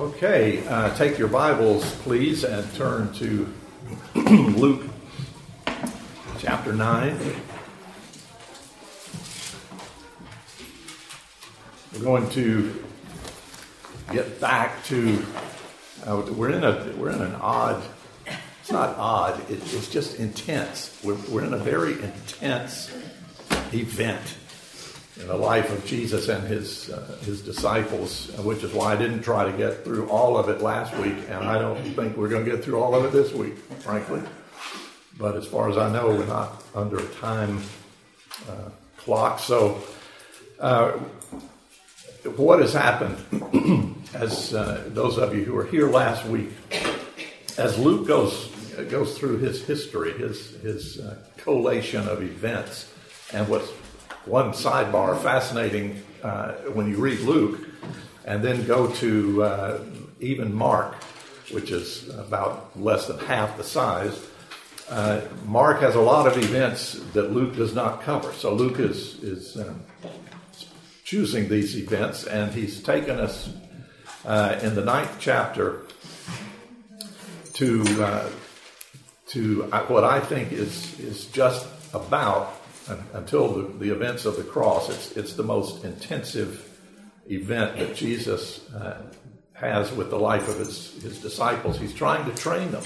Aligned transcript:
Okay, 0.00 0.66
uh, 0.66 0.96
take 0.96 1.18
your 1.18 1.28
Bibles, 1.28 1.84
please, 1.96 2.42
and 2.42 2.74
turn 2.74 3.12
to 3.12 3.46
Luke 4.14 4.86
chapter 6.38 6.72
9. 6.72 7.18
We're 11.92 12.00
going 12.00 12.30
to 12.30 12.82
get 14.10 14.40
back 14.40 14.82
to, 14.86 15.22
uh, 16.06 16.22
we're, 16.34 16.48
in 16.48 16.64
a, 16.64 16.94
we're 16.96 17.10
in 17.10 17.20
an 17.20 17.34
odd, 17.34 17.84
it's 18.62 18.72
not 18.72 18.96
odd, 18.96 19.38
it, 19.50 19.60
it's 19.74 19.90
just 19.90 20.18
intense. 20.18 20.98
We're, 21.04 21.18
we're 21.28 21.44
in 21.44 21.52
a 21.52 21.58
very 21.58 22.02
intense 22.02 22.90
event 23.74 24.38
in 25.20 25.28
the 25.28 25.36
life 25.36 25.70
of 25.70 25.84
Jesus 25.84 26.28
and 26.28 26.46
his 26.46 26.90
uh, 26.90 27.16
his 27.24 27.42
disciples, 27.42 28.30
which 28.38 28.62
is 28.62 28.72
why 28.72 28.94
I 28.94 28.96
didn't 28.96 29.22
try 29.22 29.50
to 29.50 29.56
get 29.56 29.84
through 29.84 30.08
all 30.08 30.38
of 30.38 30.48
it 30.48 30.62
last 30.62 30.96
week, 30.96 31.16
and 31.28 31.44
I 31.44 31.58
don't 31.58 31.82
think 31.94 32.16
we're 32.16 32.28
going 32.28 32.44
to 32.44 32.50
get 32.50 32.64
through 32.64 32.80
all 32.80 32.94
of 32.94 33.04
it 33.04 33.12
this 33.12 33.32
week, 33.32 33.56
frankly. 33.80 34.22
But 35.18 35.36
as 35.36 35.46
far 35.46 35.68
as 35.68 35.76
I 35.76 35.92
know, 35.92 36.08
we're 36.08 36.26
not 36.26 36.62
under 36.74 36.98
a 36.98 37.08
time 37.16 37.60
uh, 38.48 38.70
clock. 38.96 39.40
So, 39.40 39.82
uh, 40.58 40.92
what 42.36 42.60
has 42.60 42.72
happened? 42.72 43.96
as 44.14 44.54
uh, 44.54 44.84
those 44.88 45.18
of 45.18 45.34
you 45.34 45.44
who 45.44 45.52
were 45.52 45.66
here 45.66 45.88
last 45.88 46.24
week, 46.26 46.50
as 47.58 47.78
Luke 47.78 48.06
goes 48.06 48.46
goes 48.88 49.18
through 49.18 49.38
his 49.38 49.62
history, 49.64 50.12
his 50.12 50.50
his 50.62 50.98
uh, 51.00 51.16
collation 51.36 52.08
of 52.08 52.22
events, 52.22 52.92
and 53.32 53.48
what's 53.48 53.70
one 54.24 54.52
sidebar, 54.52 55.20
fascinating 55.22 56.02
uh, 56.22 56.52
when 56.74 56.88
you 56.88 56.98
read 56.98 57.20
Luke 57.20 57.66
and 58.24 58.44
then 58.44 58.66
go 58.66 58.88
to 58.94 59.42
uh, 59.42 59.84
even 60.20 60.54
Mark, 60.54 60.94
which 61.50 61.70
is 61.70 62.08
about 62.10 62.78
less 62.78 63.06
than 63.06 63.18
half 63.18 63.56
the 63.56 63.64
size. 63.64 64.26
Uh, 64.88 65.20
Mark 65.46 65.80
has 65.80 65.94
a 65.94 66.00
lot 66.00 66.26
of 66.26 66.36
events 66.36 66.94
that 67.12 67.32
Luke 67.32 67.56
does 67.56 67.74
not 67.74 68.02
cover. 68.02 68.32
So 68.32 68.52
Luke 68.52 68.78
is, 68.78 69.22
is 69.22 69.56
um, 69.56 69.82
choosing 71.04 71.48
these 71.48 71.76
events, 71.76 72.24
and 72.24 72.52
he's 72.52 72.82
taken 72.82 73.18
us 73.18 73.50
uh, 74.24 74.58
in 74.62 74.74
the 74.74 74.84
ninth 74.84 75.16
chapter 75.18 75.82
to 77.54 77.82
uh, 78.02 78.28
to 79.28 79.68
uh, 79.72 79.84
what 79.86 80.04
I 80.04 80.20
think 80.20 80.52
is 80.52 80.98
is 81.00 81.26
just 81.26 81.66
about 81.94 82.59
until 83.12 83.48
the, 83.48 83.78
the, 83.78 83.92
events 83.92 84.24
of 84.24 84.36
the 84.36 84.42
cross. 84.42 84.88
It's, 84.88 85.16
it's 85.16 85.34
the 85.34 85.42
most 85.42 85.84
intensive 85.84 86.66
event 87.28 87.78
that 87.78 87.94
Jesus 87.94 88.68
uh, 88.72 89.02
has 89.52 89.92
with 89.92 90.10
the 90.10 90.18
life 90.18 90.48
of 90.48 90.58
his, 90.58 91.00
his 91.02 91.20
disciples. 91.20 91.78
He's 91.78 91.94
trying 91.94 92.24
to 92.24 92.36
train 92.36 92.70
them, 92.70 92.82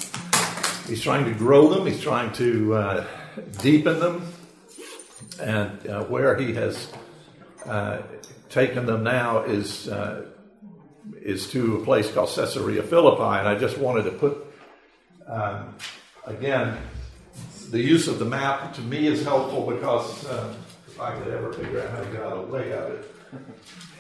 he's 0.87 1.03
trying 1.03 1.25
to 1.25 1.33
grow 1.33 1.69
them, 1.69 1.87
he's 1.87 2.01
trying 2.01 2.33
to 2.35 2.75
uh, 2.75 3.07
deepen 3.61 4.01
them. 4.01 4.33
And 5.41 5.87
uh, 5.87 6.05
where 6.05 6.37
he 6.37 6.53
has 6.55 6.93
uh, 7.67 8.03
taken 8.51 8.87
them 8.87 9.05
now 9.05 9.45
is, 9.45 9.89
uh, 9.89 10.27
is 11.21 11.51
to 11.53 11.77
a 11.77 11.85
place 11.85 12.11
called 12.13 12.31
Caesarea 12.35 12.83
Philippi. 12.83 13.39
And 13.39 13.49
I 13.49 13.55
just 13.57 13.79
wanted 13.79 14.05
to 14.05 14.11
put, 14.13 14.47
um, 15.27 15.75
again, 16.27 16.77
the 17.71 17.81
use 17.81 18.09
of 18.09 18.19
the 18.19 18.25
map 18.25 18.75
to 18.75 18.81
me 18.81 19.07
is 19.07 19.25
helpful 19.25 19.71
because 19.71 20.29
um, 20.31 20.57
if 20.87 21.01
I 21.01 21.17
could 21.17 21.33
ever 21.33 21.53
figure 21.53 21.81
out 21.83 21.91
how 21.91 22.01
to 22.01 22.11
get 22.11 22.21
out 22.23 22.33
of 22.33 22.47
the 22.47 22.53
way 22.53 22.73
of 22.73 22.91
it, 22.91 23.15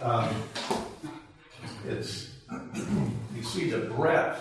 um, 0.02 0.28
it's 1.86 2.30
you 3.34 3.42
see 3.42 3.70
the 3.70 3.78
breadth. 3.78 4.40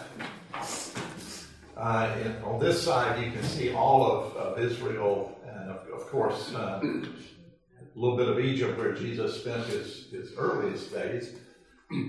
Uh, 1.76 2.16
and 2.24 2.44
on 2.44 2.60
this 2.60 2.82
side, 2.82 3.24
you 3.24 3.32
can 3.32 3.44
see 3.44 3.74
all 3.74 4.06
of, 4.06 4.36
of 4.38 4.60
Israel, 4.60 5.40
and 5.46 5.72
of, 5.72 5.88
of 5.90 6.08
course, 6.08 6.54
uh, 6.54 6.80
a 6.84 8.00
little 8.00 8.16
bit 8.16 8.30
of 8.30 8.40
Egypt 8.40 8.78
where 8.78 8.94
Jesus 8.94 9.42
spent 9.42 9.66
his, 9.66 10.08
his 10.12 10.34
earliest 10.38 10.94
days. 10.94 11.34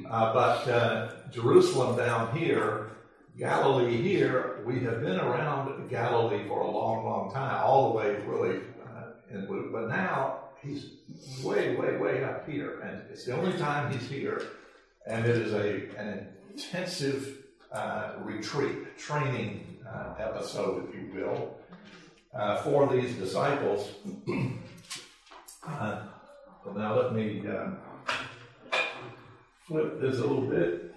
Uh, 0.09 0.33
but 0.33 0.69
uh, 0.69 1.13
Jerusalem 1.31 1.97
down 1.97 2.37
here 2.37 2.91
Galilee 3.37 4.01
here, 4.01 4.63
we 4.65 4.79
have 4.81 5.03
been 5.03 5.19
around 5.19 5.89
Galilee 5.91 6.47
for 6.47 6.61
a 6.61 6.71
long, 6.71 7.05
long 7.05 7.33
time, 7.33 7.65
all 7.65 7.91
the 7.91 7.99
way 7.99 8.17
really 8.27 8.61
uh, 8.87 9.07
in 9.31 9.49
Luke, 9.49 9.73
but 9.73 9.89
now 9.89 10.39
he's 10.63 10.91
way, 11.43 11.75
way, 11.75 11.97
way 11.97 12.23
up 12.23 12.49
here, 12.49 12.81
and 12.81 13.03
it's 13.11 13.25
the 13.25 13.33
only 13.33 13.59
time 13.59 13.93
he's 13.93 14.09
here, 14.09 14.41
and 15.07 15.27
it 15.27 15.37
is 15.37 15.53
a 15.53 15.97
an 15.99 16.29
intensive 16.53 17.39
uh, 17.73 18.13
retreat, 18.21 18.97
training 18.97 19.79
uh, 19.85 20.15
episode, 20.19 20.89
if 20.89 20.95
you 20.95 21.11
will, 21.13 21.59
uh, 22.35 22.59
for 22.59 22.87
these 22.87 23.15
disciples. 23.17 23.91
Uh, 25.67 26.03
now 26.77 26.95
let 26.95 27.15
me 27.15 27.41
um, 27.49 27.79
flip 29.67 29.99
this 29.99 30.19
a 30.19 30.21
little 30.21 30.43
bit 30.43 30.95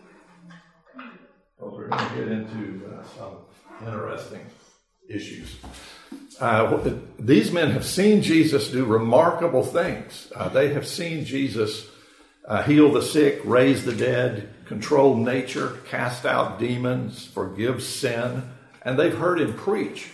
we're 1.89 1.97
going 1.97 2.09
to 2.09 2.15
get 2.15 2.27
into 2.27 2.85
uh, 2.85 3.03
some 3.17 3.87
interesting 3.87 4.45
issues. 5.07 5.55
Uh, 6.39 6.81
these 7.17 7.51
men 7.51 7.71
have 7.71 7.85
seen 7.85 8.21
Jesus 8.21 8.69
do 8.69 8.83
remarkable 8.83 9.63
things. 9.63 10.31
Uh, 10.35 10.49
they 10.49 10.73
have 10.73 10.85
seen 10.85 11.23
Jesus 11.23 11.87
uh, 12.45 12.63
heal 12.63 12.91
the 12.91 13.01
sick, 13.01 13.39
raise 13.45 13.85
the 13.85 13.93
dead, 13.93 14.49
control 14.65 15.15
nature, 15.15 15.79
cast 15.89 16.25
out 16.25 16.59
demons, 16.59 17.25
forgive 17.25 17.81
sin, 17.81 18.43
and 18.81 18.99
they've 18.99 19.17
heard 19.17 19.39
him 19.39 19.53
preach. 19.53 20.09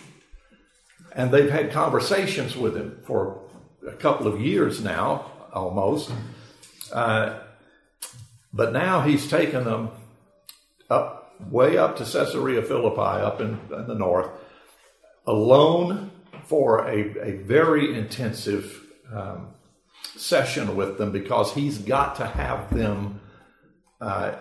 And 1.12 1.30
they've 1.32 1.50
had 1.50 1.72
conversations 1.72 2.56
with 2.56 2.76
him 2.76 3.00
for 3.04 3.40
a 3.86 3.92
couple 3.92 4.26
of 4.26 4.40
years 4.40 4.82
now, 4.82 5.30
almost. 5.52 6.12
Uh, 6.92 7.40
but 8.52 8.72
now 8.72 9.00
he's 9.00 9.28
taken 9.28 9.64
them 9.64 9.90
up 10.88 11.23
way 11.50 11.76
up 11.76 11.96
to 11.96 12.04
Caesarea 12.04 12.62
Philippi, 12.62 13.00
up 13.00 13.40
in, 13.40 13.58
in 13.72 13.86
the 13.86 13.94
north, 13.94 14.30
alone 15.26 16.10
for 16.44 16.86
a, 16.86 17.00
a 17.22 17.32
very 17.38 17.96
intensive 17.96 18.84
um, 19.12 19.48
session 20.16 20.76
with 20.76 20.98
them 20.98 21.12
because 21.12 21.52
he's 21.54 21.78
got 21.78 22.16
to 22.16 22.26
have 22.26 22.74
them. 22.74 23.20
Uh, 24.00 24.34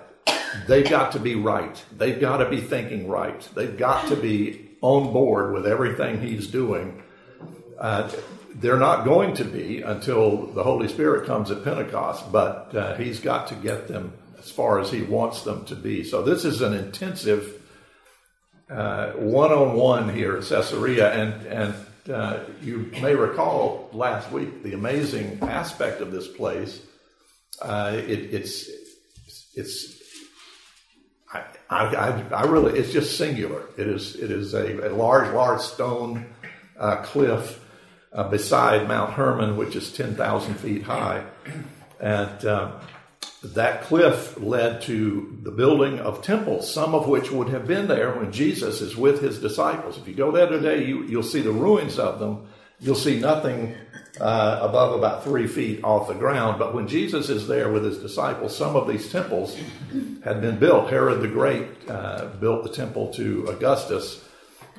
they've 0.68 0.90
got 0.90 1.14
to 1.14 1.20
be 1.20 1.36
right. 1.36 1.84
They've 1.98 2.20
got 2.20 2.38
to 2.38 2.50
be 2.50 2.62
thinking 2.62 3.08
right. 3.08 3.48
They've 3.56 3.78
got 3.78 4.08
to 4.10 4.16
be 4.16 4.72
on 4.82 5.14
board 5.14 5.54
with 5.54 5.66
everything 5.66 6.22
he's 6.22 6.48
doing. 6.48 7.04
Uh, 7.80 8.12
they're 8.56 8.78
not 8.78 9.04
going 9.04 9.34
to 9.36 9.46
be 9.46 9.82
until 9.82 10.48
the 10.48 10.64
Holy 10.64 10.88
Spirit 10.88 11.26
comes 11.26 11.50
at 11.50 11.64
Pentecost, 11.64 12.32
but 12.32 12.76
uh, 12.76 12.96
he's 12.96 13.20
got 13.20 13.48
to 13.48 13.56
get 13.56 13.88
them 13.88 14.14
as 14.44 14.52
far 14.52 14.80
as 14.80 14.92
he 14.92 15.02
wants 15.02 15.42
them 15.44 15.66
to 15.66 15.76
be. 15.76 16.04
So 16.04 16.22
this 16.22 16.46
is 16.46 16.62
an 16.62 16.74
intensive 16.74 17.62
one 18.68 19.52
on 19.52 19.76
one 19.76 20.14
here 20.14 20.38
at 20.38 20.44
Caesarea, 20.46 21.12
and 21.12 21.46
and 21.48 21.76
uh, 22.12 22.40
you 22.62 22.92
may 23.02 23.16
recall 23.16 23.90
last 23.94 24.32
week 24.32 24.64
the 24.64 24.74
amazing 24.74 25.40
aspect 25.42 26.02
of 26.02 26.12
this 26.12 26.28
place. 26.28 26.82
Uh, 27.62 27.94
it, 27.96 28.34
it's 28.34 28.70
it's 29.56 30.02
I, 31.34 31.44
I, 31.70 32.24
I, 32.34 32.44
really 32.44 32.78
it's 32.78 32.92
just 32.92 33.18
singular. 33.18 33.64
It 33.78 33.88
is 33.88 34.16
it 34.16 34.32
is 34.32 34.54
a, 34.54 34.90
a 34.90 34.92
large 34.94 35.34
large 35.34 35.62
stone 35.62 36.26
uh, 36.78 36.98
cliff 36.98 37.64
uh, 38.12 38.28
beside 38.28 38.88
Mount 38.88 39.14
Hermon, 39.14 39.56
which 39.56 39.76
is 39.76 39.92
ten 39.92 40.16
thousand 40.16 40.56
feet 40.56 40.84
high, 40.84 41.26
and 42.00 42.46
uh, 42.46 42.80
that 43.44 43.84
cliff 43.84 44.40
led 44.40 44.82
to 44.84 45.38
the 45.44 45.52
building 45.52 46.00
of 46.00 46.22
temples, 46.22 46.72
some 46.72 46.96
of 46.96 47.08
which 47.08 47.30
would 47.30 47.50
have 47.50 47.68
been 47.68 47.88
there 47.88 48.14
when 48.14 48.32
Jesus 48.32 48.80
is 48.80 48.96
with 48.96 49.22
his 49.22 49.40
disciples. 49.40 49.98
If 49.98 50.08
you 50.08 50.14
go 50.14 50.32
there 50.32 50.48
today, 50.48 50.86
you, 50.86 51.04
will 51.04 51.24
see 51.24 51.42
the 51.42 51.52
ruins 51.52 52.00
of 52.00 52.20
them. 52.20 52.48
You'll 52.80 52.96
see 52.96 53.20
nothing 53.20 53.76
uh, 54.20 54.60
above 54.62 54.98
about 54.98 55.26
three 55.26 55.48
feet 55.48 55.84
off 55.84 56.08
the 56.08 56.14
ground. 56.14 56.58
But 56.58 56.74
when 56.74 56.88
Jesus 56.88 57.30
is 57.30 57.46
there 57.48 57.70
with 57.70 57.84
his 57.84 57.98
disciples, 57.98 58.56
some 58.56 58.78
of 58.78 58.88
these 58.88 59.12
temples 59.12 59.58
had 60.24 60.40
been 60.40 60.58
built. 60.58 60.90
Herod 60.90 61.22
the 61.22 61.28
Great 61.28 61.68
uh, 61.90 62.28
built 62.40 62.64
the 62.64 62.70
temple 62.70 63.14
to 63.16 63.48
Augustus, 63.50 64.24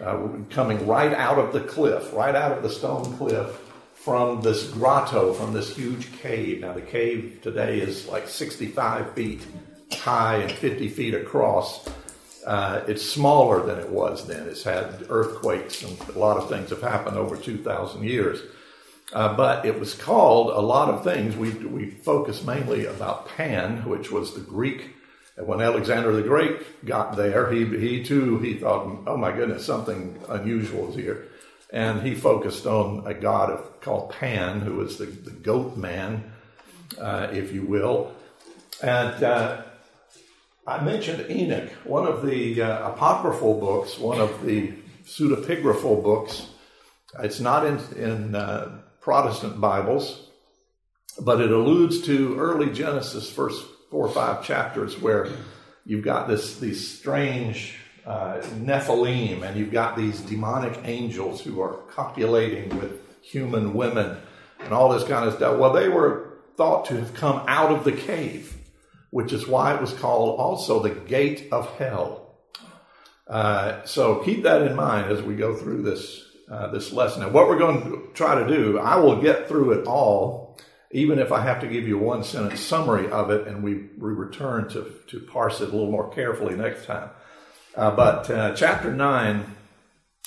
uh, 0.02 0.26
coming 0.48 0.86
right 0.86 1.12
out 1.12 1.38
of 1.38 1.52
the 1.52 1.60
cliff, 1.60 2.14
right 2.14 2.34
out 2.34 2.52
of 2.52 2.62
the 2.62 2.70
stone 2.70 3.16
cliff 3.18 3.60
from 4.04 4.42
this 4.42 4.68
grotto, 4.68 5.32
from 5.32 5.54
this 5.54 5.74
huge 5.74 6.12
cave. 6.20 6.60
Now, 6.60 6.74
the 6.74 6.82
cave 6.82 7.38
today 7.40 7.80
is 7.80 8.06
like 8.06 8.28
65 8.28 9.14
feet 9.14 9.40
high 9.92 10.36
and 10.36 10.52
50 10.52 10.88
feet 10.88 11.14
across. 11.14 11.88
Uh, 12.46 12.84
it's 12.86 13.02
smaller 13.02 13.64
than 13.64 13.78
it 13.78 13.88
was 13.88 14.26
then. 14.26 14.46
It's 14.46 14.62
had 14.62 15.06
earthquakes 15.08 15.82
and 15.82 15.98
a 16.14 16.18
lot 16.18 16.36
of 16.36 16.50
things 16.50 16.68
have 16.68 16.82
happened 16.82 17.16
over 17.16 17.34
2,000 17.34 18.04
years. 18.04 18.42
Uh, 19.14 19.34
but 19.34 19.64
it 19.64 19.80
was 19.80 19.94
called 19.94 20.50
a 20.50 20.60
lot 20.60 20.90
of 20.90 21.02
things. 21.02 21.34
We, 21.34 21.50
we 21.50 21.86
focus 21.88 22.44
mainly 22.44 22.84
about 22.84 23.28
Pan, 23.28 23.88
which 23.88 24.10
was 24.10 24.34
the 24.34 24.40
Greek 24.40 24.90
And 25.38 25.46
when 25.46 25.62
Alexander 25.62 26.12
the 26.12 26.22
Great 26.22 26.84
got 26.84 27.16
there, 27.16 27.50
he, 27.50 27.64
he 27.64 28.04
too, 28.04 28.38
he 28.40 28.54
thought, 28.54 28.98
oh 29.06 29.16
my 29.16 29.32
goodness, 29.32 29.64
something 29.64 30.20
unusual 30.28 30.90
is 30.90 30.94
here. 30.94 31.28
And 31.74 32.02
he 32.02 32.14
focused 32.14 32.66
on 32.66 33.02
a 33.04 33.14
god 33.14 33.50
of, 33.50 33.80
called 33.80 34.10
Pan, 34.10 34.60
who 34.60 34.76
was 34.76 34.96
the, 34.96 35.06
the 35.06 35.32
goat 35.32 35.76
man, 35.76 36.22
uh, 37.00 37.26
if 37.32 37.52
you 37.52 37.62
will. 37.62 38.12
And 38.80 39.24
uh, 39.24 39.62
I 40.68 40.84
mentioned 40.84 41.28
Enoch, 41.28 41.68
one 41.82 42.06
of 42.06 42.24
the 42.24 42.62
uh, 42.62 42.92
apocryphal 42.92 43.58
books, 43.58 43.98
one 43.98 44.20
of 44.20 44.46
the 44.46 44.72
pseudepigraphal 45.04 46.00
books. 46.00 46.46
It's 47.18 47.40
not 47.40 47.66
in, 47.66 47.80
in 47.96 48.36
uh, 48.36 48.78
Protestant 49.00 49.60
Bibles, 49.60 50.28
but 51.20 51.40
it 51.40 51.50
alludes 51.50 52.02
to 52.02 52.38
early 52.38 52.72
Genesis, 52.72 53.28
first 53.28 53.64
four 53.90 54.06
or 54.06 54.12
five 54.12 54.46
chapters, 54.46 55.00
where 55.00 55.28
you've 55.84 56.04
got 56.04 56.28
this 56.28 56.60
these 56.60 56.96
strange 56.98 57.80
uh, 58.06 58.40
Nephilim, 58.58 59.42
and 59.42 59.56
you've 59.56 59.72
got 59.72 59.96
these 59.96 60.20
demonic 60.20 60.78
angels 60.84 61.40
who 61.40 61.60
are 61.60 61.74
copulating 61.88 62.68
with 62.78 63.00
human 63.22 63.74
women, 63.74 64.16
and 64.60 64.72
all 64.72 64.90
this 64.90 65.04
kind 65.04 65.26
of 65.26 65.34
stuff. 65.34 65.58
Well, 65.58 65.72
they 65.72 65.88
were 65.88 66.38
thought 66.56 66.86
to 66.86 66.96
have 66.96 67.14
come 67.14 67.44
out 67.48 67.72
of 67.72 67.84
the 67.84 67.92
cave 67.92 68.58
which 69.14 69.32
is 69.32 69.46
why 69.46 69.72
it 69.72 69.80
was 69.80 69.92
called 69.92 70.40
also 70.40 70.82
the 70.82 70.90
gate 70.90 71.46
of 71.52 71.70
hell. 71.76 72.34
Uh, 73.28 73.80
so 73.84 74.16
keep 74.24 74.42
that 74.42 74.62
in 74.62 74.74
mind 74.74 75.08
as 75.08 75.22
we 75.22 75.36
go 75.36 75.54
through 75.54 75.82
this 75.82 76.24
uh, 76.50 76.66
this 76.72 76.92
lesson. 76.92 77.22
And 77.22 77.32
what 77.32 77.46
we're 77.46 77.60
going 77.60 77.80
to 77.84 78.08
try 78.12 78.34
to 78.34 78.48
do, 78.48 78.76
I 78.80 78.96
will 78.96 79.22
get 79.22 79.46
through 79.46 79.70
it 79.78 79.86
all, 79.86 80.58
even 80.90 81.20
if 81.20 81.30
I 81.30 81.42
have 81.42 81.60
to 81.60 81.68
give 81.68 81.86
you 81.86 81.96
one 81.96 82.24
sentence 82.24 82.58
summary 82.58 83.08
of 83.08 83.30
it, 83.30 83.46
and 83.46 83.62
we, 83.62 83.86
we 83.96 84.10
return 84.10 84.68
to 84.70 84.92
to 85.06 85.20
parse 85.20 85.60
it 85.60 85.68
a 85.68 85.72
little 85.72 85.92
more 85.92 86.10
carefully 86.10 86.56
next 86.56 86.86
time. 86.86 87.08
Uh, 87.76 87.90
but 87.90 88.30
uh, 88.30 88.54
chapter 88.54 88.92
nine, 88.92 89.44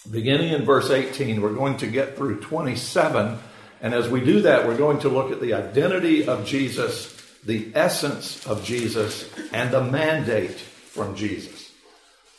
beginning 0.09 0.53
in 0.53 0.65
verse 0.65 0.89
eighteen, 0.89 1.41
we're 1.41 1.53
going 1.53 1.77
to 1.77 1.87
get 1.87 2.17
through 2.17 2.39
twenty 2.41 2.75
seven. 2.75 3.39
And 3.79 3.93
as 3.93 4.09
we 4.09 4.21
do 4.21 4.41
that, 4.41 4.67
we're 4.67 4.77
going 4.77 4.99
to 4.99 5.09
look 5.09 5.31
at 5.31 5.39
the 5.39 5.53
identity 5.53 6.27
of 6.27 6.45
Jesus 6.45 7.17
the 7.47 7.71
essence 7.73 8.45
of 8.45 8.63
Jesus 8.63 9.27
and 9.53 9.71
the 9.71 9.81
mandate 9.81 10.59
from 10.59 11.15
Jesus. 11.15 11.71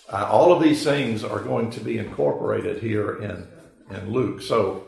Uh, 0.08 0.28
all 0.30 0.52
of 0.52 0.62
these 0.62 0.84
things 0.84 1.24
are 1.24 1.40
going 1.40 1.70
to 1.70 1.80
be 1.80 1.98
incorporated 1.98 2.82
here 2.82 3.16
in, 3.16 3.46
in 3.90 4.12
Luke. 4.12 4.42
So 4.42 4.84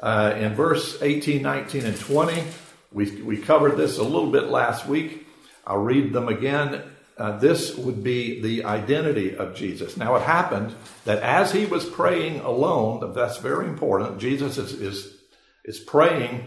uh, 0.00 0.34
in 0.38 0.54
verse 0.54 1.02
18, 1.02 1.42
19, 1.42 1.86
and 1.86 1.98
20, 1.98 2.44
we, 2.92 3.22
we 3.22 3.36
covered 3.36 3.76
this 3.76 3.98
a 3.98 4.04
little 4.04 4.30
bit 4.30 4.44
last 4.44 4.86
week. 4.86 5.26
I'll 5.66 5.78
read 5.78 6.12
them 6.12 6.28
again. 6.28 6.82
Uh, 7.16 7.38
this 7.38 7.76
would 7.76 8.02
be 8.02 8.40
the 8.40 8.64
identity 8.64 9.36
of 9.36 9.54
Jesus. 9.54 9.96
Now, 9.96 10.16
it 10.16 10.22
happened 10.22 10.74
that 11.04 11.22
as 11.22 11.52
he 11.52 11.64
was 11.64 11.84
praying 11.84 12.40
alone, 12.40 13.12
that's 13.14 13.38
very 13.38 13.66
important. 13.66 14.18
Jesus 14.18 14.58
is, 14.58 14.72
is, 14.72 15.16
is 15.64 15.78
praying 15.78 16.46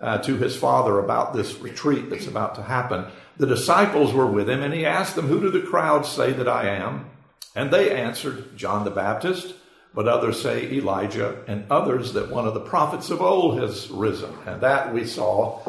uh, 0.00 0.18
to 0.18 0.36
his 0.36 0.56
father 0.56 0.98
about 0.98 1.34
this 1.34 1.58
retreat 1.58 2.08
that's 2.08 2.26
about 2.26 2.54
to 2.54 2.62
happen. 2.62 3.04
The 3.36 3.46
disciples 3.46 4.14
were 4.14 4.26
with 4.26 4.48
him, 4.48 4.62
and 4.62 4.72
he 4.72 4.86
asked 4.86 5.16
them, 5.16 5.28
Who 5.28 5.40
do 5.40 5.50
the 5.50 5.66
crowds 5.66 6.08
say 6.08 6.32
that 6.32 6.48
I 6.48 6.68
am? 6.68 7.10
And 7.54 7.70
they 7.70 7.94
answered, 7.94 8.56
John 8.56 8.84
the 8.84 8.90
Baptist, 8.90 9.54
but 9.94 10.08
others 10.08 10.40
say 10.40 10.70
Elijah, 10.72 11.42
and 11.46 11.70
others 11.70 12.14
that 12.14 12.30
one 12.30 12.46
of 12.46 12.54
the 12.54 12.60
prophets 12.60 13.10
of 13.10 13.20
old 13.20 13.60
has 13.60 13.90
risen. 13.90 14.32
And 14.46 14.62
that 14.62 14.92
we 14.92 15.06
saw 15.06 15.60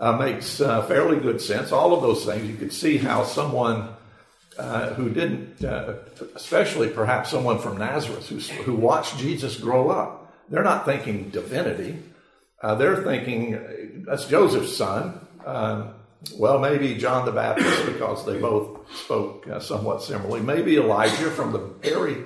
uh, 0.00 0.12
makes 0.16 0.60
uh, 0.60 0.82
fairly 0.86 1.18
good 1.18 1.40
sense. 1.40 1.72
All 1.72 1.94
of 1.94 2.02
those 2.02 2.24
things, 2.24 2.48
you 2.48 2.56
could 2.56 2.72
see 2.72 2.98
how 2.98 3.24
someone 3.24 3.88
uh, 4.58 4.94
who 4.94 5.10
didn't, 5.10 5.64
uh, 5.64 5.94
especially 6.34 6.88
perhaps 6.88 7.30
someone 7.30 7.58
from 7.58 7.78
Nazareth 7.78 8.28
who, 8.28 8.38
who 8.62 8.74
watched 8.74 9.18
Jesus 9.18 9.56
grow 9.56 9.90
up, 9.90 10.32
they're 10.48 10.62
not 10.62 10.84
thinking 10.84 11.30
divinity. 11.30 11.98
Uh, 12.62 12.74
they're 12.74 13.02
thinking 13.02 14.04
that's 14.06 14.26
Joseph's 14.26 14.76
son. 14.76 15.26
Um, 15.44 15.94
well, 16.38 16.58
maybe 16.58 16.94
John 16.94 17.26
the 17.26 17.32
Baptist 17.32 17.84
because 17.86 18.24
they 18.24 18.38
both 18.38 18.90
spoke 18.96 19.46
uh, 19.48 19.60
somewhat 19.60 20.02
similarly. 20.02 20.40
Maybe 20.40 20.76
Elijah 20.76 21.30
from 21.30 21.52
the 21.52 21.58
very 21.58 22.24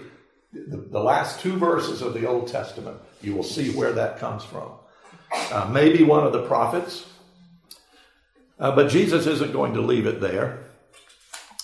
the, 0.52 0.76
the, 0.76 1.00
last 1.00 1.40
two 1.40 1.56
verses 1.56 2.00
of 2.00 2.14
the 2.14 2.26
Old 2.26 2.48
Testament. 2.48 2.96
You 3.20 3.34
will 3.34 3.42
see 3.42 3.70
where 3.70 3.92
that 3.92 4.18
comes 4.18 4.44
from. 4.44 4.70
Uh, 5.52 5.68
maybe 5.70 6.04
one 6.04 6.24
of 6.24 6.32
the 6.32 6.46
prophets. 6.46 7.06
Uh, 8.58 8.74
but 8.74 8.90
Jesus 8.90 9.26
isn't 9.26 9.52
going 9.52 9.74
to 9.74 9.80
leave 9.80 10.06
it 10.06 10.20
there. 10.20 10.64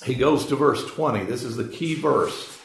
He 0.05 0.15
goes 0.15 0.47
to 0.47 0.57
verse 0.57 0.85
20. 0.87 1.25
This 1.25 1.43
is 1.43 1.57
the 1.57 1.69
key 1.69 1.95
verse. 1.95 2.59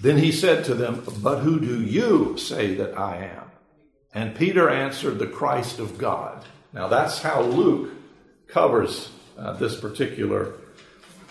Then 0.00 0.18
he 0.18 0.30
said 0.30 0.64
to 0.66 0.74
them, 0.74 1.04
But 1.22 1.40
who 1.40 1.58
do 1.58 1.82
you 1.82 2.38
say 2.38 2.74
that 2.76 2.96
I 2.96 3.16
am? 3.16 3.50
And 4.14 4.34
Peter 4.34 4.70
answered, 4.70 5.18
The 5.18 5.26
Christ 5.26 5.80
of 5.80 5.98
God. 5.98 6.44
Now 6.72 6.88
that's 6.88 7.20
how 7.20 7.42
Luke 7.42 7.90
covers 8.46 9.10
uh, 9.36 9.52
this 9.54 9.78
particular 9.78 10.52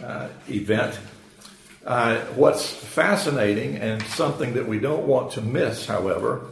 uh, 0.04 0.28
event. 0.50 1.00
Uh, 1.86 2.18
what's 2.36 2.70
fascinating 2.70 3.78
and 3.78 4.02
something 4.04 4.54
that 4.56 4.68
we 4.68 4.80
don't 4.80 5.08
want 5.08 5.32
to 5.32 5.42
miss, 5.42 5.86
however, 5.86 6.46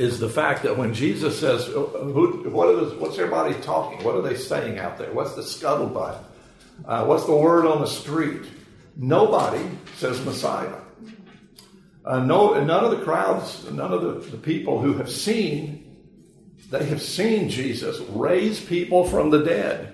is 0.00 0.18
the 0.18 0.30
fact 0.30 0.62
that 0.62 0.78
when 0.78 0.94
Jesus 0.94 1.38
says, 1.38 1.68
uh, 1.68 1.72
who, 1.72 2.48
what 2.48 2.70
is, 2.70 2.94
What's 2.94 3.18
everybody 3.18 3.52
talking? 3.60 4.02
What 4.02 4.14
are 4.14 4.22
they 4.22 4.34
saying 4.34 4.78
out 4.78 4.96
there? 4.96 5.12
What's 5.12 5.34
the 5.34 5.42
scuttlebutt? 5.42 6.24
Uh, 6.86 7.04
what's 7.04 7.26
the 7.26 7.36
word 7.36 7.66
on 7.66 7.82
the 7.82 7.86
street? 7.86 8.40
Nobody 8.96 9.62
says 9.96 10.24
Messiah. 10.24 10.72
Uh, 12.02 12.20
no, 12.20 12.64
none 12.64 12.82
of 12.82 12.92
the 12.92 13.04
crowds, 13.04 13.70
none 13.70 13.92
of 13.92 14.00
the, 14.00 14.30
the 14.30 14.38
people 14.38 14.80
who 14.80 14.94
have 14.94 15.10
seen, 15.10 15.84
they 16.70 16.86
have 16.86 17.02
seen 17.02 17.50
Jesus 17.50 18.00
raise 18.08 18.58
people 18.58 19.06
from 19.06 19.28
the 19.28 19.44
dead. 19.44 19.92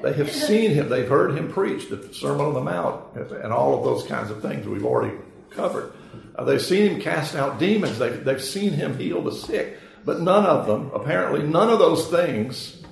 They 0.00 0.12
have 0.12 0.30
seen 0.30 0.70
him, 0.70 0.88
they've 0.88 1.08
heard 1.08 1.36
him 1.36 1.52
preach 1.52 1.88
the 1.88 2.14
Sermon 2.14 2.46
on 2.46 2.54
the 2.54 2.60
Mount 2.60 3.16
and 3.16 3.52
all 3.52 3.76
of 3.76 3.82
those 3.82 4.06
kinds 4.06 4.30
of 4.30 4.42
things 4.42 4.64
we've 4.68 4.86
already 4.86 5.16
covered. 5.50 5.92
Uh, 6.40 6.44
they've 6.44 6.62
seen 6.62 6.92
him 6.92 7.00
cast 7.02 7.34
out 7.34 7.58
demons, 7.58 7.98
they've, 7.98 8.24
they've 8.24 8.42
seen 8.42 8.72
him 8.72 8.96
heal 8.96 9.20
the 9.22 9.30
sick. 9.30 9.76
But 10.06 10.22
none 10.22 10.46
of 10.46 10.66
them, 10.66 10.90
apparently, 10.94 11.42
none 11.42 11.68
of 11.68 11.78
those 11.78 12.08
things 12.08 12.82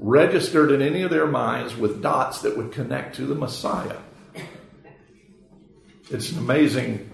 registered 0.00 0.72
in 0.72 0.82
any 0.82 1.02
of 1.02 1.10
their 1.10 1.28
minds 1.28 1.76
with 1.76 2.02
dots 2.02 2.42
that 2.42 2.56
would 2.56 2.72
connect 2.72 3.14
to 3.14 3.26
the 3.26 3.36
Messiah. 3.36 3.98
It's 6.10 6.32
an 6.32 6.38
amazing 6.38 7.08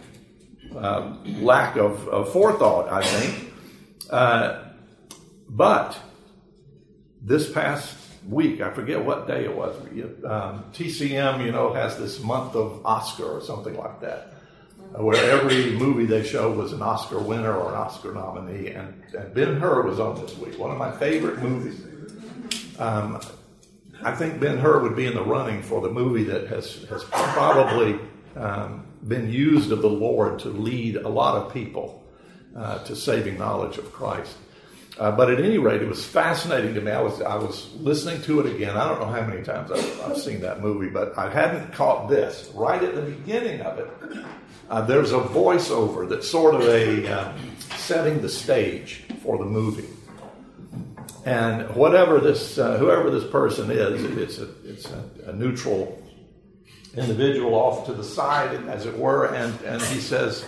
uh, 0.75 1.17
lack 1.27 1.77
of, 1.77 2.09
of, 2.09 2.33
forethought, 2.33 2.91
I 2.91 3.03
think. 3.03 3.53
Uh, 4.09 4.65
but 5.51 5.99
this 7.21 7.53
past 7.53 7.95
week, 8.27 8.63
I 8.63 8.71
forget 8.71 9.05
what 9.05 9.27
day 9.27 9.45
it 9.45 9.55
was, 9.55 9.77
um, 10.25 10.65
TCM, 10.73 11.45
you 11.45 11.53
know, 11.53 11.75
has 11.75 11.99
this 11.99 12.23
month 12.23 12.55
of 12.55 12.87
Oscar 12.87 13.27
or 13.27 13.43
something 13.43 13.77
like 13.77 14.01
that, 14.01 14.34
where 15.03 15.31
every 15.31 15.73
movie 15.73 16.07
they 16.07 16.23
show 16.23 16.53
was 16.53 16.73
an 16.73 16.81
Oscar 16.81 17.19
winner 17.19 17.53
or 17.53 17.71
an 17.71 17.75
Oscar 17.75 18.13
nominee. 18.13 18.69
And, 18.69 19.03
and 19.19 19.35
Ben 19.35 19.57
Hur 19.57 19.83
was 19.83 19.99
on 19.99 20.21
this 20.21 20.37
week, 20.39 20.59
one 20.59 20.71
of 20.71 20.79
my 20.79 20.93
favorite 20.93 21.41
movies. 21.41 21.83
Um, 22.79 23.21
I 24.03 24.15
think 24.15 24.39
Ben 24.39 24.59
Hur 24.59 24.81
would 24.81 24.95
be 24.95 25.07
in 25.07 25.15
the 25.15 25.25
running 25.25 25.63
for 25.63 25.81
the 25.81 25.91
movie 25.91 26.25
that 26.25 26.47
has, 26.49 26.85
has 26.85 27.05
probably 27.05 27.99
um, 28.37 28.87
been 29.07 29.33
used 29.33 29.73
of 29.73 29.83
the 29.83 29.91
Lord 29.91 30.39
to 30.41 30.49
lead 30.49 30.97
a 30.97 31.09
lot 31.09 31.37
of 31.37 31.53
people 31.53 32.05
uh, 32.57 32.79
to 32.85 32.95
saving 32.95 33.39
knowledge 33.39 33.79
of 33.79 33.93
Christ. 33.93 34.37
Uh, 34.99 35.11
but 35.11 35.29
at 35.29 35.41
any 35.41 35.59
rate, 35.59 35.83
it 35.83 35.89
was 35.89 36.05
fascinating 36.05 36.75
to 36.75 36.81
me. 36.81 36.93
I 36.93 37.01
was 37.01 37.21
I 37.21 37.35
was 37.35 37.75
listening 37.75 38.23
to 38.23 38.41
it 38.41 38.55
again. 38.55 38.77
I 38.77 38.89
don't 38.89 39.01
know 39.01 39.09
how 39.09 39.27
many 39.27 39.43
times 39.43 39.73
I've, 39.73 40.01
I've 40.03 40.19
seen 40.19 40.41
that 40.43 40.61
movie, 40.61 40.89
but 40.89 41.19
I 41.19 41.29
hadn't 41.31 41.73
caught 41.73 42.09
this 42.09 42.51
right 42.55 42.81
at 42.81 42.95
the 42.95 43.03
beginning 43.03 43.61
of 43.63 43.79
it. 43.81 43.89
Uh, 44.71 44.83
there's 44.83 45.13
a 45.13 45.19
voiceover 45.19 46.09
that's 46.09 46.29
sort 46.29 46.55
of 46.55 46.63
a 46.63 47.13
uh, 47.13 47.33
setting 47.77 48.23
the 48.23 48.29
stage 48.29 49.05
for 49.23 49.37
the 49.37 49.45
movie. 49.45 49.89
And 51.25 51.75
whatever 51.75 52.21
this, 52.21 52.59
uh, 52.59 52.77
whoever 52.77 53.11
this 53.11 53.29
person 53.31 53.71
is, 53.71 54.05
it's 54.05 54.39
a, 54.39 54.49
it's 54.65 54.91
a, 54.91 55.31
a 55.31 55.33
neutral 55.33 56.03
individual 56.97 57.55
off 57.55 57.87
to 57.87 57.95
the 57.95 58.05
side, 58.05 58.69
as 58.69 58.87
it 58.87 58.97
were, 58.97 59.35
and, 59.35 59.59
and 59.63 59.83
he 59.83 60.01
says, 60.01 60.45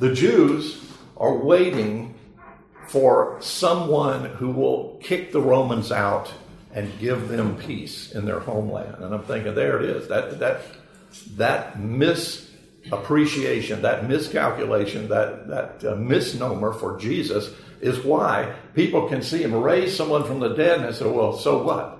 The 0.00 0.12
Jews 0.12 0.84
are 1.16 1.34
waiting 1.34 2.17
for 2.88 3.36
someone 3.40 4.24
who 4.24 4.50
will 4.50 4.98
kick 5.02 5.30
the 5.30 5.42
Romans 5.42 5.92
out 5.92 6.32
and 6.72 6.98
give 6.98 7.28
them 7.28 7.56
peace 7.56 8.12
in 8.12 8.24
their 8.24 8.40
homeland. 8.40 9.02
And 9.02 9.14
I'm 9.14 9.24
thinking, 9.24 9.54
there 9.54 9.78
it 9.78 9.90
is. 9.90 10.08
That, 10.08 10.38
that, 10.38 10.62
that 11.36 11.78
misappreciation, 11.78 13.82
that 13.82 14.08
miscalculation, 14.08 15.08
that, 15.08 15.48
that 15.48 15.84
uh, 15.84 15.96
misnomer 15.96 16.72
for 16.72 16.98
Jesus 16.98 17.52
is 17.82 17.98
why 18.00 18.54
people 18.74 19.06
can 19.08 19.20
see 19.22 19.42
him 19.42 19.54
raise 19.54 19.94
someone 19.94 20.24
from 20.24 20.40
the 20.40 20.54
dead 20.54 20.80
and 20.80 20.94
say, 20.94 21.04
well, 21.06 21.34
so 21.34 21.62
what? 21.62 21.98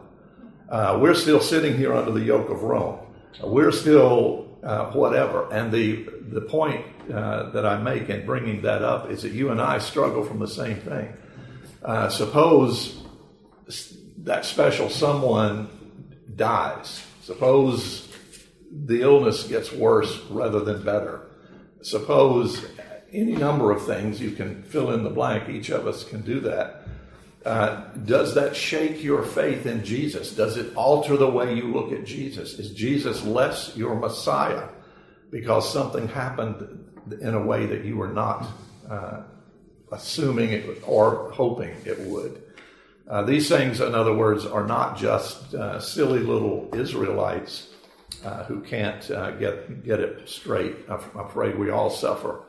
Uh, 0.71 0.99
we're 1.01 1.15
still 1.15 1.41
sitting 1.41 1.77
here 1.77 1.93
under 1.95 2.13
the 2.13 2.25
yoke 2.25 2.49
of 2.49 2.63
Rome. 2.63 2.99
We're 3.43 3.73
still 3.73 4.49
uh, 4.63 4.91
whatever. 4.93 5.53
And 5.53 5.71
the, 5.71 6.09
the 6.31 6.41
point 6.41 6.87
uh, 7.13 7.51
that 7.51 7.67
I 7.67 7.79
make 7.79 8.09
in 8.09 8.27
bringing 8.27 8.63
that 8.63 8.83
up 8.83 9.11
is 9.11 9.23
that 9.23 9.33
you 9.33 9.51
and 9.51 9.61
I 9.61 9.79
struggle 9.79 10.25
from 10.25 10.39
the 10.39 10.49
same 10.49 10.77
thing. 10.77 11.13
Uh, 11.83 12.09
suppose 12.09 13.03
that 14.19 14.45
special 14.45 14.89
someone 14.89 15.69
dies. 16.35 17.05
Suppose 17.23 18.09
the 18.71 19.03
illness 19.03 19.45
gets 19.45 19.73
worse 19.73 20.21
rather 20.31 20.61
than 20.61 20.85
better. 20.85 21.29
Suppose 21.83 22.65
any 23.13 23.37
number 23.37 23.71
of 23.71 23.85
things, 23.87 24.21
you 24.21 24.33
can 24.33 24.63
fill 24.63 24.91
in 24.91 25.05
the 25.05 25.11
blank, 25.11 25.49
each 25.49 25.71
of 25.71 25.87
us 25.87 26.05
can 26.05 26.21
do 26.23 26.41
that. 26.41 26.83
Uh, 27.45 27.85
does 28.05 28.35
that 28.35 28.55
shake 28.55 29.03
your 29.03 29.23
faith 29.23 29.65
in 29.65 29.85
Jesus? 29.85 30.35
Does 30.35 30.57
it 30.57 30.75
alter 30.75 31.17
the 31.17 31.31
way 31.31 31.55
you 31.55 31.73
look 31.73 31.93
at 31.93 32.05
Jesus? 32.05 32.59
Is 32.59 32.73
Jesus 32.73 33.25
less 33.25 33.77
your 33.77 33.95
Messiah 33.95 34.69
because 35.31 35.71
something 35.73 36.09
happened 36.09 36.88
in 37.13 37.35
a 37.35 37.45
way 37.45 37.67
that 37.67 37.85
you 37.85 37.97
were 37.97 38.13
not 38.13 38.47
uh, 38.89 39.23
assuming 39.93 40.53
it 40.53 40.83
or 40.87 41.31
hoping 41.33 41.75
it 41.85 41.99
would? 42.01 42.43
Uh, 43.09 43.23
these 43.23 43.49
things, 43.49 43.81
in 43.81 43.95
other 43.95 44.15
words, 44.15 44.45
are 44.45 44.67
not 44.67 44.97
just 44.99 45.55
uh, 45.55 45.81
silly 45.81 46.21
little 46.21 46.69
Israelites 46.75 47.69
uh, 48.25 48.45
who 48.45 48.61
can't 48.61 49.11
uh, 49.11 49.31
get 49.33 49.85
get 49.85 50.01
it 50.01 50.29
straight. 50.29 50.77
I'm 50.89 51.01
afraid 51.15 51.59
we 51.59 51.71
all 51.71 51.91
suffer 51.91 52.43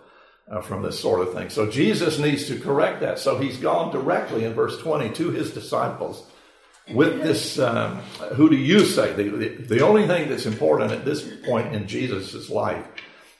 uh, 0.49 0.61
from 0.61 0.81
this 0.81 0.99
sort 0.99 1.21
of 1.21 1.33
thing. 1.33 1.49
So 1.49 1.69
Jesus 1.69 2.19
needs 2.19 2.47
to 2.47 2.59
correct 2.59 3.01
that. 3.01 3.19
So 3.19 3.37
he's 3.37 3.57
gone 3.57 3.91
directly 3.91 4.45
in 4.45 4.53
verse 4.53 4.77
20 4.79 5.11
to 5.11 5.31
his 5.31 5.51
disciples 5.53 6.25
with 6.93 7.21
this 7.21 7.59
um, 7.59 7.97
who 8.33 8.49
do 8.49 8.55
you 8.55 8.79
say? 8.85 9.13
The, 9.13 9.29
the, 9.29 9.47
the, 9.49 9.85
only 9.85 10.07
thing 10.07 10.29
that's 10.29 10.45
important 10.45 10.91
at 10.91 11.05
this 11.05 11.27
point 11.45 11.75
in 11.75 11.87
Jesus' 11.87 12.49
life 12.49 12.83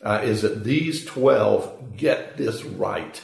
uh, 0.03 0.21
is 0.23 0.41
that 0.41 0.63
these 0.63 1.05
12 1.05 1.97
get 1.97 2.37
this 2.37 2.63
right. 2.63 3.21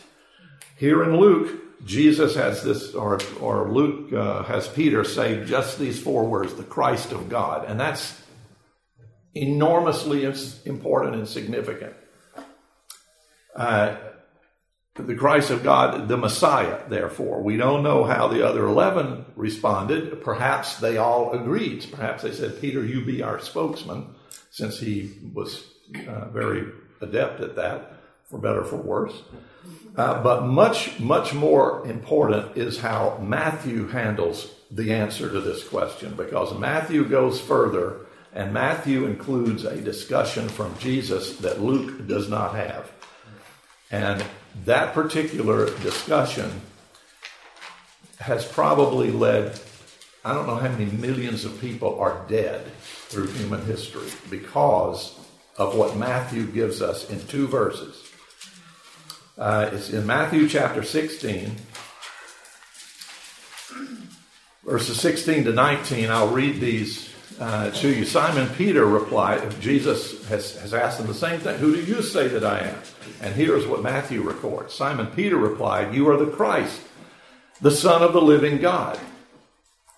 Here 0.78 1.04
in 1.04 1.18
Luke, 1.18 1.86
Jesus 1.86 2.36
has 2.36 2.64
this, 2.64 2.94
or, 2.94 3.20
or 3.40 3.72
Luke 3.72 4.12
uh, 4.14 4.44
has 4.44 4.68
Peter 4.68 5.04
say 5.04 5.46
just 5.46 5.80
these 5.80 6.02
four 6.02 6.26
words, 6.26 6.54
the 6.56 6.64
Christ 6.64 7.12
of 7.12 7.30
God. 7.30 7.66
And 7.70 7.80
that's 7.80 8.22
enormously 9.34 10.24
important 10.66 11.16
and 11.16 11.28
significant. 11.28 11.94
Uh, 13.56 13.96
the 14.96 15.16
Christ 15.16 15.50
of 15.50 15.62
God, 15.62 16.08
the 16.08 16.18
Messiah, 16.18 16.80
therefore. 16.88 17.42
We 17.42 17.58
don't 17.58 17.84
know 17.84 18.06
how 18.06 18.30
the 18.30 18.48
other 18.48 18.66
11 18.66 19.26
responded. 19.36 20.22
Perhaps 20.24 20.78
they 20.78 20.98
all 20.98 21.34
agreed. 21.34 21.86
Perhaps 21.92 22.24
they 22.24 22.32
said, 22.32 22.62
Peter, 22.62 22.84
you 22.84 23.04
be 23.04 23.22
our 23.22 23.40
spokesman, 23.42 24.16
since 24.52 24.80
he 24.80 25.12
was 25.34 25.66
uh, 26.08 26.30
very 26.30 26.66
adept 27.02 27.42
at 27.42 27.56
that, 27.56 27.94
for 28.26 28.40
better 28.40 28.64
for 28.64 28.78
worse. 28.78 29.22
Uh, 29.96 30.22
but 30.22 30.46
much, 30.46 31.00
much 31.00 31.34
more 31.34 31.86
important 31.88 32.58
is 32.58 32.80
how 32.80 33.18
Matthew 33.22 33.88
handles 33.88 34.52
the 34.72 34.92
answer 34.92 35.30
to 35.30 35.40
this 35.40 35.64
question, 35.64 36.16
because 36.16 36.58
Matthew 36.58 37.08
goes 37.08 37.40
further, 37.40 37.98
and 38.34 38.54
Matthew 38.54 39.06
includes 39.06 39.64
a 39.64 39.80
discussion 39.80 40.50
from 40.50 40.78
Jesus 40.80 41.38
that 41.38 41.62
Luke 41.62 42.08
does 42.08 42.30
not 42.30 42.56
have. 42.56 42.92
And 43.92 44.24
that 44.66 44.94
particular 44.94 45.68
discussion 45.80 46.62
has 48.20 48.46
probably 48.46 49.12
led, 49.12 49.60
I 50.26 50.34
don't 50.34 50.48
know 50.48 50.56
how 50.56 50.70
many 50.70 50.86
millions 50.86 51.46
of 51.46 51.62
people 51.62 52.00
are 52.00 52.26
dead 52.28 52.66
through 52.82 53.28
human 53.28 53.64
history 53.66 54.10
because 54.30 55.15
of 55.58 55.76
what 55.76 55.96
Matthew 55.96 56.46
gives 56.46 56.82
us 56.82 57.10
in 57.10 57.26
two 57.28 57.48
verses. 57.48 58.04
Uh, 59.38 59.70
it's 59.74 59.90
in 59.90 60.06
Matthew 60.06 60.48
chapter 60.48 60.84
16, 60.84 61.56
verses 64.66 65.00
16 65.00 65.46
to 65.46 65.54
19. 65.54 66.10
I'll 66.10 66.30
read 66.30 66.60
these 66.60 67.14
uh, 67.40 67.70
to 67.72 67.90
you. 67.90 68.06
Simon 68.06 68.48
Peter 68.56 68.86
replied, 68.86 69.60
Jesus 69.60 70.26
has, 70.28 70.56
has 70.60 70.74
asked 70.74 71.00
him 71.00 71.08
the 71.08 71.14
same 71.14 71.40
thing 71.40 71.58
Who 71.58 71.76
do 71.76 71.84
you 71.84 72.02
say 72.02 72.28
that 72.30 72.46
I 72.46 72.60
am? 72.60 72.78
And 73.22 73.36
here's 73.36 73.68
what 73.68 73.84
Matthew 73.84 74.22
records 74.22 74.74
Simon 74.74 75.08
Peter 75.08 75.38
replied, 75.38 75.94
You 75.94 76.10
are 76.10 76.18
the 76.18 76.32
Christ, 76.32 76.82
the 77.62 77.72
Son 77.72 78.02
of 78.02 78.14
the 78.14 78.22
living 78.22 78.60
God. 78.60 79.00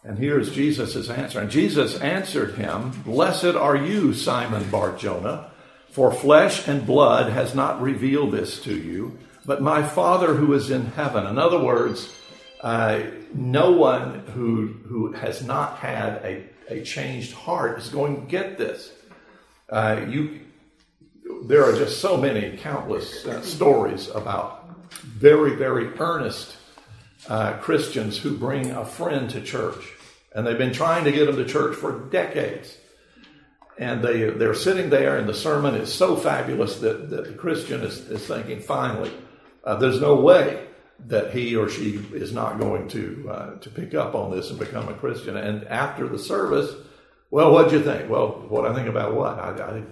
And 0.08 0.18
here's 0.18 0.56
Jesus' 0.56 1.10
answer. 1.10 1.42
And 1.42 1.52
Jesus 1.52 2.00
answered 2.00 2.56
him, 2.56 2.92
Blessed 3.04 3.58
are 3.58 3.76
you, 3.76 4.14
Simon 4.14 4.70
Barjona, 4.70 5.52
for 5.90 6.14
flesh 6.14 6.66
and 6.66 6.88
blood 6.88 7.30
has 7.30 7.54
not 7.54 7.82
revealed 7.82 8.32
this 8.32 8.64
to 8.64 8.74
you, 8.74 9.20
but 9.46 9.62
my 9.62 9.84
Father 9.84 10.34
who 10.34 10.54
is 10.54 10.72
in 10.72 10.86
heaven. 10.86 11.28
In 11.28 11.38
other 11.38 11.60
words, 11.60 12.10
uh, 12.62 13.02
no 13.34 13.72
one 13.72 14.20
who, 14.28 14.68
who 14.88 15.12
has 15.12 15.44
not 15.44 15.80
had 15.80 16.24
a, 16.24 16.46
a 16.70 16.84
changed 16.84 17.34
heart 17.34 17.78
is 17.78 17.90
going 17.90 18.22
to 18.22 18.28
get 18.28 18.58
this. 18.58 18.94
Uh, 19.70 20.06
you, 20.08 20.40
there 21.44 21.66
are 21.66 21.74
just 21.74 22.00
so 22.00 22.16
many 22.16 22.56
countless 22.56 23.26
uh, 23.26 23.42
stories 23.42 24.08
about 24.08 24.70
very, 25.04 25.58
very 25.58 25.88
earnest 26.00 26.56
uh, 27.28 27.58
Christians 27.58 28.18
who 28.18 28.38
bring 28.38 28.72
a 28.72 28.86
friend 28.86 29.30
to 29.32 29.42
church. 29.42 29.96
And 30.38 30.46
they've 30.46 30.56
been 30.56 30.72
trying 30.72 31.06
to 31.06 31.12
get 31.12 31.25
them 31.25 31.38
to 31.38 31.46
church 31.46 31.75
for 31.75 32.00
decades. 32.12 32.77
And 33.79 34.03
they, 34.03 34.29
they're 34.29 34.53
sitting 34.53 34.91
there, 34.91 35.17
and 35.17 35.27
the 35.27 35.34
sermon 35.34 35.74
is 35.74 35.91
so 35.91 36.15
fabulous 36.15 36.77
that, 36.82 37.10
that 37.10 37.25
the 37.25 37.34
Christian 37.34 37.82
is, 37.82 37.98
is 38.12 38.24
thinking, 38.27 38.60
finally, 38.60 39.12
uh, 39.63 39.77
there's 39.77 40.00
no 40.00 40.13
way 40.13 40.67
that 41.08 41.32
he 41.32 41.56
or 41.56 41.70
she 41.70 41.96
is 42.13 42.34
not 42.34 42.60
going 42.60 42.88
to 42.89 43.27
uh, 43.32 43.56
to 43.62 43.70
pick 43.72 43.96
up 43.96 44.13
on 44.13 44.29
this 44.29 44.51
and 44.51 44.60
become 44.60 44.88
a 44.89 44.94
Christian. 44.94 45.36
And 45.38 45.67
after 45.70 46.08
the 46.08 46.20
service, 46.20 46.72
well, 47.32 47.51
what'd 47.51 47.72
you 47.72 47.84
think? 47.84 48.08
Well, 48.08 48.46
what 48.48 48.70
I 48.70 48.75
think 48.75 48.88
about 48.88 49.15
what? 49.15 49.39
I, 49.39 49.50
I, 49.50 49.84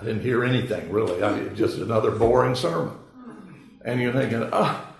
I 0.00 0.02
didn't 0.02 0.22
hear 0.22 0.44
anything 0.44 0.90
really. 0.90 1.22
I, 1.22 1.48
just 1.48 1.76
another 1.76 2.10
boring 2.10 2.54
sermon. 2.54 2.96
And 3.84 4.00
you're 4.00 4.14
thinking, 4.14 4.48
oh. 4.50 4.94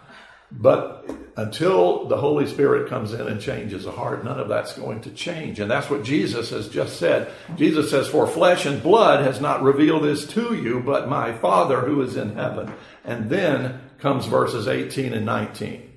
but 0.53 1.09
until 1.37 2.07
the 2.07 2.17
Holy 2.17 2.47
Spirit 2.47 2.89
comes 2.89 3.13
in 3.13 3.27
and 3.27 3.41
changes 3.41 3.87
a 3.87 3.91
heart, 3.91 4.25
none 4.25 4.39
of 4.39 4.49
that's 4.49 4.79
going 4.79 5.01
to 5.03 5.11
change. 5.11 5.59
And 5.59 5.71
that's 5.71 5.91
what 5.91 6.05
Jesus 6.05 6.51
has 6.51 6.69
just 6.69 6.99
said. 6.99 7.33
Jesus 7.57 7.91
says, 7.91 8.07
For 8.07 8.27
flesh 8.27 8.67
and 8.67 8.83
blood 8.83 9.25
has 9.25 9.41
not 9.41 9.63
revealed 9.63 10.05
this 10.05 10.27
to 10.29 10.55
you, 10.55 10.81
but 10.81 11.09
my 11.09 11.33
Father 11.33 11.81
who 11.81 12.03
is 12.03 12.17
in 12.17 12.37
heaven. 12.37 12.73
And 13.05 13.29
then 13.29 13.81
comes 13.99 14.27
verses 14.27 14.69
18 14.69 15.13
and 15.13 15.27
19. 15.27 15.91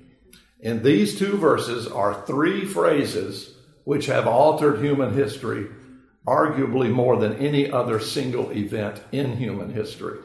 In 0.60 0.82
these 0.82 1.18
two 1.18 1.36
verses 1.36 1.86
are 1.86 2.26
three 2.26 2.64
phrases 2.64 3.54
which 3.84 4.06
have 4.06 4.26
altered 4.26 4.82
human 4.82 5.14
history 5.14 5.68
arguably 6.26 6.90
more 6.90 7.16
than 7.16 7.36
any 7.36 7.70
other 7.70 7.98
single 7.98 8.50
event 8.50 9.00
in 9.12 9.36
human 9.36 9.72
history. 9.72 10.18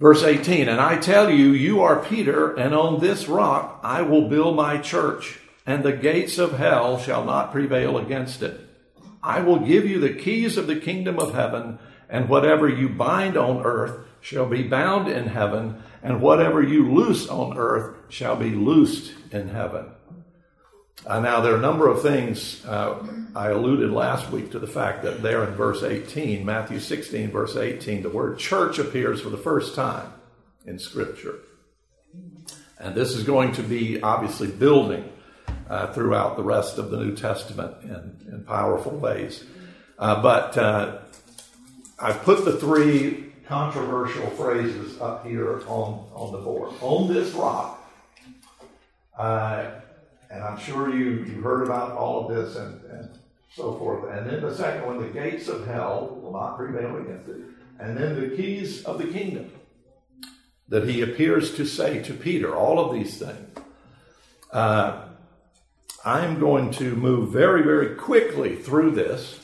Verse 0.00 0.22
18, 0.22 0.66
and 0.70 0.80
I 0.80 0.96
tell 0.96 1.28
you, 1.28 1.50
you 1.50 1.82
are 1.82 2.02
Peter, 2.02 2.54
and 2.54 2.74
on 2.74 3.00
this 3.00 3.28
rock 3.28 3.80
I 3.82 4.00
will 4.00 4.30
build 4.30 4.56
my 4.56 4.78
church, 4.78 5.40
and 5.66 5.82
the 5.82 5.92
gates 5.92 6.38
of 6.38 6.56
hell 6.56 6.98
shall 6.98 7.22
not 7.22 7.52
prevail 7.52 7.98
against 7.98 8.42
it. 8.42 8.58
I 9.22 9.42
will 9.42 9.58
give 9.58 9.84
you 9.84 10.00
the 10.00 10.14
keys 10.14 10.56
of 10.56 10.66
the 10.66 10.80
kingdom 10.80 11.18
of 11.18 11.34
heaven, 11.34 11.78
and 12.08 12.30
whatever 12.30 12.66
you 12.66 12.88
bind 12.88 13.36
on 13.36 13.62
earth 13.62 14.06
shall 14.22 14.46
be 14.46 14.62
bound 14.62 15.06
in 15.06 15.26
heaven, 15.26 15.82
and 16.02 16.22
whatever 16.22 16.62
you 16.62 16.90
loose 16.90 17.28
on 17.28 17.58
earth 17.58 17.94
shall 18.08 18.36
be 18.36 18.52
loosed 18.52 19.12
in 19.30 19.50
heaven. 19.50 19.84
Uh, 21.06 21.18
now, 21.18 21.40
there 21.40 21.54
are 21.54 21.58
a 21.58 21.60
number 21.60 21.88
of 21.88 22.02
things. 22.02 22.64
Uh, 22.66 22.98
I 23.34 23.50
alluded 23.50 23.90
last 23.90 24.30
week 24.30 24.50
to 24.50 24.58
the 24.58 24.66
fact 24.66 25.02
that 25.04 25.22
there 25.22 25.44
in 25.44 25.54
verse 25.54 25.82
18, 25.82 26.44
Matthew 26.44 26.78
16, 26.78 27.30
verse 27.30 27.56
18, 27.56 28.02
the 28.02 28.10
word 28.10 28.38
church 28.38 28.78
appears 28.78 29.20
for 29.20 29.30
the 29.30 29.38
first 29.38 29.74
time 29.74 30.12
in 30.66 30.78
Scripture. 30.78 31.36
And 32.78 32.94
this 32.94 33.14
is 33.14 33.24
going 33.24 33.52
to 33.52 33.62
be 33.62 34.02
obviously 34.02 34.48
building 34.48 35.10
uh, 35.70 35.92
throughout 35.92 36.36
the 36.36 36.42
rest 36.42 36.76
of 36.76 36.90
the 36.90 36.98
New 36.98 37.14
Testament 37.14 37.76
in, 37.82 38.32
in 38.32 38.44
powerful 38.44 38.92
ways. 38.92 39.44
Uh, 39.98 40.20
but 40.20 40.58
uh, 40.58 40.98
I've 41.98 42.22
put 42.22 42.44
the 42.44 42.58
three 42.58 43.32
controversial 43.46 44.28
phrases 44.30 45.00
up 45.00 45.26
here 45.26 45.60
on, 45.66 46.06
on 46.14 46.32
the 46.32 46.38
board. 46.38 46.72
On 46.80 47.12
this 47.12 47.32
rock, 47.32 47.78
uh, 49.16 49.70
and 50.30 50.44
I'm 50.44 50.58
sure 50.58 50.94
you, 50.94 51.24
you 51.24 51.42
heard 51.42 51.64
about 51.64 51.92
all 51.92 52.28
of 52.28 52.34
this 52.34 52.56
and, 52.56 52.80
and 52.84 53.18
so 53.54 53.74
forth. 53.74 54.10
And 54.12 54.30
then 54.30 54.40
the 54.40 54.54
second 54.54 54.86
one, 54.86 54.98
the 54.98 55.08
gates 55.08 55.48
of 55.48 55.66
hell 55.66 56.18
will 56.22 56.32
not 56.32 56.56
prevail 56.56 56.96
against 56.98 57.28
it. 57.28 57.40
And 57.78 57.96
then 57.96 58.20
the 58.20 58.36
keys 58.36 58.84
of 58.84 58.98
the 58.98 59.06
kingdom 59.06 59.50
that 60.68 60.88
he 60.88 61.02
appears 61.02 61.56
to 61.56 61.66
say 61.66 62.00
to 62.02 62.14
Peter, 62.14 62.54
all 62.54 62.78
of 62.78 62.94
these 62.94 63.18
things. 63.18 63.48
Uh, 64.52 65.02
I'm 66.04 66.38
going 66.38 66.70
to 66.72 66.94
move 66.94 67.30
very, 67.32 67.62
very 67.62 67.96
quickly 67.96 68.56
through 68.56 68.92
this, 68.92 69.40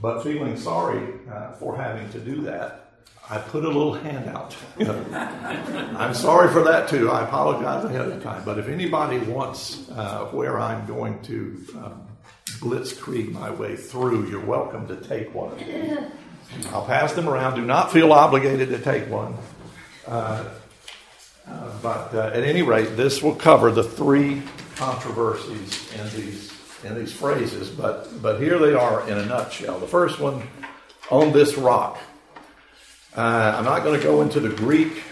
but 0.00 0.22
feeling 0.22 0.56
sorry 0.56 1.14
uh, 1.30 1.52
for 1.52 1.76
having 1.76 2.10
to 2.10 2.18
do 2.18 2.40
that, 2.42 2.83
I 3.30 3.38
put 3.38 3.64
a 3.64 3.68
little 3.68 3.94
handout. 3.94 4.54
I'm 4.78 6.12
sorry 6.12 6.52
for 6.52 6.62
that 6.64 6.88
too. 6.88 7.10
I 7.10 7.24
apologize 7.24 7.84
ahead 7.84 8.08
of 8.08 8.22
time. 8.22 8.44
But 8.44 8.58
if 8.58 8.68
anybody 8.68 9.18
wants 9.18 9.88
uh, 9.90 10.26
where 10.26 10.60
I'm 10.60 10.86
going 10.86 11.22
to 11.22 11.66
um, 11.76 12.06
blitzkrieg 12.58 13.32
my 13.32 13.50
way 13.50 13.76
through, 13.76 14.28
you're 14.28 14.44
welcome 14.44 14.86
to 14.88 14.96
take 14.96 15.34
one. 15.34 15.58
I'll 16.70 16.84
pass 16.84 17.14
them 17.14 17.28
around. 17.28 17.54
Do 17.54 17.64
not 17.64 17.92
feel 17.92 18.12
obligated 18.12 18.68
to 18.68 18.78
take 18.78 19.08
one. 19.08 19.34
Uh, 20.06 20.44
uh, 21.46 21.70
but 21.82 22.14
uh, 22.14 22.30
at 22.34 22.42
any 22.42 22.60
rate, 22.60 22.96
this 22.96 23.22
will 23.22 23.34
cover 23.34 23.70
the 23.70 23.84
three 23.84 24.42
controversies 24.76 25.92
in 25.94 26.20
these 26.20 26.52
in 26.84 26.94
these 26.94 27.12
phrases. 27.12 27.70
But 27.70 28.20
but 28.20 28.38
here 28.38 28.58
they 28.58 28.74
are 28.74 29.08
in 29.08 29.16
a 29.16 29.24
nutshell. 29.24 29.78
The 29.78 29.86
first 29.86 30.20
one, 30.20 30.42
on 31.10 31.32
this 31.32 31.56
rock. 31.56 31.98
Uh, 33.16 33.54
I'm 33.56 33.64
not 33.64 33.84
going 33.84 33.98
to 33.98 34.04
go 34.04 34.22
into 34.22 34.40
the 34.40 34.48
Greek. 34.48 35.04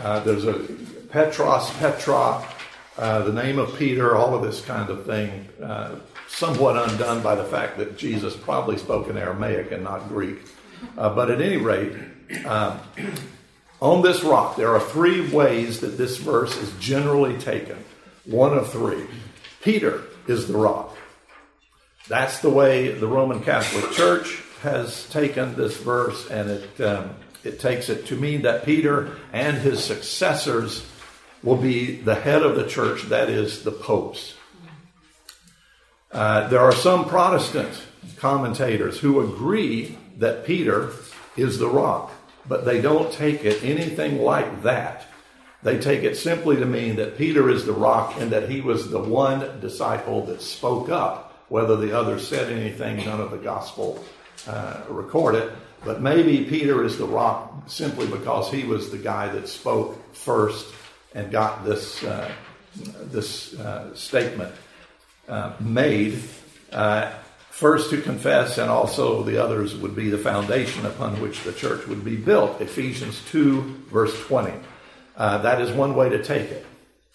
Uh, 0.00 0.20
there's 0.20 0.46
a 0.46 0.54
Petros, 1.10 1.70
Petra, 1.72 2.42
uh, 2.96 3.22
the 3.24 3.32
name 3.34 3.58
of 3.58 3.76
Peter, 3.78 4.16
all 4.16 4.34
of 4.34 4.42
this 4.42 4.64
kind 4.64 4.88
of 4.88 5.04
thing, 5.04 5.46
uh, 5.62 5.96
somewhat 6.26 6.76
undone 6.90 7.22
by 7.22 7.34
the 7.34 7.44
fact 7.44 7.76
that 7.76 7.98
Jesus 7.98 8.34
probably 8.34 8.78
spoke 8.78 9.08
in 9.08 9.18
Aramaic 9.18 9.72
and 9.72 9.84
not 9.84 10.08
Greek. 10.08 10.38
Uh, 10.96 11.14
but 11.14 11.30
at 11.30 11.42
any 11.42 11.58
rate, 11.58 11.92
uh, 12.46 12.78
on 13.82 14.00
this 14.00 14.22
rock, 14.22 14.56
there 14.56 14.70
are 14.74 14.80
three 14.80 15.30
ways 15.30 15.80
that 15.80 15.98
this 15.98 16.16
verse 16.16 16.56
is 16.56 16.72
generally 16.78 17.36
taken. 17.36 17.76
One 18.24 18.56
of 18.56 18.72
three. 18.72 19.04
Peter 19.60 20.04
is 20.26 20.48
the 20.48 20.56
rock. 20.56 20.96
That's 22.08 22.38
the 22.38 22.50
way 22.50 22.92
the 22.92 23.06
Roman 23.06 23.42
Catholic 23.42 23.92
Church 23.92 24.42
has 24.62 25.06
taken 25.10 25.56
this 25.56 25.76
verse, 25.76 26.26
and 26.30 26.50
it 26.50 26.80
um, 26.80 27.10
it 27.44 27.60
takes 27.60 27.88
it 27.88 28.06
to 28.06 28.16
mean 28.16 28.42
that 28.42 28.64
Peter 28.64 29.16
and 29.32 29.56
his 29.58 29.82
successors 29.82 30.86
will 31.42 31.56
be 31.56 31.96
the 31.96 32.14
head 32.14 32.42
of 32.42 32.56
the 32.56 32.68
church, 32.68 33.02
that 33.04 33.30
is, 33.30 33.62
the 33.62 33.72
popes. 33.72 34.34
Uh, 36.12 36.48
there 36.48 36.60
are 36.60 36.72
some 36.72 37.08
Protestant 37.08 37.82
commentators 38.16 38.98
who 38.98 39.20
agree 39.20 39.96
that 40.18 40.44
Peter 40.44 40.90
is 41.36 41.58
the 41.58 41.68
rock, 41.68 42.12
but 42.46 42.64
they 42.64 42.80
don't 42.80 43.12
take 43.12 43.44
it 43.44 43.62
anything 43.62 44.20
like 44.20 44.62
that. 44.62 45.06
They 45.62 45.78
take 45.78 46.02
it 46.02 46.16
simply 46.16 46.56
to 46.56 46.66
mean 46.66 46.96
that 46.96 47.18
Peter 47.18 47.50
is 47.50 47.64
the 47.64 47.72
rock 47.72 48.14
and 48.18 48.32
that 48.32 48.48
he 48.48 48.60
was 48.60 48.90
the 48.90 49.00
one 49.00 49.60
disciple 49.60 50.24
that 50.26 50.42
spoke 50.42 50.88
up. 50.88 51.26
Whether 51.48 51.76
the 51.76 51.96
others 51.96 52.26
said 52.26 52.52
anything, 52.52 53.04
none 53.04 53.20
of 53.20 53.30
the 53.30 53.36
gospel 53.36 54.02
uh, 54.46 54.80
record 54.88 55.34
it. 55.34 55.52
But 55.84 56.02
maybe 56.02 56.44
Peter 56.44 56.84
is 56.84 56.98
the 56.98 57.06
rock 57.06 57.68
simply 57.68 58.06
because 58.06 58.50
he 58.50 58.64
was 58.64 58.90
the 58.90 58.98
guy 58.98 59.28
that 59.28 59.48
spoke 59.48 59.98
first 60.14 60.74
and 61.14 61.30
got 61.30 61.64
this 61.64 62.04
uh, 62.04 62.30
this 63.02 63.58
uh, 63.58 63.94
statement 63.94 64.54
uh, 65.28 65.52
made. 65.60 66.22
Uh, 66.72 67.10
first 67.50 67.90
to 67.90 68.00
confess, 68.00 68.58
and 68.58 68.70
also 68.70 69.22
the 69.22 69.42
others 69.42 69.74
would 69.76 69.94
be 69.94 70.08
the 70.08 70.18
foundation 70.18 70.86
upon 70.86 71.20
which 71.20 71.42
the 71.42 71.52
church 71.52 71.86
would 71.88 72.04
be 72.04 72.16
built. 72.16 72.60
Ephesians 72.60 73.20
2, 73.30 73.86
verse 73.90 74.18
20. 74.26 74.52
Uh, 75.16 75.38
that 75.38 75.60
is 75.60 75.70
one 75.72 75.94
way 75.94 76.08
to 76.08 76.22
take 76.22 76.50
it. 76.50 76.64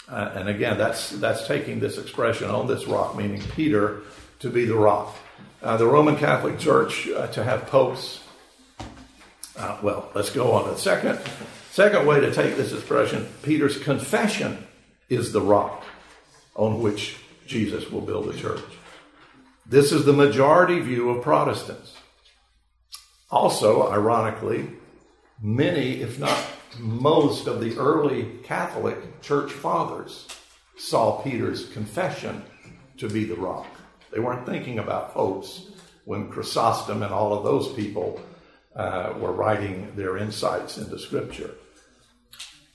Uh, 0.08 0.32
and 0.36 0.50
again, 0.50 0.78
that's, 0.78 1.10
that's 1.12 1.48
taking 1.48 1.80
this 1.80 1.98
expression 1.98 2.50
on 2.50 2.68
this 2.68 2.86
rock, 2.86 3.16
meaning 3.16 3.42
Peter 3.56 4.02
to 4.40 4.50
be 4.50 4.66
the 4.66 4.76
rock. 4.76 5.16
the 5.62 5.88
Roman 5.88 6.16
Catholic 6.16 6.60
Church 6.60 7.06
to 7.32 7.44
have 7.44 7.66
popes 7.68 8.20
uh, 9.58 9.78
well, 9.82 10.10
let's 10.14 10.30
go 10.30 10.52
on. 10.52 10.70
The 10.70 10.78
second, 10.78 11.20
second 11.72 12.06
way 12.06 12.20
to 12.20 12.34
take 12.34 12.58
this 12.58 12.74
expression, 12.74 13.28
Peter's 13.44 13.78
confession 13.78 14.66
is 15.10 15.32
the 15.32 15.42
rock 15.42 15.84
on 16.56 16.82
which 16.82 17.18
Jesus 17.46 17.90
will 17.92 18.02
build 18.02 18.26
the 18.32 18.38
church. 18.38 18.64
This 19.66 19.92
is 19.92 20.06
the 20.06 20.14
majority 20.14 20.80
view 20.80 21.10
of 21.10 21.24
Protestants. 21.24 21.96
Also, 23.32 23.90
ironically, 23.92 24.70
many, 25.42 26.02
if 26.02 26.20
not 26.20 26.38
most, 26.80 27.48
of 27.48 27.60
the 27.60 27.78
early 27.78 28.40
Catholic 28.44 29.22
church 29.22 29.52
fathers 29.52 30.28
saw 30.78 31.22
Peter's 31.22 31.70
confession 31.70 32.44
to 32.98 33.10
be 33.10 33.24
the 33.26 33.36
rock. 33.36 33.68
They 34.12 34.20
weren't 34.20 34.46
thinking 34.46 34.80
about 34.80 35.14
popes 35.14 35.68
when 36.06 36.30
Chrysostom 36.30 37.02
and 37.04 37.14
all 37.14 37.34
of 37.34 37.44
those 37.44 37.74
people 37.74 38.22
uh, 38.76 39.14
were 39.20 39.32
writing 39.32 39.96
their 39.96 40.18
insights 40.18 40.78
into 40.78 41.00
Scripture. 41.00 41.52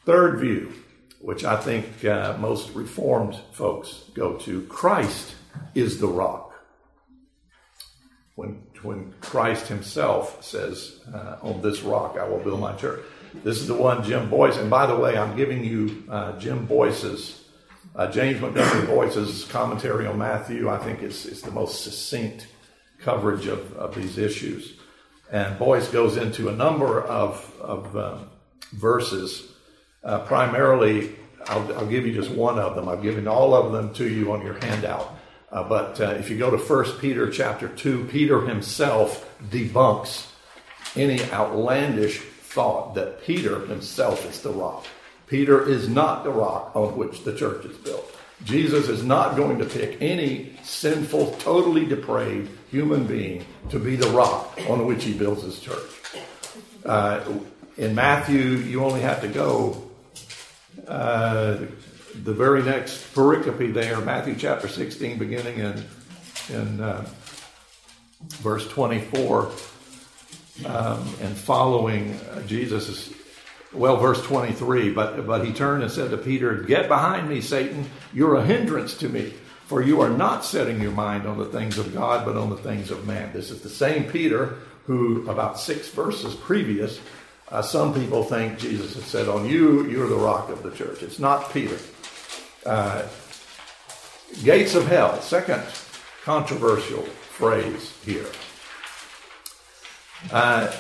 Third 0.05 0.41
view, 0.41 0.73
which 1.21 1.45
I 1.45 1.57
think 1.57 2.05
uh, 2.05 2.37
most 2.39 2.75
Reformed 2.75 3.39
folks 3.53 4.05
go 4.15 4.37
to 4.39 4.63
Christ 4.63 5.35
is 5.75 6.01
the 6.01 6.09
rock. 6.09 6.55
When, 8.35 8.63
when 8.83 9.13
Christ 9.21 9.69
himself 9.69 10.43
says, 10.43 11.01
uh, 11.13 11.37
On 11.43 11.61
this 11.61 11.83
rock 11.83 12.17
I 12.19 12.27
will 12.27 12.39
build 12.39 12.61
my 12.61 12.75
church. 12.77 13.01
This 13.45 13.59
is 13.59 13.69
the 13.69 13.75
one 13.75 14.03
Jim 14.03 14.29
Boice, 14.29 14.57
and 14.57 14.71
by 14.71 14.87
the 14.87 14.97
way, 14.97 15.17
I'm 15.17 15.37
giving 15.37 15.63
you 15.63 16.05
uh, 16.09 16.37
Jim 16.39 16.67
Boice's, 16.67 17.45
uh, 17.95 18.11
James 18.11 18.41
Montgomery 18.41 18.87
Boice's 18.87 19.45
commentary 19.45 20.07
on 20.07 20.19
Matthew. 20.19 20.69
I 20.69 20.79
think 20.79 21.03
it's, 21.03 21.27
it's 21.27 21.43
the 21.43 21.53
most 21.53 21.85
succinct 21.85 22.49
coverage 22.99 23.47
of, 23.47 23.73
of 23.75 23.95
these 23.95 24.19
issues. 24.19 24.81
And 25.31 25.59
Boice 25.59 25.89
goes 25.89 26.17
into 26.17 26.49
a 26.49 26.53
number 26.53 27.03
of, 27.03 27.55
of 27.61 27.97
um, 27.97 28.31
verses. 28.73 29.53
Uh, 30.03 30.21
primarily, 30.21 31.15
I'll, 31.47 31.79
I'll, 31.79 31.87
give 31.87 32.07
you 32.07 32.13
just 32.13 32.31
one 32.31 32.59
of 32.59 32.75
them. 32.75 32.89
I've 32.89 33.03
given 33.03 33.29
all 33.29 33.55
of 33.55 33.73
them 33.73 33.95
to 33.95 34.09
you 34.09 34.33
on 34.33 34.43
your 34.43 34.55
handout. 34.55 35.17
Uh, 35.53 35.69
but 35.69 36.01
uh, 36.01 36.11
if 36.11 36.31
you 36.31 36.39
go 36.39 36.51
to 36.51 36.57
1 36.57 36.99
Peter 36.99 37.31
chapter 37.31 37.69
2, 37.69 38.05
Peter 38.05 38.41
himself 38.43 39.29
debunks 39.51 40.27
any 40.97 41.23
outlandish 41.31 42.21
thought 42.21 42.95
that 42.95 43.23
Peter 43.23 43.67
himself 43.67 44.29
is 44.29 44.43
the 44.43 44.51
rock. 44.51 44.85
Peter 45.27 45.69
is 45.69 45.89
not 45.89 46.25
the 46.25 46.31
rock 46.31 46.75
on 46.75 46.97
which 46.97 47.23
the 47.23 47.37
church 47.37 47.65
is 47.65 47.77
built. 47.79 48.10
Jesus 48.45 48.89
is 48.89 49.03
not 49.03 49.37
going 49.37 49.59
to 49.59 49.65
pick 49.65 50.01
any 50.01 50.53
sinful, 50.63 51.33
totally 51.39 51.85
depraved 51.85 52.51
human 52.71 53.07
being 53.07 53.45
to 53.69 53.79
be 53.79 53.97
the 53.97 54.09
rock 54.11 54.59
on 54.69 54.87
which 54.87 55.05
he 55.05 55.13
builds 55.13 55.43
his 55.43 55.61
church. 55.61 55.91
Uh, 56.85 57.23
in 57.77 57.95
Matthew, 57.95 58.41
you 58.41 58.83
only 58.83 59.01
have 59.01 59.21
to 59.21 59.29
go 59.29 59.91
uh, 60.89 61.59
the 62.23 62.33
very 62.33 62.63
next 62.63 63.15
pericope 63.15 63.73
there, 63.73 64.01
Matthew 64.01 64.35
chapter 64.37 64.69
16, 64.69 65.19
beginning 65.19 65.59
in, 65.59 65.85
in 66.51 66.81
uh, 66.81 67.09
verse 68.41 68.67
24 68.69 69.51
um, 70.67 71.09
and 71.23 71.37
following 71.37 72.15
uh, 72.15 72.43
Jesus' 72.47 73.13
well, 73.73 73.97
verse 73.97 74.23
23, 74.23 74.91
but, 74.91 75.27
but 75.27 75.45
he 75.45 75.53
turned 75.53 75.83
and 75.83 75.93
said 75.93 76.11
to 76.11 76.17
Peter, 76.17 76.63
Get 76.63 76.89
behind 76.89 77.29
me, 77.29 77.41
Satan. 77.41 77.89
You're 78.13 78.37
a 78.37 78.45
hindrance 78.45 78.97
to 78.99 79.09
me, 79.09 79.33
for 79.67 79.81
you 79.83 80.01
are 80.01 80.11
not 80.11 80.45
setting 80.45 80.81
your 80.81 80.91
mind 80.91 81.27
on 81.27 81.39
the 81.39 81.45
things 81.45 81.79
of 81.79 81.95
God, 81.95 82.25
but 82.25 82.37
on 82.37 82.51
the 82.51 82.57
things 82.57 82.91
of 82.91 83.07
man. 83.07 83.33
This 83.33 83.51
is 83.51 83.63
the 83.63 83.69
same 83.69 84.05
Peter 84.11 84.57
who, 84.87 85.29
about 85.31 85.61
six 85.61 85.89
verses 85.89 86.35
previous, 86.35 87.01
uh, 87.51 87.63
some 87.63 87.93
people 87.93 88.23
think 88.23 88.59
Jesus 88.59 88.95
has 88.95 89.05
said, 89.05 89.29
On 89.29 89.49
you, 89.49 89.87
you're 89.87 90.09
the 90.09 90.17
rock 90.17 90.51
of 90.51 90.63
the 90.63 90.71
church. 90.71 91.03
It's 91.03 91.19
not 91.19 91.53
Peter. 91.53 91.79
Uh, 92.65 93.03
gates 94.45 94.75
of 94.75 94.87
hell, 94.87 95.21
second 95.21 95.63
controversial 96.23 97.03
phrase 97.03 97.97
here. 98.05 98.27
Uh, 100.33 100.73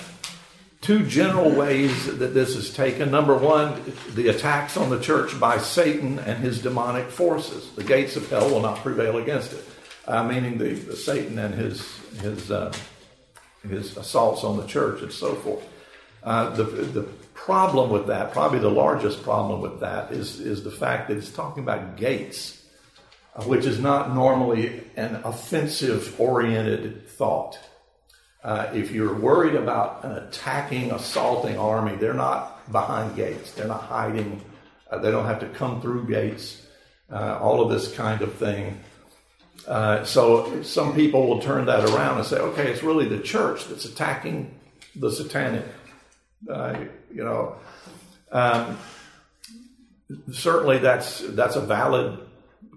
two 0.81 1.07
general 1.07 1.51
ways 1.51 2.07
that 2.07 2.35
this 2.35 2.57
is 2.57 2.73
taken. 2.73 3.11
Number 3.11 3.37
one, 3.37 3.81
the 4.14 4.29
attacks 4.29 4.77
on 4.77 4.90
the 4.90 5.01
church 5.01 5.38
by 5.38 5.59
Satan 5.59 6.19
and 6.19 6.43
his 6.43 6.62
demonic 6.62 7.11
forces. 7.11 7.71
The 7.73 7.85
gates 7.85 8.16
of 8.16 8.29
hell 8.31 8.51
will 8.51 8.61
not 8.61 8.79
prevail 8.79 9.19
against 9.19 9.53
it, 9.53 9.64
uh, 10.07 10.25
meaning 10.25 10.59
the, 10.59 10.73
the, 10.73 10.97
Satan 10.97 11.38
and 11.38 11.55
his 11.55 11.87
his 12.21 12.51
uh, 12.51 12.73
his 13.69 13.97
assaults 13.97 14.43
on 14.43 14.57
the 14.57 14.66
church 14.66 15.03
and 15.03 15.12
so 15.12 15.35
forth. 15.35 15.66
Uh, 16.23 16.51
the 16.51 16.64
the 16.64 17.03
problem 17.35 17.90
with 17.90 18.07
that, 18.07 18.33
probably 18.33 18.59
the 18.59 18.71
largest 18.71 19.23
problem 19.23 19.61
with 19.61 19.81
that, 19.81 20.12
is 20.12 20.40
is 20.40 20.64
the 20.64 20.71
fact 20.71 21.09
that 21.09 21.16
it's 21.19 21.31
talking 21.31 21.62
about 21.62 21.97
gates, 21.97 22.62
uh, 23.37 23.43
which 23.45 23.66
is 23.66 23.79
not 23.79 24.14
normally 24.14 24.83
an 24.97 25.16
offensive 25.25 26.19
oriented 26.19 27.07
thought. 27.07 27.59
Uh, 28.42 28.70
if 28.72 28.90
you're 28.90 29.14
worried 29.14 29.55
about 29.55 30.03
an 30.05 30.12
attacking, 30.12 30.92
assaulting 30.92 31.59
army, 31.59 31.94
they're 31.96 32.14
not 32.14 32.70
behind 32.72 33.14
gates. 33.14 33.53
They're 33.53 33.66
not 33.66 33.83
hiding. 33.83 34.40
Uh, 34.90 34.98
they 34.98 35.11
don't 35.11 35.26
have 35.26 35.40
to 35.40 35.48
come 35.48 35.83
through 35.83 36.07
gates. 36.07 36.66
Uh, 37.12 37.38
all 37.40 37.61
of 37.61 37.70
this 37.70 37.94
kind 37.94 38.22
of 38.22 38.35
thing. 38.35 38.81
Uh, 39.66 40.05
so 40.05 40.62
some 40.62 40.94
people 40.94 41.26
will 41.26 41.40
turn 41.40 41.66
that 41.66 41.85
around 41.90 42.18
and 42.18 42.26
say, 42.26 42.38
okay, 42.38 42.70
it's 42.70 42.83
really 42.83 43.09
the 43.09 43.18
church 43.18 43.66
that's 43.66 43.85
attacking 43.85 44.55
the 44.96 45.11
satanic. 45.11 45.66
Uh, 46.48 46.85
you 47.12 47.22
know, 47.22 47.57
um, 48.33 48.79
certainly 50.33 50.79
that's 50.79 51.20
that's 51.20 51.57
a 51.57 51.61
valid 51.61 52.18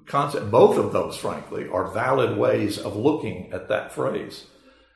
concept. 0.06 0.52
Both 0.52 0.78
of 0.78 0.92
those, 0.92 1.16
frankly, 1.16 1.70
are 1.70 1.88
valid 1.92 2.38
ways 2.38 2.78
of 2.78 2.96
looking 2.98 3.54
at 3.54 3.70
that 3.70 3.94
phrase. 3.94 4.46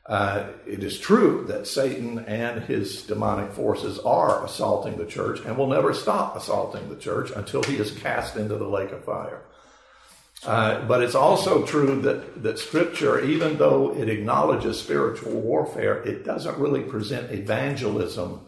Uh, 0.07 0.47
it 0.65 0.83
is 0.83 0.97
true 0.97 1.43
that 1.49 1.67
Satan 1.67 2.19
and 2.19 2.63
his 2.63 3.03
demonic 3.03 3.51
forces 3.51 3.99
are 3.99 4.45
assaulting 4.45 4.97
the 4.97 5.05
church 5.05 5.41
and 5.41 5.57
will 5.57 5.67
never 5.67 5.93
stop 5.93 6.37
assaulting 6.37 6.87
the 6.87 6.95
church 6.95 7.29
until 7.35 7.61
he 7.63 7.75
is 7.75 7.91
cast 7.91 8.37
into 8.37 8.55
the 8.55 8.67
lake 8.67 8.91
of 8.93 9.03
fire. 9.03 9.41
Uh, 10.45 10.85
but 10.85 11.01
it's 11.01 11.15
also 11.15 11.65
true 11.65 11.99
that, 12.01 12.41
that 12.41 12.57
Scripture, 12.57 13.23
even 13.25 13.57
though 13.57 13.93
it 13.95 14.07
acknowledges 14.07 14.79
spiritual 14.79 15.33
warfare, 15.33 16.01
it 16.03 16.23
doesn't 16.23 16.57
really 16.57 16.83
present 16.83 17.31
evangelism 17.31 18.39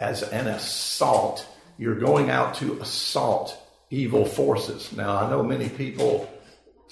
as 0.00 0.22
an 0.24 0.46
assault. 0.46 1.46
You're 1.78 1.98
going 1.98 2.28
out 2.28 2.54
to 2.56 2.78
assault 2.80 3.56
evil 3.88 4.26
forces. 4.26 4.92
Now, 4.92 5.16
I 5.16 5.30
know 5.30 5.42
many 5.42 5.70
people 5.70 6.28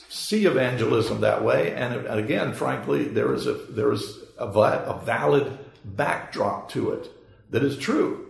see 0.09 0.47
evangelism 0.47 1.21
that 1.21 1.43
way, 1.43 1.73
and, 1.75 2.07
again, 2.07 2.53
frankly, 2.53 3.05
there 3.05 3.35
is 3.35 3.47
a 3.47 3.55
there 3.55 3.93
is 3.93 4.19
a, 4.39 4.47
a 4.47 5.01
valid 5.05 5.59
backdrop 5.85 6.71
to 6.71 6.93
it 6.93 7.11
that 7.51 7.63
is 7.63 7.77
true. 7.77 8.23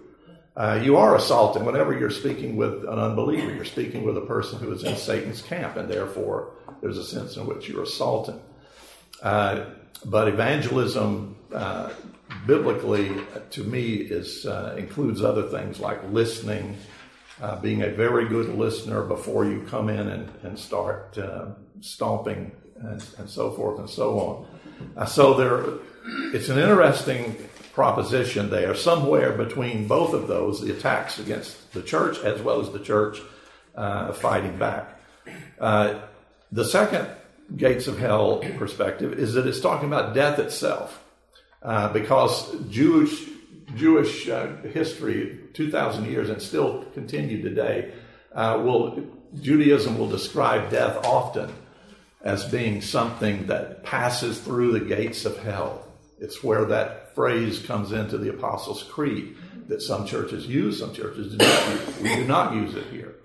Uh, 0.57 0.81
you 0.83 0.97
are 0.97 1.15
assaulting 1.17 1.67
whenever 1.67 1.97
you're 1.99 2.11
speaking 2.11 2.57
with 2.57 2.85
an 2.85 2.99
unbeliever. 2.99 3.55
You're 3.55 3.67
speaking 3.67 4.05
with 4.05 4.17
a 4.17 4.23
person 4.23 4.59
who 4.59 4.73
is 4.73 4.85
in 4.85 4.97
Satan's 4.97 5.43
camp, 5.43 5.77
and 5.77 5.89
therefore 5.89 6.53
there's 6.81 6.97
a 6.97 7.05
sense 7.05 7.37
in 7.37 7.47
which 7.47 7.69
you're 7.69 7.83
assaulting. 7.83 8.41
Uh, 9.23 9.67
but 10.07 10.29
evangelism, 10.29 11.37
uh, 11.55 11.91
biblically, 12.47 13.13
to 13.51 13.65
me, 13.65 13.97
is 13.97 14.47
uh, 14.47 14.75
includes 14.79 15.23
other 15.23 15.43
things 15.49 15.79
like 15.79 16.03
listening, 16.11 16.79
uh, 17.41 17.57
being 17.61 17.83
a 17.83 17.91
very 17.91 18.27
good 18.29 18.55
listener 18.57 19.03
before 19.03 19.45
you 19.45 19.63
come 19.69 19.89
in 19.89 20.09
and, 20.09 20.31
and 20.43 20.59
start 20.59 21.17
uh, 21.19 21.47
stomping 21.81 22.53
and, 22.81 23.05
and, 23.19 23.29
so 23.29 23.51
forth 23.51 23.79
and 23.79 23.89
so 23.89 24.47
on. 24.97 25.07
so 25.07 25.35
there, 25.35 25.65
it's 26.35 26.49
an 26.49 26.59
interesting 26.59 27.37
proposition 27.73 28.49
there, 28.49 28.75
somewhere 28.75 29.33
between 29.33 29.87
both 29.87 30.15
of 30.15 30.29
those, 30.29 30.63
the 30.63 30.75
attacks 30.75 31.19
against 31.19 31.73
the 31.73 31.83
church 31.83 32.19
as 32.21 32.41
well 32.41 32.61
as 32.61 32.73
the 32.73 32.79
church 32.79 33.21
uh, 33.75 34.13
fighting 34.15 34.59
back. 34.59 34.99
Uh, 35.61 36.01
the 36.51 36.65
second 36.65 37.07
gates 37.55 37.87
of 37.87 37.99
hell 37.99 38.39
perspective 38.57 39.13
is 39.19 39.35
that 39.35 39.47
it's 39.47 39.61
talking 39.61 39.89
about 39.89 40.15
death 40.15 40.39
itself, 40.39 41.03
uh, 41.63 41.93
because 41.93 42.55
Jewish 42.71 43.29
Jewish 43.75 44.29
uh, 44.29 44.57
history, 44.73 45.41
two 45.53 45.71
thousand 45.71 46.07
years, 46.07 46.31
and 46.31 46.41
still 46.41 46.85
continue 46.95 47.43
today, 47.43 47.93
uh, 48.35 48.61
will 48.63 49.05
Judaism 49.41 49.99
will 49.99 50.09
describe 50.09 50.71
death 50.71 51.05
often 51.05 51.53
as 52.23 52.45
being 52.45 52.81
something 52.81 53.47
that 53.47 53.83
passes 53.85 54.41
through 54.41 54.79
the 54.79 54.85
gates 54.85 55.25
of 55.25 55.39
hell. 55.39 55.85
It's 56.19 56.43
where 56.43 56.65
that 56.67 57.15
phrase 57.15 57.59
comes 57.59 57.93
into 57.93 58.19
the 58.19 58.31
Apostles' 58.31 58.83
Creed 58.85 59.37
that 59.69 59.83
some 59.83 60.07
churches 60.07 60.47
use, 60.47 60.79
some 60.79 60.95
churches 60.95 61.33
do 61.33 61.39
not 61.39 61.69
use. 61.71 62.01
We 62.01 62.15
do 62.15 62.25
not 62.25 62.55
use 62.55 62.75
it 62.75 62.87
here. 62.87 63.17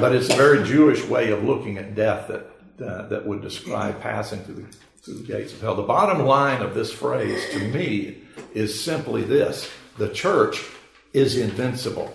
but 0.00 0.14
it's 0.14 0.30
a 0.30 0.36
very 0.36 0.64
Jewish 0.64 1.04
way 1.04 1.30
of 1.30 1.44
looking 1.44 1.78
at 1.78 1.94
death 1.94 2.28
that, 2.28 2.84
uh, 2.84 3.08
that 3.08 3.26
would 3.26 3.42
describe 3.42 4.00
passing 4.00 4.40
through 4.40 4.54
the, 4.54 4.76
through 5.02 5.14
the 5.14 5.32
gates 5.32 5.52
of 5.52 5.60
hell. 5.60 5.74
The 5.74 5.82
bottom 5.82 6.26
line 6.26 6.62
of 6.62 6.74
this 6.74 6.92
phrase 6.92 7.42
to 7.52 7.58
me 7.68 8.22
is 8.54 8.82
simply 8.82 9.22
this 9.22 9.70
the 9.98 10.08
church 10.08 10.64
is 11.12 11.36
invincible. 11.36 12.14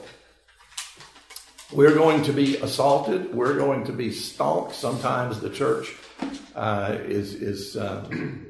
We're 1.71 1.95
going 1.95 2.23
to 2.23 2.33
be 2.33 2.57
assaulted. 2.57 3.33
We're 3.33 3.57
going 3.57 3.85
to 3.85 3.91
be 3.91 4.11
stalked. 4.11 4.75
Sometimes 4.75 5.39
the 5.39 5.49
church 5.49 5.93
uh, 6.55 6.97
is, 6.99 7.33
is 7.33 7.75
um, 7.75 8.45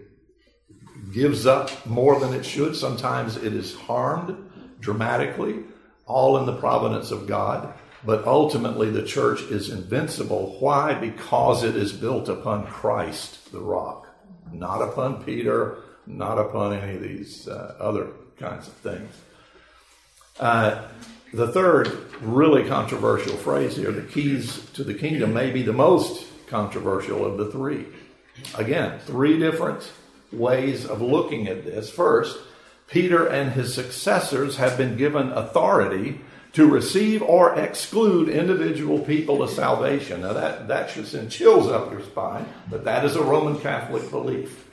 gives 1.13 1.45
up 1.45 1.85
more 1.85 2.19
than 2.19 2.33
it 2.33 2.45
should. 2.45 2.75
Sometimes 2.75 3.38
it 3.38 3.53
is 3.53 3.73
harmed 3.73 4.38
dramatically, 4.79 5.63
all 6.05 6.38
in 6.38 6.45
the 6.45 6.55
providence 6.55 7.11
of 7.11 7.25
God. 7.25 7.73
But 8.03 8.27
ultimately, 8.27 8.91
the 8.91 9.03
church 9.03 9.41
is 9.41 9.69
invincible. 9.69 10.57
Why? 10.59 10.93
Because 10.93 11.63
it 11.63 11.75
is 11.75 11.91
built 11.91 12.29
upon 12.29 12.67
Christ, 12.67 13.51
the 13.51 13.61
rock, 13.61 14.07
not 14.51 14.81
upon 14.81 15.23
Peter, 15.23 15.79
not 16.07 16.37
upon 16.37 16.73
any 16.73 16.95
of 16.95 17.01
these 17.01 17.47
uh, 17.47 17.75
other 17.79 18.07
kinds 18.37 18.67
of 18.67 18.73
things. 18.75 19.13
Uh, 20.39 20.87
the 21.33 21.47
third 21.47 21.87
really 22.21 22.67
controversial 22.67 23.35
phrase 23.37 23.75
here, 23.75 23.91
the 23.91 24.01
keys 24.01 24.69
to 24.71 24.83
the 24.83 24.93
kingdom, 24.93 25.33
may 25.33 25.51
be 25.51 25.61
the 25.61 25.73
most 25.73 26.25
controversial 26.47 27.25
of 27.25 27.37
the 27.37 27.51
three. 27.51 27.85
Again, 28.57 28.99
three 28.99 29.37
different 29.37 29.91
ways 30.31 30.85
of 30.85 31.01
looking 31.01 31.47
at 31.47 31.65
this. 31.65 31.89
First, 31.89 32.37
Peter 32.87 33.25
and 33.27 33.53
his 33.53 33.73
successors 33.73 34.57
have 34.57 34.77
been 34.77 34.97
given 34.97 35.31
authority 35.31 36.21
to 36.53 36.67
receive 36.69 37.21
or 37.21 37.57
exclude 37.59 38.29
individual 38.29 38.99
people 38.99 39.45
to 39.45 39.53
salvation. 39.53 40.21
Now, 40.21 40.33
that, 40.33 40.67
that 40.69 40.89
should 40.89 41.07
send 41.07 41.31
chills 41.31 41.67
up 41.67 41.91
your 41.91 42.01
spine, 42.01 42.45
but 42.69 42.85
that 42.85 43.03
is 43.03 43.15
a 43.15 43.23
Roman 43.23 43.59
Catholic 43.59 44.09
belief. 44.09 44.64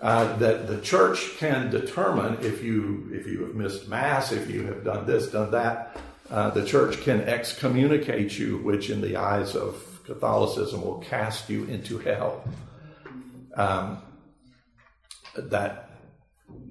Uh, 0.00 0.34
that 0.38 0.66
the 0.66 0.80
church 0.80 1.36
can 1.36 1.70
determine 1.70 2.38
if 2.40 2.62
you 2.62 3.10
if 3.12 3.26
you 3.26 3.42
have 3.42 3.54
missed 3.54 3.86
mass, 3.86 4.32
if 4.32 4.50
you 4.50 4.64
have 4.64 4.82
done 4.82 5.06
this, 5.06 5.30
done 5.30 5.50
that, 5.50 6.00
uh, 6.30 6.48
the 6.48 6.64
church 6.64 7.02
can 7.02 7.20
excommunicate 7.20 8.38
you, 8.38 8.56
which 8.58 8.88
in 8.88 9.02
the 9.02 9.16
eyes 9.16 9.54
of 9.54 10.00
Catholicism 10.06 10.80
will 10.80 11.00
cast 11.00 11.50
you 11.50 11.64
into 11.64 11.98
hell. 11.98 12.42
Um, 13.54 13.98
that 15.36 15.90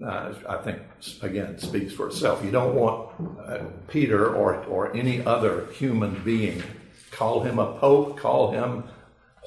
uh, 0.03 0.33
I 0.47 0.57
think 0.57 0.79
again 1.21 1.59
speaks 1.59 1.93
for 1.93 2.07
itself. 2.07 2.43
You 2.43 2.49
don't 2.49 2.73
want 2.73 3.11
uh, 3.45 3.59
Peter 3.87 4.33
or 4.33 4.63
or 4.65 4.95
any 4.95 5.23
other 5.23 5.67
human 5.73 6.23
being. 6.23 6.63
Call 7.11 7.41
him 7.41 7.59
a 7.59 7.77
pope. 7.77 8.17
Call 8.17 8.51
him 8.51 8.85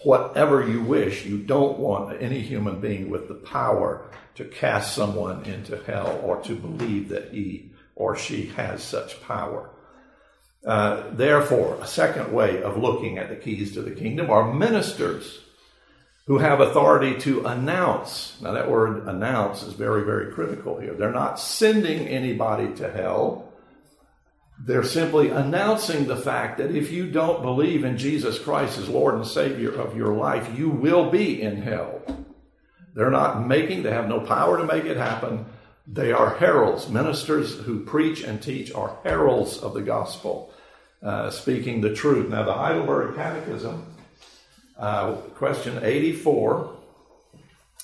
whatever 0.05 0.67
you 0.67 0.83
wish. 0.83 1.25
You 1.25 1.39
don't 1.39 1.79
want 1.79 2.21
any 2.23 2.41
human 2.41 2.81
being 2.81 3.11
with 3.11 3.29
the 3.29 3.35
power 3.35 4.11
to 4.35 4.45
cast 4.45 4.95
someone 4.95 5.45
into 5.45 5.83
hell 5.85 6.21
or 6.23 6.41
to 6.43 6.55
believe 6.55 7.09
that 7.11 7.33
he 7.33 7.73
or 7.95 8.17
she 8.17 8.47
has 8.47 8.83
such 8.83 9.23
power. 9.23 9.71
Uh, 10.65 11.11
therefore, 11.13 11.79
a 11.81 11.87
second 11.87 12.33
way 12.33 12.63
of 12.63 12.77
looking 12.77 13.19
at 13.19 13.29
the 13.29 13.37
keys 13.37 13.73
to 13.75 13.83
the 13.83 13.91
kingdom 13.91 14.31
are 14.31 14.53
ministers 14.53 15.41
who 16.27 16.39
have 16.39 16.61
authority 16.61 17.19
to 17.19 17.45
announce. 17.47 18.41
Now, 18.41 18.53
that 18.53 18.71
word 18.71 19.09
announce 19.09 19.65
is 19.65 19.75
very, 19.75 20.05
very 20.05 20.33
critical 20.33 20.79
here. 20.79 20.95
They're 20.95 21.11
not 21.11 21.41
sending 21.41 22.07
anybody 22.07 22.73
to 22.75 22.91
hell. 22.91 23.52
They're 24.65 24.85
simply 24.85 25.31
announcing 25.31 26.07
the 26.07 26.17
fact 26.17 26.59
that 26.59 26.75
if 26.75 26.93
you 26.93 27.11
don't 27.11 27.43
believe 27.43 27.85
in 27.85 27.99
Jesus 27.99 28.39
Christ 28.39 28.79
as 28.79 28.89
Lord 28.89 29.15
and 29.17 29.27
Savior 29.27 29.73
of 29.73 29.97
your 29.97 30.15
life, 30.15 30.57
you 30.57 30.71
will 30.71 31.11
be 31.11 31.43
in 31.43 31.63
hell. 31.63 32.01
They're 32.95 33.11
not 33.11 33.45
making, 33.45 33.83
they 33.83 33.91
have 33.91 34.09
no 34.09 34.21
power 34.21 34.59
to 34.59 34.65
make 34.65 34.85
it 34.85 34.97
happen. 34.97 35.47
They 35.87 36.13
are 36.13 36.37
heralds. 36.37 36.89
Ministers 36.89 37.59
who 37.59 37.85
preach 37.85 38.23
and 38.23 38.41
teach 38.41 38.73
are 38.73 38.99
heralds 39.03 39.59
of 39.59 39.75
the 39.75 39.83
gospel, 39.83 40.53
uh, 41.03 41.31
speaking 41.31 41.81
the 41.81 41.95
truth. 41.95 42.29
Now, 42.29 42.45
the 42.45 42.55
Heidelberg 42.55 43.17
Catechism 43.17 43.85
uh, 44.79 45.15
question 45.35 45.81
84 45.83 46.77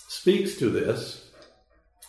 speaks 0.07 0.57
to 0.59 0.71
this. 0.71 1.28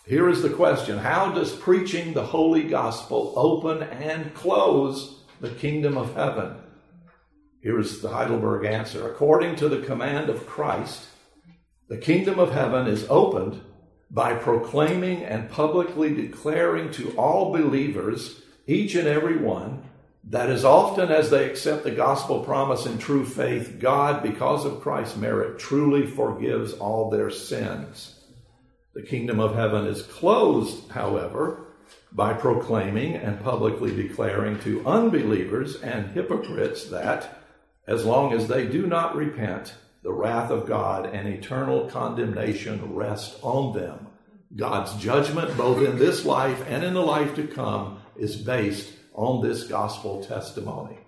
Here 0.06 0.28
is 0.28 0.42
the 0.42 0.50
question 0.50 0.98
How 0.98 1.32
does 1.32 1.54
preaching 1.54 2.14
the 2.14 2.24
holy 2.24 2.64
gospel 2.64 3.34
open 3.36 3.82
and 3.82 4.34
close 4.34 5.20
the 5.40 5.50
kingdom 5.50 5.96
of 5.96 6.14
heaven? 6.14 6.56
Here 7.62 7.78
is 7.78 8.00
the 8.00 8.08
Heidelberg 8.08 8.64
answer. 8.64 9.10
According 9.10 9.56
to 9.56 9.68
the 9.68 9.82
command 9.82 10.30
of 10.30 10.46
Christ, 10.46 11.06
the 11.88 11.98
kingdom 11.98 12.38
of 12.38 12.52
heaven 12.52 12.86
is 12.86 13.06
opened 13.10 13.60
by 14.10 14.34
proclaiming 14.34 15.22
and 15.22 15.50
publicly 15.50 16.14
declaring 16.14 16.90
to 16.92 17.10
all 17.16 17.52
believers, 17.52 18.42
each 18.66 18.94
and 18.94 19.06
every 19.06 19.36
one, 19.36 19.84
that 20.24 20.50
as 20.50 20.64
often 20.64 21.10
as 21.10 21.30
they 21.30 21.48
accept 21.48 21.84
the 21.84 21.90
gospel 21.90 22.42
promise 22.42 22.86
in 22.86 22.98
true 22.98 23.24
faith, 23.24 23.76
God, 23.78 24.22
because 24.22 24.64
of 24.64 24.80
Christ's 24.80 25.16
merit, 25.16 25.58
truly 25.58 26.06
forgives 26.06 26.72
all 26.74 27.10
their 27.10 27.30
sins. 27.30 28.19
The 28.94 29.02
kingdom 29.02 29.38
of 29.38 29.54
heaven 29.54 29.86
is 29.86 30.02
closed, 30.02 30.90
however, 30.90 31.66
by 32.12 32.32
proclaiming 32.32 33.14
and 33.14 33.42
publicly 33.42 33.94
declaring 33.94 34.58
to 34.60 34.84
unbelievers 34.86 35.76
and 35.80 36.10
hypocrites 36.10 36.86
that, 36.86 37.40
as 37.86 38.04
long 38.04 38.32
as 38.32 38.48
they 38.48 38.66
do 38.66 38.86
not 38.86 39.14
repent 39.14 39.74
the 40.02 40.12
wrath 40.12 40.50
of 40.50 40.66
God 40.66 41.06
and 41.06 41.28
eternal 41.28 41.88
condemnation 41.88 42.94
rest 42.94 43.38
on 43.42 43.74
them. 43.74 44.06
God's 44.56 44.94
judgment, 44.96 45.56
both 45.56 45.86
in 45.86 45.98
this 45.98 46.24
life 46.24 46.64
and 46.68 46.82
in 46.82 46.94
the 46.94 47.00
life 47.00 47.36
to 47.36 47.46
come, 47.46 48.00
is 48.16 48.36
based 48.36 48.92
on 49.14 49.46
this 49.46 49.64
gospel 49.64 50.24
testimony. 50.24 50.99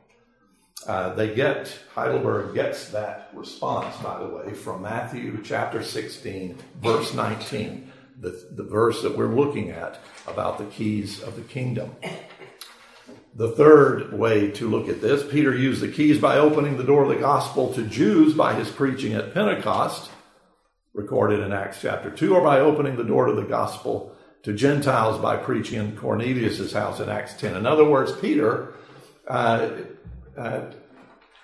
Uh, 0.86 1.14
they 1.14 1.34
get, 1.34 1.78
Heidelberg 1.94 2.54
gets 2.54 2.88
that 2.90 3.30
response, 3.34 3.96
by 3.98 4.18
the 4.18 4.26
way, 4.26 4.52
from 4.52 4.82
Matthew 4.82 5.40
chapter 5.44 5.82
16, 5.82 6.58
verse 6.80 7.14
19, 7.14 7.92
the, 8.18 8.48
the 8.52 8.64
verse 8.64 9.02
that 9.02 9.16
we're 9.16 9.34
looking 9.34 9.70
at 9.70 10.00
about 10.26 10.58
the 10.58 10.64
keys 10.64 11.22
of 11.22 11.36
the 11.36 11.42
kingdom. 11.42 11.94
The 13.34 13.52
third 13.52 14.12
way 14.12 14.50
to 14.52 14.68
look 14.68 14.88
at 14.88 15.00
this, 15.00 15.24
Peter 15.30 15.56
used 15.56 15.80
the 15.80 15.88
keys 15.88 16.18
by 16.18 16.36
opening 16.36 16.76
the 16.76 16.84
door 16.84 17.04
of 17.04 17.08
the 17.08 17.16
gospel 17.16 17.72
to 17.74 17.86
Jews 17.86 18.34
by 18.34 18.54
his 18.54 18.68
preaching 18.68 19.14
at 19.14 19.32
Pentecost, 19.32 20.10
recorded 20.92 21.40
in 21.40 21.52
Acts 21.52 21.80
chapter 21.80 22.10
2, 22.10 22.34
or 22.34 22.42
by 22.42 22.60
opening 22.60 22.96
the 22.96 23.04
door 23.04 23.26
to 23.26 23.34
the 23.34 23.42
gospel 23.42 24.14
to 24.42 24.52
Gentiles 24.52 25.18
by 25.18 25.36
preaching 25.36 25.78
in 25.78 25.96
Cornelius' 25.96 26.72
house 26.72 27.00
in 27.00 27.08
Acts 27.08 27.34
10. 27.34 27.56
In 27.56 27.66
other 27.66 27.84
words, 27.84 28.12
Peter, 28.12 28.74
uh, 29.28 29.70
uh, 30.36 30.62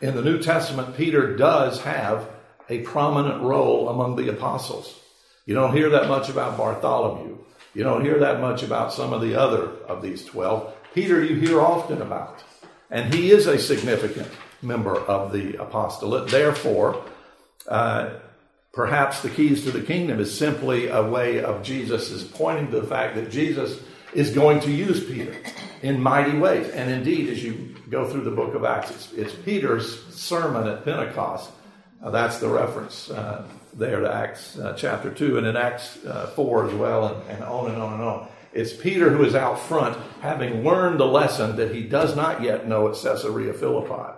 in 0.01 0.15
the 0.15 0.23
New 0.23 0.41
Testament, 0.41 0.97
Peter 0.97 1.37
does 1.37 1.81
have 1.83 2.29
a 2.69 2.81
prominent 2.81 3.43
role 3.43 3.89
among 3.89 4.17
the 4.17 4.29
apostles. 4.29 4.99
You 5.47 5.55
don't 5.55 5.75
hear 5.75 5.91
that 5.91 6.09
much 6.09 6.29
about 6.29 6.57
Bartholomew. 6.57 7.39
You 7.75 7.85
don't 7.85 8.05
hear 8.05 8.19
that 8.21 8.41
much 8.41 8.63
about 8.63 8.93
some 8.93 9.13
of 9.13 9.21
the 9.21 9.35
other 9.35 9.71
of 9.87 10.03
these 10.03 10.25
12. 10.25 10.75
Peter, 10.95 11.25
you 11.25 11.37
hear 11.37 11.61
often 11.61 12.03
about. 12.03 12.43
And 12.91 13.13
he 13.13 13.31
is 13.31 13.47
a 13.47 13.59
significant 13.59 14.29
member 14.63 14.97
of 14.97 15.33
the 15.33 15.61
apostolate. 15.61 16.29
Therefore, 16.29 17.03
uh, 17.67 18.11
perhaps 18.73 19.21
the 19.21 19.31
keys 19.31 19.65
to 19.65 19.71
the 19.71 19.83
kingdom 19.83 20.21
is 20.21 20.37
simply 20.37 20.89
a 20.89 21.03
way 21.03 21.43
of 21.43 21.63
Jesus 21.63 22.11
is 22.11 22.25
pointing 22.25 22.71
to 22.71 22.81
the 22.81 22.87
fact 22.87 23.15
that 23.17 23.31
Jesus 23.31 23.81
is 24.13 24.31
going 24.31 24.61
to 24.61 24.71
use 24.71 25.05
Peter 25.05 25.35
in 25.83 26.01
mighty 26.01 26.37
ways. 26.37 26.69
And 26.71 26.91
indeed, 26.91 27.29
as 27.29 27.43
you 27.43 27.77
go 27.89 28.07
through 28.09 28.23
the 28.23 28.31
book 28.31 28.55
of 28.55 28.65
Acts, 28.65 28.91
it's, 28.91 29.13
it's 29.13 29.35
Peter's 29.35 30.05
sermon 30.15 30.67
at 30.69 30.85
Pentecost. 30.85 31.51
Uh, 32.03 32.11
that's 32.11 32.39
the 32.39 32.49
reference 32.49 33.11
uh, 33.11 33.47
there 33.75 34.01
to 34.01 34.13
Acts 34.13 34.59
uh, 34.59 34.75
chapter 34.75 35.11
2 35.11 35.39
and 35.39 35.47
in 35.47 35.57
Acts 35.57 36.05
uh, 36.05 36.27
4 36.29 36.69
as 36.69 36.75
well, 36.75 37.07
and, 37.07 37.31
and 37.31 37.45
on 37.45 37.71
and 37.71 37.83
on 37.83 37.95
and 37.95 38.03
on. 38.03 38.29
It's 38.53 38.73
Peter 38.73 39.11
who 39.11 39.25
is 39.25 39.35
out 39.35 39.61
front, 39.61 39.97
having 40.21 40.65
learned 40.65 41.01
the 41.01 41.07
lesson 41.07 41.57
that 41.57 41.75
he 41.75 41.83
does 41.83 42.17
not 42.17 42.43
yet 42.43 42.67
know 42.67 42.89
at 42.89 42.97
Caesarea 42.97 43.53
Philippi, 43.53 44.17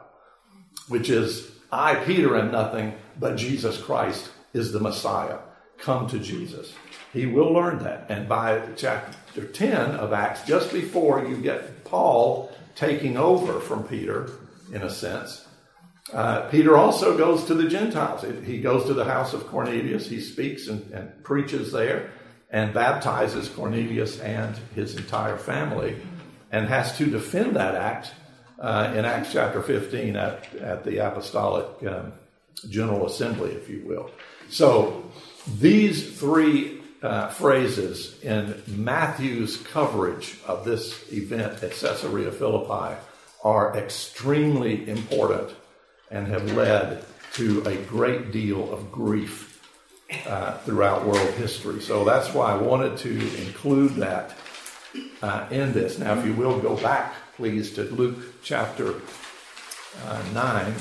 which 0.88 1.10
is, 1.10 1.50
I, 1.72 1.96
Peter, 1.96 2.36
am 2.36 2.50
nothing, 2.50 2.94
but 3.18 3.36
Jesus 3.36 3.80
Christ 3.80 4.30
is 4.52 4.72
the 4.72 4.80
Messiah. 4.80 5.38
Come 5.78 6.06
to 6.08 6.18
Jesus. 6.18 6.74
He 7.12 7.26
will 7.26 7.52
learn 7.52 7.78
that. 7.80 8.06
And 8.08 8.28
by 8.28 8.62
chapter 8.76 9.16
10 9.34 9.92
of 9.92 10.12
Acts, 10.12 10.44
just 10.44 10.72
before 10.72 11.24
you 11.24 11.36
get 11.36 11.84
Paul 11.84 12.52
taking 12.74 13.16
over 13.16 13.60
from 13.60 13.84
Peter, 13.84 14.30
in 14.72 14.82
a 14.82 14.90
sense, 14.90 15.46
uh, 16.12 16.48
Peter 16.48 16.76
also 16.76 17.16
goes 17.16 17.44
to 17.44 17.54
the 17.54 17.68
Gentiles. 17.68 18.24
He 18.44 18.60
goes 18.60 18.86
to 18.86 18.94
the 18.94 19.04
house 19.04 19.32
of 19.32 19.46
Cornelius. 19.46 20.08
He 20.08 20.20
speaks 20.20 20.66
and, 20.66 20.90
and 20.92 21.22
preaches 21.22 21.72
there 21.72 22.10
and 22.50 22.74
baptizes 22.74 23.48
Cornelius 23.48 24.18
and 24.20 24.56
his 24.74 24.96
entire 24.96 25.36
family 25.36 25.96
and 26.50 26.66
has 26.66 26.96
to 26.98 27.06
defend 27.06 27.54
that 27.54 27.76
act 27.76 28.12
uh, 28.58 28.92
in 28.96 29.04
Acts 29.04 29.32
chapter 29.32 29.62
15 29.62 30.16
at, 30.16 30.54
at 30.56 30.84
the 30.84 30.98
Apostolic 30.98 31.66
um, 31.86 32.12
General 32.68 33.06
Assembly, 33.06 33.52
if 33.52 33.68
you 33.68 33.82
will. 33.86 34.10
So 34.48 35.10
these 35.58 36.18
three 36.18 36.79
uh, 37.02 37.28
phrases 37.28 38.22
in 38.22 38.62
Matthew's 38.66 39.56
coverage 39.56 40.38
of 40.46 40.64
this 40.64 41.10
event 41.12 41.62
at 41.62 41.72
Caesarea 41.72 42.30
Philippi 42.30 42.96
are 43.42 43.76
extremely 43.76 44.88
important 44.88 45.50
and 46.10 46.26
have 46.26 46.52
led 46.52 47.04
to 47.32 47.62
a 47.62 47.76
great 47.76 48.32
deal 48.32 48.72
of 48.72 48.92
grief 48.92 49.50
uh, 50.26 50.58
throughout 50.58 51.06
world 51.06 51.30
history. 51.34 51.80
So 51.80 52.04
that's 52.04 52.34
why 52.34 52.52
I 52.52 52.56
wanted 52.56 52.98
to 52.98 53.42
include 53.46 53.94
that 53.96 54.36
uh, 55.22 55.46
in 55.50 55.72
this. 55.72 55.98
Now, 55.98 56.18
if 56.18 56.26
you 56.26 56.34
will 56.34 56.58
go 56.58 56.76
back, 56.76 57.14
please, 57.36 57.72
to 57.74 57.84
Luke 57.84 58.18
chapter 58.42 58.94
uh, 60.06 60.22
9, 60.34 60.74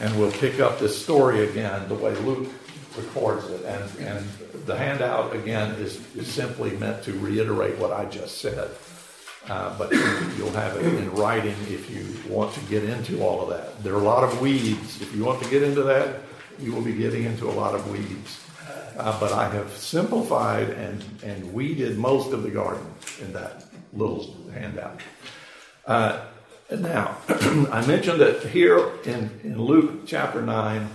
and 0.00 0.18
we'll 0.18 0.32
pick 0.32 0.60
up 0.60 0.78
this 0.78 1.00
story 1.00 1.48
again 1.48 1.88
the 1.88 1.94
way 1.94 2.14
Luke 2.16 2.50
records 2.96 3.48
it. 3.48 3.64
And, 3.64 3.98
and 4.00 4.28
the 4.66 4.76
handout, 4.76 5.34
again, 5.34 5.72
is, 5.76 6.00
is 6.16 6.28
simply 6.28 6.70
meant 6.76 7.02
to 7.04 7.12
reiterate 7.18 7.78
what 7.78 7.92
I 7.92 8.04
just 8.06 8.38
said. 8.38 8.70
Uh, 9.48 9.76
but 9.78 9.92
you'll 10.36 10.50
have 10.50 10.76
it 10.76 10.84
in 10.84 11.08
writing 11.12 11.56
if 11.68 11.88
you 11.88 12.04
want 12.28 12.52
to 12.54 12.60
get 12.62 12.82
into 12.82 13.22
all 13.22 13.42
of 13.42 13.48
that. 13.50 13.82
There 13.84 13.94
are 13.94 14.00
a 14.00 14.04
lot 14.04 14.24
of 14.24 14.40
weeds. 14.40 15.00
If 15.00 15.14
you 15.14 15.24
want 15.24 15.40
to 15.42 15.48
get 15.48 15.62
into 15.62 15.84
that, 15.84 16.20
you 16.58 16.72
will 16.72 16.82
be 16.82 16.94
getting 16.94 17.24
into 17.24 17.48
a 17.48 17.52
lot 17.52 17.74
of 17.74 17.88
weeds. 17.90 18.40
Uh, 18.98 19.18
but 19.20 19.32
I 19.32 19.48
have 19.50 19.76
simplified 19.76 20.70
and, 20.70 21.04
and 21.22 21.52
weeded 21.52 21.98
most 21.98 22.32
of 22.32 22.42
the 22.42 22.50
garden 22.50 22.86
in 23.20 23.32
that 23.34 23.66
little 23.92 24.34
handout. 24.52 25.00
Uh, 25.86 26.24
now, 26.70 27.16
I 27.28 27.84
mentioned 27.86 28.20
that 28.20 28.42
here 28.46 28.90
in, 29.04 29.30
in 29.44 29.60
Luke 29.60 30.06
chapter 30.06 30.42
9, 30.42 30.88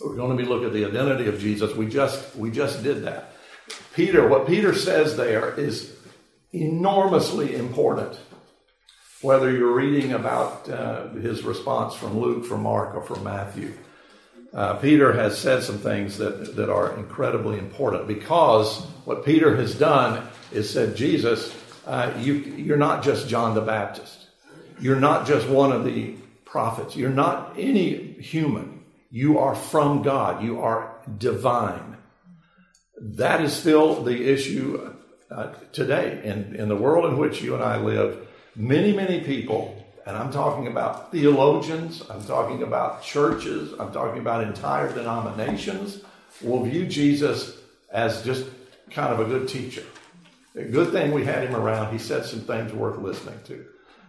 we're 0.00 0.16
going 0.16 0.36
to 0.36 0.42
be 0.42 0.48
looking 0.48 0.66
at 0.66 0.72
the 0.72 0.84
identity 0.84 1.28
of 1.28 1.38
Jesus. 1.38 1.74
We 1.74 1.86
just, 1.86 2.34
we 2.36 2.50
just 2.50 2.82
did 2.82 3.04
that. 3.04 3.34
Peter, 3.94 4.26
what 4.26 4.46
Peter 4.46 4.74
says 4.74 5.16
there 5.16 5.54
is 5.58 5.96
enormously 6.52 7.54
important. 7.54 8.18
Whether 9.22 9.50
you're 9.50 9.74
reading 9.74 10.12
about 10.12 10.68
uh, 10.68 11.08
his 11.10 11.42
response 11.42 11.94
from 11.94 12.18
Luke, 12.18 12.46
from 12.46 12.62
Mark, 12.62 12.94
or 12.94 13.02
from 13.02 13.22
Matthew 13.22 13.74
uh, 14.52 14.74
Peter 14.74 15.12
has 15.12 15.38
said 15.38 15.62
some 15.62 15.78
things 15.78 16.18
that, 16.18 16.56
that 16.56 16.68
are 16.68 16.96
incredibly 16.96 17.58
important 17.58 18.08
because 18.08 18.80
what 19.04 19.24
Peter 19.24 19.56
has 19.56 19.74
done 19.74 20.26
is 20.50 20.68
said, 20.68 20.96
Jesus, 20.96 21.54
uh, 21.86 22.12
you, 22.18 22.34
you're 22.34 22.76
not 22.76 23.04
just 23.04 23.28
John 23.28 23.54
the 23.54 23.60
Baptist. 23.60 24.26
You're 24.80 24.98
not 24.98 25.26
just 25.26 25.48
one 25.48 25.70
of 25.70 25.84
the 25.84 26.16
prophets. 26.44 26.96
You're 26.96 27.10
not 27.10 27.54
any 27.56 27.94
human. 28.14 28.79
You 29.10 29.38
are 29.38 29.54
from 29.54 30.02
God. 30.02 30.42
You 30.42 30.60
are 30.60 30.94
divine. 31.18 31.96
That 33.00 33.40
is 33.40 33.52
still 33.52 34.02
the 34.02 34.32
issue 34.32 34.94
uh, 35.30 35.52
today 35.72 36.20
in, 36.24 36.54
in 36.56 36.68
the 36.68 36.76
world 36.76 37.10
in 37.10 37.18
which 37.18 37.42
you 37.42 37.54
and 37.54 37.62
I 37.62 37.78
live. 37.78 38.26
Many, 38.54 38.92
many 38.92 39.20
people 39.20 39.80
and 40.06 40.16
I'm 40.16 40.32
talking 40.32 40.66
about 40.66 41.12
theologians, 41.12 42.02
I'm 42.10 42.24
talking 42.24 42.64
about 42.64 43.02
churches, 43.02 43.72
I'm 43.78 43.92
talking 43.92 44.20
about 44.20 44.42
entire 44.42 44.92
denominations, 44.92 46.00
will 46.42 46.64
view 46.64 46.86
Jesus 46.86 47.56
as 47.92 48.22
just 48.24 48.46
kind 48.90 49.12
of 49.12 49.20
a 49.20 49.24
good 49.24 49.48
teacher. 49.48 49.84
A 50.56 50.64
good 50.64 50.90
thing 50.90 51.12
we 51.12 51.24
had 51.24 51.46
him 51.46 51.54
around. 51.54 51.92
He 51.92 51.98
said 51.98 52.24
some 52.24 52.40
things 52.40 52.72
worth 52.72 52.98
listening 52.98 53.38
to. 53.44 53.64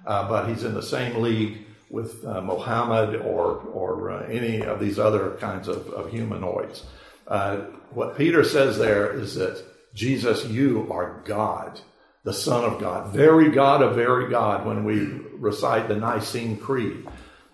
Uh, 0.06 0.28
but 0.28 0.50
he's 0.50 0.64
in 0.64 0.74
the 0.74 0.82
same 0.82 1.22
league 1.22 1.60
with 1.92 2.26
uh, 2.26 2.42
Mohammed 2.42 3.22
or, 3.22 3.58
or 3.74 4.12
uh, 4.12 4.26
any 4.28 4.62
of 4.62 4.80
these 4.80 4.98
other 4.98 5.32
kinds 5.42 5.68
of, 5.68 5.88
of 5.90 6.10
humanoids. 6.10 6.86
Uh, 7.28 7.58
what 7.92 8.18
Peter 8.18 8.44
says 8.44 8.78
there 8.78 9.12
is 9.12 9.36
that 9.36 9.64
Jesus, 9.94 10.46
you 10.46 10.88
are 10.90 11.22
God 11.26 11.82
the 12.24 12.34
Son 12.34 12.64
of 12.64 12.80
God. 12.80 13.12
Very 13.12 13.50
God 13.50 13.82
of 13.82 13.96
very 13.96 14.30
God 14.30 14.66
when 14.66 14.84
we 14.84 15.00
recite 15.34 15.88
the 15.88 15.96
Nicene 15.96 16.58
Creed 16.58 17.08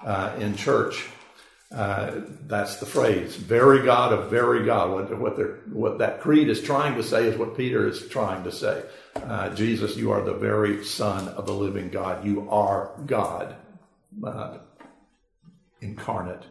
uh, 0.05 0.35
in 0.39 0.55
church. 0.55 1.05
Uh, 1.71 2.21
that's 2.45 2.77
the 2.77 2.85
phrase. 2.85 3.35
Very 3.35 3.83
God 3.83 4.13
of 4.13 4.29
very 4.29 4.65
God. 4.65 4.91
What, 4.91 5.19
what, 5.19 5.67
what, 5.67 5.97
that 5.99 6.21
creed 6.21 6.49
is 6.49 6.61
trying 6.61 6.95
to 6.95 7.03
say 7.03 7.25
is 7.25 7.37
what 7.37 7.57
Peter 7.57 7.87
is 7.87 8.07
trying 8.07 8.43
to 8.43 8.51
say. 8.51 8.83
Uh, 9.15 9.49
Jesus, 9.53 9.97
you 9.97 10.11
are 10.11 10.21
the 10.21 10.33
very 10.33 10.83
Son 10.85 11.27
of 11.29 11.45
the 11.45 11.53
living 11.53 11.89
God. 11.89 12.25
You 12.25 12.49
are 12.49 12.91
God 13.05 13.55
uh, 14.23 14.57
incarnate. 15.81 16.43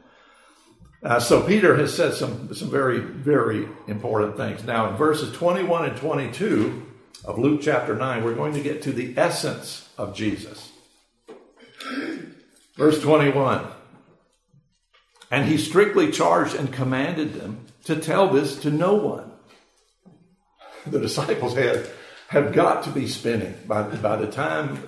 Uh, 1.03 1.21
so 1.21 1.43
Peter 1.43 1.77
has 1.77 1.95
said 1.95 2.15
some, 2.15 2.55
some 2.55 2.71
very, 2.71 2.99
very 2.99 3.69
important 3.87 4.37
things. 4.37 4.65
Now 4.65 4.91
in 4.91 4.97
verses 4.97 5.33
21 5.37 5.91
and 5.91 5.97
22, 5.97 6.87
of 7.27 7.39
Luke 7.39 7.61
chapter 7.63 7.95
9, 7.95 8.25
we're 8.25 8.35
going 8.35 8.55
to 8.55 8.61
get 8.61 8.83
to 8.83 8.93
the 8.93 9.15
essence 9.17 9.89
of 9.99 10.15
Jesus. 10.15 10.71
Verse 12.77 13.01
21 13.01 13.67
And 15.31 15.47
he 15.47 15.59
strictly 15.59 16.13
charged 16.13 16.55
and 16.55 16.73
commanded 16.73 17.35
them 17.35 17.67
to 17.85 17.97
tell 17.97 18.29
this 18.29 18.61
to 18.61 18.71
no 18.71 18.95
one. 18.95 19.33
The 20.87 21.01
disciples 21.01 21.55
had 21.55 21.89
have 22.29 22.53
got 22.53 22.85
to 22.85 22.91
be 22.91 23.07
spinning 23.07 23.55
by, 23.67 23.83
by 23.83 24.17
the 24.17 24.31
time 24.31 24.83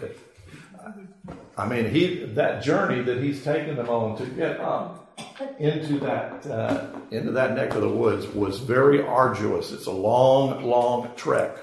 I 1.59 1.66
mean, 1.66 1.90
he 1.90 2.23
that 2.35 2.62
journey 2.62 3.03
that 3.03 3.21
he's 3.21 3.42
taken 3.42 3.75
them 3.75 3.88
on 3.88 4.16
to 4.18 4.27
get 4.27 4.61
up 4.61 5.21
into 5.59 5.99
that 5.99 6.47
uh, 6.47 6.87
into 7.11 7.33
that 7.33 7.55
neck 7.55 7.75
of 7.75 7.83
the 7.83 7.88
woods 7.88 8.29
was 8.29 8.61
very 8.61 9.03
arduous. 9.03 9.73
It's 9.73 9.87
a 9.87 9.92
long, 9.92 10.62
long 10.62 11.11
trek, 11.16 11.57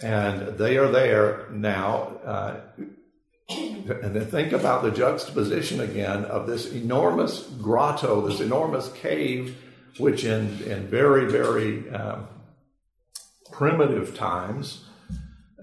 and 0.00 0.56
they 0.56 0.78
are 0.78 0.88
there 0.88 1.48
now. 1.50 2.12
Uh, 2.24 2.60
and 3.50 4.14
then 4.14 4.26
think 4.26 4.52
about 4.52 4.82
the 4.82 4.90
juxtaposition 4.90 5.80
again 5.80 6.24
of 6.26 6.46
this 6.46 6.72
enormous 6.72 7.40
grotto, 7.60 8.26
this 8.26 8.40
enormous 8.40 8.90
cave, 8.92 9.56
which 9.98 10.24
in 10.24 10.62
in 10.62 10.86
very 10.86 11.24
very 11.26 11.90
um, 11.90 12.28
primitive 13.50 14.16
times 14.16 14.84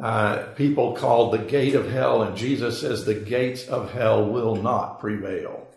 uh, 0.01 0.43
people 0.55 0.95
called 0.95 1.31
the 1.31 1.37
gate 1.37 1.75
of 1.75 1.87
hell, 1.89 2.23
and 2.23 2.35
Jesus 2.35 2.81
says 2.81 3.05
the 3.05 3.13
gates 3.13 3.67
of 3.67 3.93
hell 3.93 4.25
will 4.25 4.55
not 4.55 4.99
prevail. 4.99 5.67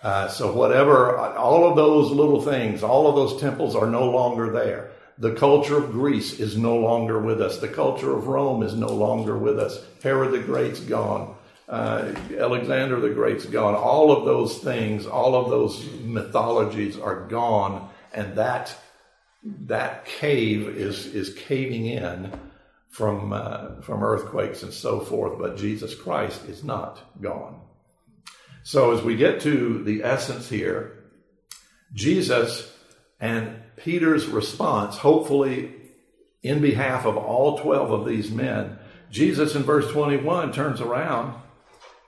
Uh, 0.00 0.28
so, 0.28 0.52
whatever, 0.52 1.16
all 1.16 1.68
of 1.68 1.74
those 1.74 2.12
little 2.12 2.40
things, 2.40 2.82
all 2.82 3.08
of 3.08 3.16
those 3.16 3.40
temples 3.40 3.74
are 3.74 3.88
no 3.88 4.08
longer 4.08 4.52
there. 4.52 4.90
The 5.18 5.34
culture 5.34 5.76
of 5.76 5.92
Greece 5.92 6.38
is 6.38 6.56
no 6.56 6.76
longer 6.76 7.18
with 7.18 7.40
us. 7.40 7.58
The 7.58 7.68
culture 7.68 8.16
of 8.16 8.28
Rome 8.28 8.62
is 8.62 8.74
no 8.74 8.88
longer 8.88 9.36
with 9.36 9.58
us. 9.58 9.84
Herod 10.02 10.32
the 10.32 10.38
Great's 10.38 10.80
gone. 10.80 11.34
Uh, 11.68 12.12
Alexander 12.38 13.00
the 13.00 13.10
Great's 13.10 13.46
gone. 13.46 13.74
All 13.74 14.12
of 14.12 14.24
those 14.24 14.58
things, 14.58 15.06
all 15.06 15.34
of 15.34 15.50
those 15.50 15.88
mythologies 16.02 16.98
are 16.98 17.26
gone, 17.26 17.88
and 18.12 18.36
that 18.36 18.76
that 19.44 20.04
cave 20.04 20.68
is 20.68 21.06
is 21.06 21.34
caving 21.34 21.86
in 21.86 22.32
from 22.92 23.32
uh, 23.32 23.80
from 23.80 24.04
earthquakes 24.04 24.62
and 24.62 24.72
so 24.72 25.00
forth. 25.00 25.38
But 25.38 25.56
Jesus 25.56 25.94
Christ 25.94 26.44
is 26.44 26.62
not 26.62 27.00
gone. 27.20 27.60
So 28.62 28.92
as 28.92 29.02
we 29.02 29.16
get 29.16 29.40
to 29.40 29.82
the 29.82 30.04
essence 30.04 30.48
here, 30.48 31.02
Jesus 31.92 32.70
and 33.18 33.56
Peter's 33.76 34.26
response, 34.26 34.96
hopefully 34.98 35.74
in 36.42 36.60
behalf 36.60 37.06
of 37.06 37.16
all 37.16 37.58
12 37.58 37.90
of 37.90 38.06
these 38.06 38.30
men, 38.30 38.78
Jesus 39.10 39.54
in 39.54 39.62
verse 39.62 39.90
21 39.90 40.52
turns 40.52 40.80
around 40.80 41.40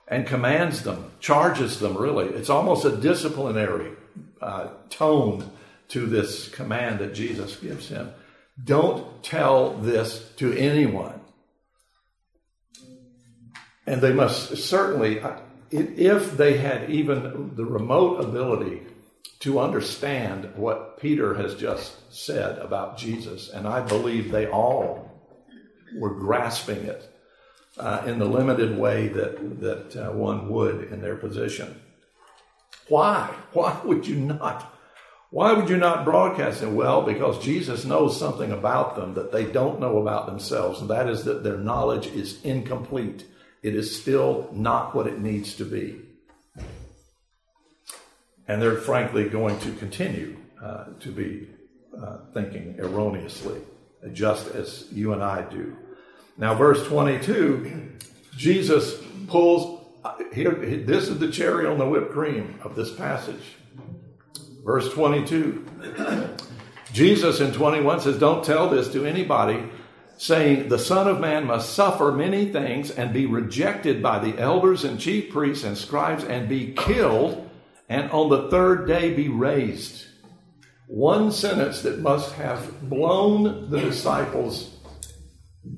and 0.07 0.27
commands 0.27 0.83
them, 0.83 1.11
charges 1.19 1.79
them 1.79 1.97
really. 1.97 2.27
It's 2.27 2.49
almost 2.49 2.85
a 2.85 2.95
disciplinary 2.95 3.91
uh, 4.41 4.69
tone 4.89 5.49
to 5.89 6.05
this 6.05 6.47
command 6.49 6.99
that 6.99 7.13
Jesus 7.13 7.55
gives 7.55 7.89
him. 7.89 8.11
Don't 8.63 9.23
tell 9.23 9.71
this 9.77 10.31
to 10.37 10.53
anyone. 10.53 11.19
And 13.87 14.01
they 14.01 14.13
must 14.13 14.57
certainly, 14.57 15.21
if 15.71 16.37
they 16.37 16.57
had 16.57 16.89
even 16.89 17.55
the 17.55 17.65
remote 17.65 18.21
ability 18.21 18.81
to 19.39 19.59
understand 19.59 20.51
what 20.55 20.99
Peter 20.99 21.35
has 21.35 21.55
just 21.55 22.13
said 22.13 22.57
about 22.59 22.97
Jesus, 22.97 23.49
and 23.49 23.67
I 23.67 23.81
believe 23.81 24.31
they 24.31 24.47
all 24.47 25.11
were 25.97 26.15
grasping 26.15 26.85
it 26.85 27.11
uh, 27.77 28.03
in 28.05 28.19
the 28.19 28.25
limited 28.25 28.77
way 28.77 29.09
that, 29.09 29.59
that 29.59 29.95
uh, 29.95 30.11
one 30.11 30.49
would 30.49 30.91
in 30.91 31.01
their 31.01 31.15
position. 31.15 31.79
Why? 32.87 33.33
Why 33.53 33.79
would 33.83 34.07
you 34.07 34.15
not? 34.15 34.74
Why 35.31 35.53
would 35.53 35.69
you 35.69 35.77
not 35.77 36.05
broadcast 36.05 36.63
it? 36.63 36.69
Well, 36.69 37.01
because 37.01 37.43
Jesus 37.43 37.83
knows 37.83 38.17
something 38.17 38.51
about 38.51 38.95
them 38.95 39.15
that 39.15 39.31
they 39.31 39.45
don't 39.45 39.79
know 39.79 39.97
about 39.99 40.27
themselves, 40.27 40.81
and 40.81 40.89
that 40.89 41.09
is 41.09 41.25
that 41.25 41.43
their 41.43 41.57
knowledge 41.57 42.07
is 42.07 42.41
incomplete 42.43 43.25
it 43.65 43.75
is 43.75 43.99
still 43.99 44.47
not 44.53 44.93
what 44.93 45.07
it 45.07 45.19
needs 45.19 45.55
to 45.55 45.65
be. 45.65 45.99
And 48.47 48.61
they're 48.61 48.77
frankly 48.77 49.27
going 49.27 49.57
to 49.61 49.71
continue 49.71 50.37
uh, 50.63 50.83
to 50.99 51.11
be 51.11 51.49
uh, 51.99 52.17
thinking 52.31 52.75
erroneously, 52.77 53.59
just 54.13 54.53
as 54.53 54.85
you 54.91 55.13
and 55.13 55.23
I 55.23 55.49
do. 55.49 55.75
Now, 56.37 56.53
verse 56.53 56.85
22, 56.85 57.93
Jesus 58.37 59.01
pulls, 59.27 59.83
uh, 60.03 60.13
here, 60.31 60.51
this 60.85 61.07
is 61.07 61.17
the 61.17 61.31
cherry 61.31 61.65
on 61.65 61.79
the 61.79 61.87
whipped 61.87 62.11
cream 62.11 62.59
of 62.63 62.75
this 62.75 62.93
passage. 62.93 63.55
Verse 64.65 64.91
22. 64.91 65.63
Jesus 66.91 67.39
in 67.39 67.53
21 67.53 68.01
says, 68.01 68.17
Don't 68.17 68.43
tell 68.43 68.67
this 68.67 68.91
to 68.93 69.05
anybody 69.05 69.69
saying, 70.17 70.69
The 70.69 70.79
Son 70.79 71.07
of 71.07 71.19
Man 71.19 71.45
must 71.45 71.73
suffer 71.73 72.11
many 72.11 72.51
things 72.51 72.89
and 72.89 73.13
be 73.13 73.27
rejected 73.27 74.01
by 74.01 74.17
the 74.17 74.39
elders 74.39 74.83
and 74.83 74.99
chief 74.99 75.31
priests 75.31 75.63
and 75.63 75.77
scribes 75.77 76.23
and 76.23 76.49
be 76.49 76.73
killed, 76.73 77.47
and 77.89 78.09
on 78.09 78.29
the 78.29 78.49
third 78.49 78.87
day 78.87 79.13
be 79.13 79.29
raised. 79.29 80.07
One 80.87 81.31
sentence 81.31 81.83
that 81.83 81.99
must 81.99 82.33
have 82.33 82.89
blown 82.89 83.69
the 83.69 83.79
disciples 83.79 84.77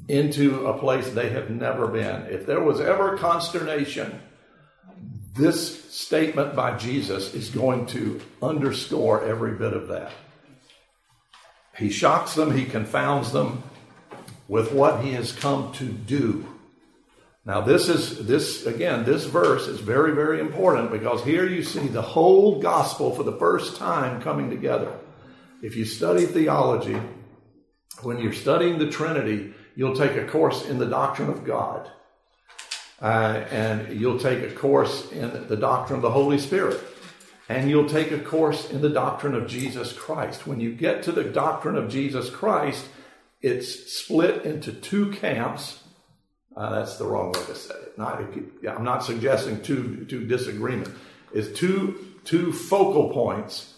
into 0.08 0.66
a 0.66 0.78
place 0.78 1.10
they 1.10 1.30
have 1.30 1.50
never 1.50 1.88
been. 1.88 2.28
If 2.28 2.46
there 2.46 2.62
was 2.62 2.80
ever 2.80 3.18
consternation, 3.18 4.22
this 5.38 5.94
statement 5.94 6.56
by 6.56 6.78
Jesus 6.78 7.34
is 7.34 7.50
going 7.50 7.86
to 7.88 8.22
underscore 8.42 9.26
every 9.26 9.54
bit 9.54 9.74
of 9.74 9.88
that. 9.90 10.12
He 11.78 11.90
shocks 11.90 12.34
them, 12.34 12.56
he 12.56 12.66
confounds 12.66 13.32
them, 13.32 13.64
with 14.48 14.72
what 14.72 15.04
he 15.04 15.12
has 15.12 15.32
come 15.32 15.72
to 15.74 15.86
do. 15.86 16.48
Now, 17.46 17.62
this 17.62 17.88
is, 17.88 18.28
this, 18.28 18.66
again, 18.66 19.06
this 19.06 19.26
verse 19.26 19.68
is 19.68 19.80
very, 19.80 20.14
very 20.14 20.42
important 20.42 20.92
because 20.92 21.24
here 21.24 21.48
you 21.48 21.64
see 21.64 21.88
the 21.88 22.02
whole 22.02 22.60
gospel 22.60 23.16
for 23.16 23.24
the 23.24 23.38
first 23.38 23.78
time 23.78 24.22
coming 24.22 24.50
together. 24.50 24.92
If 25.62 25.76
you 25.76 25.86
study 25.86 26.26
theology, 26.26 27.00
when 28.02 28.20
you're 28.20 28.34
studying 28.34 28.80
the 28.80 28.90
Trinity, 28.90 29.54
you'll 29.76 29.96
take 29.96 30.18
a 30.18 30.28
course 30.28 30.66
in 30.66 30.78
the 30.78 30.86
doctrine 30.86 31.30
of 31.30 31.46
God. 31.46 31.90
Uh, 33.02 33.44
and 33.52 34.00
you'll 34.00 34.20
take 34.20 34.42
a 34.44 34.54
course 34.54 35.12
in 35.12 35.48
the 35.48 35.56
doctrine 35.56 35.98
of 35.98 36.02
the 36.02 36.12
Holy 36.12 36.40
Spirit. 36.40 36.80
And 37.50 37.70
you'll 37.70 37.88
take 37.88 38.12
a 38.12 38.20
course 38.20 38.70
in 38.70 38.82
the 38.82 38.90
doctrine 38.90 39.36
of 39.36 39.48
Jesus 39.48 39.94
Christ. 39.94 40.48
When 40.48 40.60
you 40.60 40.74
get 40.74 41.04
to 41.04 41.12
the 41.12 41.24
doctrine 41.24 41.78
of 41.78 41.90
Jesus 41.90 42.30
Christ, 42.30 42.86
it's 43.42 43.94
split 43.94 44.44
into 44.44 44.74
two 44.74 45.12
camps. 45.12 45.82
Uh, 46.56 46.80
that's 46.80 46.98
the 46.98 47.06
wrong 47.06 47.32
way 47.32 47.46
to 47.46 47.56
say 47.56 47.76
it. 47.76 47.98
Not, 47.98 48.22
I'm 48.68 48.84
not 48.84 49.04
suggesting 49.06 49.62
two, 49.62 50.06
two 50.06 50.26
disagreement. 50.26 50.94
It's 51.34 51.58
two, 51.58 52.16
two 52.26 52.52
focal 52.52 53.12
points 53.12 53.74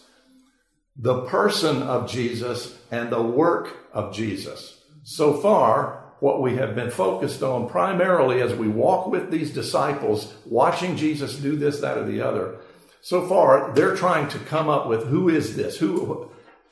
the 1.02 1.22
person 1.28 1.82
of 1.84 2.10
Jesus 2.10 2.78
and 2.92 3.10
the 3.10 3.22
work 3.22 3.78
of 3.94 4.14
Jesus. 4.14 4.82
So 5.04 5.34
far, 5.34 5.99
what 6.20 6.42
we 6.42 6.56
have 6.56 6.76
been 6.76 6.92
focused 6.92 7.42
on 7.44 7.70
primarily 7.70 8.42
as 8.42 8.54
we 8.54 8.68
walk 8.68 9.08
with 9.08 9.32
these 9.32 9.52
disciples, 9.52 10.34
watching 10.46 10.98
Jesus 10.98 11.38
do 11.38 11.56
this, 11.56 11.80
that, 11.80 11.98
or 11.98 12.06
the 12.06 12.22
other, 12.22 12.58
so 13.02 13.28
far 13.28 13.74
they're 13.74 13.96
trying 13.96 14.28
to 14.30 14.40
come 14.40 14.70
up 14.70 14.88
with 14.88 15.08
who 15.08 15.30
is 15.30 15.56
this? 15.56 15.78
Who 15.78 16.30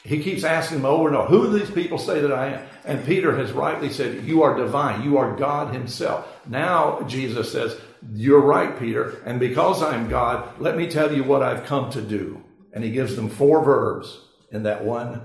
he 0.07 0.23
keeps 0.23 0.45
asking 0.45 0.77
them 0.77 0.85
over 0.85 1.09
and 1.09 1.17
over, 1.17 1.27
who 1.27 1.47
do 1.47 1.59
these 1.59 1.69
people 1.69 1.97
say 1.97 2.21
that 2.21 2.31
I 2.31 2.53
am? 2.53 2.67
And 2.85 3.05
Peter 3.05 3.35
has 3.35 3.51
rightly 3.51 3.89
said, 3.89 4.23
You 4.23 4.43
are 4.43 4.55
divine. 4.55 5.03
You 5.03 5.17
are 5.17 5.35
God 5.35 5.73
Himself. 5.73 6.25
Now 6.47 7.01
Jesus 7.01 7.51
says, 7.51 7.77
You're 8.13 8.39
right, 8.39 8.79
Peter. 8.79 9.21
And 9.25 9.37
because 9.37 9.83
I'm 9.83 10.07
God, 10.07 10.61
let 10.61 10.77
me 10.77 10.87
tell 10.87 11.13
you 11.13 11.25
what 11.25 11.43
I've 11.43 11.65
come 11.65 11.91
to 11.91 12.01
do. 12.01 12.41
And 12.71 12.85
he 12.85 12.91
gives 12.91 13.17
them 13.17 13.29
four 13.29 13.63
verbs 13.65 14.17
in 14.49 14.63
that 14.63 14.85
one 14.85 15.21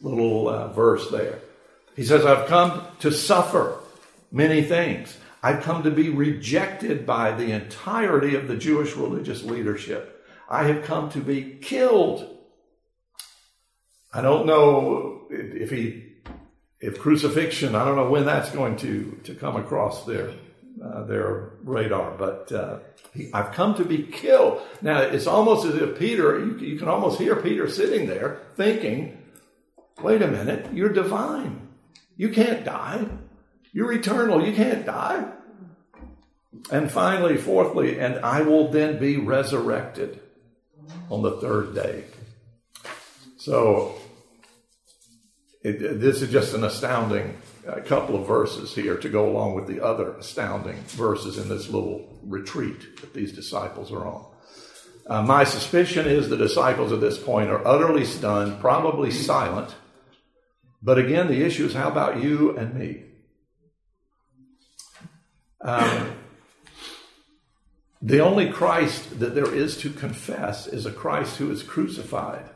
little 0.00 0.48
uh, 0.48 0.68
verse 0.68 1.10
there. 1.10 1.40
He 1.98 2.04
says, 2.04 2.24
I've 2.24 2.46
come 2.46 2.86
to 3.00 3.12
suffer 3.12 3.78
many 4.32 4.62
things. 4.62 5.18
I've 5.42 5.62
come 5.62 5.82
to 5.82 5.90
be 5.90 6.08
rejected 6.08 7.04
by 7.04 7.32
the 7.32 7.52
entirety 7.52 8.34
of 8.36 8.48
the 8.48 8.56
Jewish 8.56 8.96
religious 8.96 9.42
leadership. 9.44 10.24
I 10.48 10.64
have 10.64 10.84
come 10.84 11.10
to 11.10 11.20
be 11.20 11.58
killed 11.60 12.38
I 14.12 14.22
don't 14.22 14.46
know 14.46 15.26
if 15.30 15.70
he, 15.70 16.14
if 16.80 16.98
crucifixion, 16.98 17.74
I 17.74 17.84
don't 17.84 17.96
know 17.96 18.08
when 18.08 18.24
that's 18.24 18.50
going 18.50 18.76
to, 18.78 19.20
to 19.24 19.34
come 19.34 19.56
across 19.56 20.06
their, 20.06 20.32
uh, 20.82 21.04
their 21.04 21.50
radar, 21.62 22.12
but 22.12 22.50
uh, 22.50 22.78
he, 23.12 23.30
I've 23.34 23.52
come 23.52 23.74
to 23.74 23.84
be 23.84 24.04
killed. 24.04 24.62
Now, 24.80 25.00
it's 25.00 25.26
almost 25.26 25.66
as 25.66 25.74
if 25.74 25.98
Peter, 25.98 26.38
you, 26.38 26.58
you 26.58 26.78
can 26.78 26.88
almost 26.88 27.18
hear 27.18 27.36
Peter 27.36 27.68
sitting 27.68 28.06
there 28.06 28.40
thinking, 28.56 29.18
wait 30.02 30.22
a 30.22 30.28
minute, 30.28 30.72
you're 30.72 30.88
divine. 30.88 31.67
You 32.18 32.28
can't 32.28 32.64
die. 32.64 33.06
You're 33.72 33.92
eternal. 33.92 34.44
You 34.44 34.52
can't 34.52 34.84
die. 34.84 35.32
And 36.70 36.90
finally, 36.90 37.38
fourthly, 37.38 37.98
and 37.98 38.18
I 38.18 38.42
will 38.42 38.70
then 38.70 38.98
be 38.98 39.16
resurrected 39.16 40.20
on 41.08 41.22
the 41.22 41.40
third 41.40 41.74
day. 41.74 42.04
So 43.36 43.94
it, 45.62 45.78
this 46.00 46.20
is 46.20 46.30
just 46.30 46.54
an 46.54 46.64
astounding 46.64 47.36
uh, 47.66 47.80
couple 47.80 48.16
of 48.16 48.26
verses 48.26 48.74
here 48.74 48.96
to 48.96 49.08
go 49.08 49.28
along 49.28 49.54
with 49.54 49.66
the 49.66 49.84
other 49.84 50.12
astounding 50.14 50.76
verses 50.88 51.38
in 51.38 51.48
this 51.48 51.68
little 51.68 52.18
retreat 52.24 53.00
that 53.00 53.14
these 53.14 53.32
disciples 53.32 53.92
are 53.92 54.06
on. 54.06 54.24
Uh, 55.06 55.22
my 55.22 55.44
suspicion 55.44 56.06
is 56.06 56.28
the 56.28 56.36
disciples 56.36 56.92
at 56.92 57.00
this 57.00 57.18
point 57.18 57.50
are 57.50 57.66
utterly 57.66 58.04
stunned, 58.04 58.60
probably 58.60 59.10
silent. 59.10 59.74
But 60.82 60.98
again, 60.98 61.26
the 61.28 61.42
issue 61.44 61.66
is 61.66 61.74
how 61.74 61.88
about 61.88 62.22
you 62.22 62.56
and 62.56 62.74
me? 62.74 63.04
Um, 65.60 66.12
the 68.00 68.20
only 68.20 68.50
Christ 68.50 69.18
that 69.18 69.34
there 69.34 69.52
is 69.52 69.76
to 69.78 69.90
confess 69.90 70.66
is 70.66 70.86
a 70.86 70.92
Christ 70.92 71.36
who 71.36 71.50
is 71.50 71.62
crucified. 71.62 72.48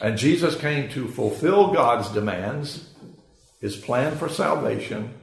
And 0.00 0.16
Jesus 0.16 0.54
came 0.54 0.88
to 0.90 1.08
fulfill 1.08 1.72
God's 1.72 2.08
demands, 2.10 2.94
his 3.60 3.76
plan 3.76 4.16
for 4.16 4.28
salvation, 4.28 5.14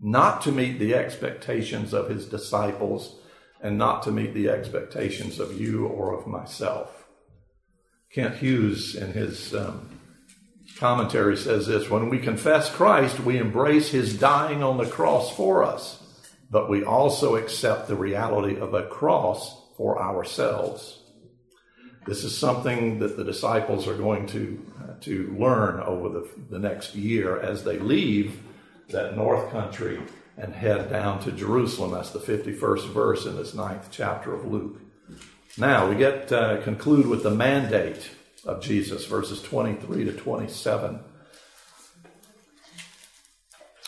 not 0.00 0.42
to 0.42 0.52
meet 0.52 0.80
the 0.80 0.94
expectations 0.94 1.92
of 1.92 2.08
his 2.08 2.26
disciples 2.26 3.20
and 3.62 3.78
not 3.78 4.02
to 4.02 4.10
meet 4.10 4.34
the 4.34 4.48
expectations 4.48 5.38
of 5.38 5.60
you 5.60 5.86
or 5.86 6.12
of 6.12 6.26
myself. 6.26 7.06
Kent 8.12 8.36
Hughes, 8.36 8.96
in 8.96 9.12
his 9.12 9.54
um, 9.54 9.99
commentary, 10.76 11.36
says 11.36 11.66
this 11.66 11.90
When 11.90 12.08
we 12.08 12.18
confess 12.18 12.74
Christ, 12.74 13.20
we 13.20 13.38
embrace 13.38 13.90
his 13.90 14.18
dying 14.18 14.62
on 14.62 14.78
the 14.78 14.86
cross 14.86 15.34
for 15.34 15.62
us, 15.62 16.02
but 16.50 16.70
we 16.70 16.84
also 16.84 17.36
accept 17.36 17.88
the 17.88 17.96
reality 17.96 18.58
of 18.58 18.74
a 18.74 18.86
cross 18.86 19.56
for 19.76 20.00
ourselves. 20.00 20.98
This 22.06 22.24
is 22.24 22.36
something 22.36 22.98
that 23.00 23.16
the 23.16 23.24
disciples 23.24 23.86
are 23.86 23.96
going 23.96 24.26
to, 24.28 24.66
uh, 24.82 24.94
to 25.02 25.34
learn 25.38 25.80
over 25.80 26.08
the, 26.08 26.28
the 26.48 26.58
next 26.58 26.94
year 26.94 27.38
as 27.38 27.62
they 27.62 27.78
leave 27.78 28.40
that 28.88 29.16
north 29.16 29.50
country 29.50 30.00
and 30.36 30.54
head 30.54 30.90
down 30.90 31.20
to 31.20 31.32
Jerusalem. 31.32 31.92
That's 31.92 32.10
the 32.10 32.18
51st 32.18 32.92
verse 32.92 33.26
in 33.26 33.36
this 33.36 33.54
ninth 33.54 33.88
chapter 33.90 34.34
of 34.34 34.46
Luke. 34.46 34.80
Now 35.58 35.88
we 35.88 35.96
get 35.96 36.32
uh, 36.32 36.62
conclude 36.62 37.06
with 37.06 37.22
the 37.22 37.30
mandate 37.30 38.10
of 38.44 38.62
Jesus, 38.62 39.06
verses 39.06 39.42
23 39.42 40.04
to 40.04 40.12
27. 40.12 41.00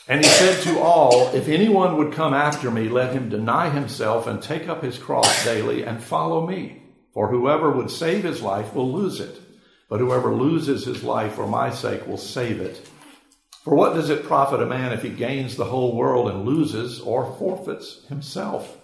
And 0.09 0.25
he 0.25 0.29
said 0.29 0.63
to 0.65 0.81
all, 0.81 1.29
If 1.35 1.49
anyone 1.49 1.97
would 1.97 2.13
come 2.13 2.35
after 2.35 2.71
me, 2.71 2.89
let 2.89 3.13
him 3.15 3.29
deny 3.29 3.71
himself 3.71 4.27
and 4.27 4.43
take 4.43 4.69
up 4.69 4.83
his 4.83 4.99
cross 4.99 5.45
daily 5.45 5.85
and 5.85 6.03
follow 6.03 6.47
me. 6.47 6.83
For 7.13 7.29
whoever 7.29 7.71
would 7.71 7.91
save 7.91 8.25
his 8.25 8.43
life 8.43 8.75
will 8.75 8.93
lose 8.93 9.21
it, 9.21 9.41
but 9.89 10.01
whoever 10.01 10.35
loses 10.35 10.85
his 10.85 11.05
life 11.05 11.35
for 11.35 11.47
my 11.47 11.71
sake 11.71 12.07
will 12.07 12.19
save 12.19 12.61
it. 12.61 12.89
For 13.63 13.77
what 13.77 13.95
does 13.95 14.11
it 14.11 14.25
profit 14.25 14.61
a 14.61 14.67
man 14.67 14.93
if 14.93 15.03
he 15.03 15.11
gains 15.11 15.57
the 15.57 15.67
whole 15.67 15.95
world 15.95 16.29
and 16.29 16.45
loses 16.45 17.01
or 17.01 17.37
forfeits 17.37 18.05
himself? 18.09 18.79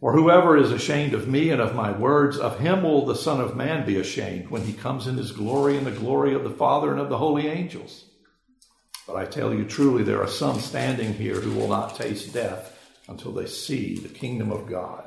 For 0.00 0.14
whoever 0.14 0.56
is 0.56 0.72
ashamed 0.72 1.12
of 1.12 1.28
me 1.28 1.50
and 1.50 1.60
of 1.60 1.74
my 1.74 1.92
words, 1.92 2.38
of 2.38 2.58
him 2.58 2.82
will 2.82 3.04
the 3.04 3.14
Son 3.14 3.38
of 3.38 3.54
Man 3.54 3.84
be 3.84 3.98
ashamed 3.98 4.48
when 4.48 4.62
he 4.62 4.72
comes 4.72 5.06
in 5.06 5.18
his 5.18 5.30
glory 5.30 5.76
and 5.76 5.86
the 5.86 5.90
glory 5.90 6.34
of 6.34 6.42
the 6.42 6.50
Father 6.50 6.90
and 6.90 6.98
of 6.98 7.10
the 7.10 7.18
holy 7.18 7.48
angels. 7.48 8.06
But 9.06 9.16
I 9.16 9.26
tell 9.26 9.52
you 9.52 9.64
truly, 9.64 10.02
there 10.02 10.22
are 10.22 10.28
some 10.28 10.58
standing 10.58 11.12
here 11.12 11.34
who 11.34 11.52
will 11.52 11.68
not 11.68 11.96
taste 11.96 12.32
death 12.32 12.78
until 13.08 13.32
they 13.32 13.46
see 13.46 13.98
the 13.98 14.08
kingdom 14.08 14.50
of 14.50 14.66
God. 14.66 15.04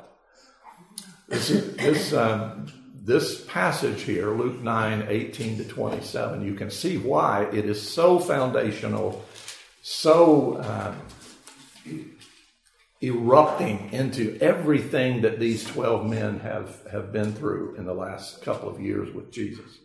This, 1.26 1.48
this, 1.48 2.12
um, 2.12 2.66
this 2.94 3.44
passage 3.46 4.02
here, 4.02 4.30
Luke 4.30 4.60
9, 4.60 5.06
18 5.08 5.56
to 5.56 5.64
27, 5.64 6.44
you 6.44 6.54
can 6.54 6.70
see 6.70 6.98
why 6.98 7.44
it 7.46 7.64
is 7.64 7.82
so 7.82 8.20
foundational, 8.20 9.24
so 9.82 10.58
uh, 10.58 10.94
erupting 13.06 13.90
into 13.92 14.38
everything 14.40 15.22
that 15.22 15.38
these 15.38 15.64
12 15.64 16.06
men 16.06 16.40
have, 16.40 16.80
have 16.90 17.12
been 17.12 17.32
through 17.32 17.74
in 17.76 17.84
the 17.84 17.94
last 17.94 18.42
couple 18.42 18.68
of 18.68 18.80
years 18.80 19.12
with 19.14 19.32
Jesus. 19.32 19.78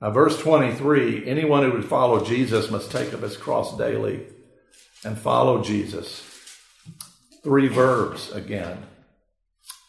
Now, 0.00 0.10
verse 0.10 0.38
23 0.40 1.26
anyone 1.26 1.64
who 1.64 1.72
would 1.72 1.84
follow 1.84 2.24
Jesus 2.24 2.70
must 2.70 2.90
take 2.92 3.12
up 3.12 3.20
his 3.20 3.36
cross 3.36 3.76
daily 3.76 4.26
and 5.04 5.18
follow 5.18 5.62
Jesus. 5.62 6.22
Three 7.42 7.68
verbs 7.68 8.30
again 8.32 8.84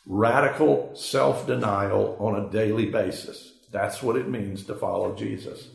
radical 0.06 0.92
self 0.96 1.46
denial 1.46 2.18
on 2.20 2.36
a 2.36 2.50
daily 2.50 2.88
basis. 2.88 3.54
That's 3.72 4.02
what 4.02 4.16
it 4.16 4.28
means 4.28 4.66
to 4.66 4.74
follow 4.74 5.16
Jesus. 5.16 5.68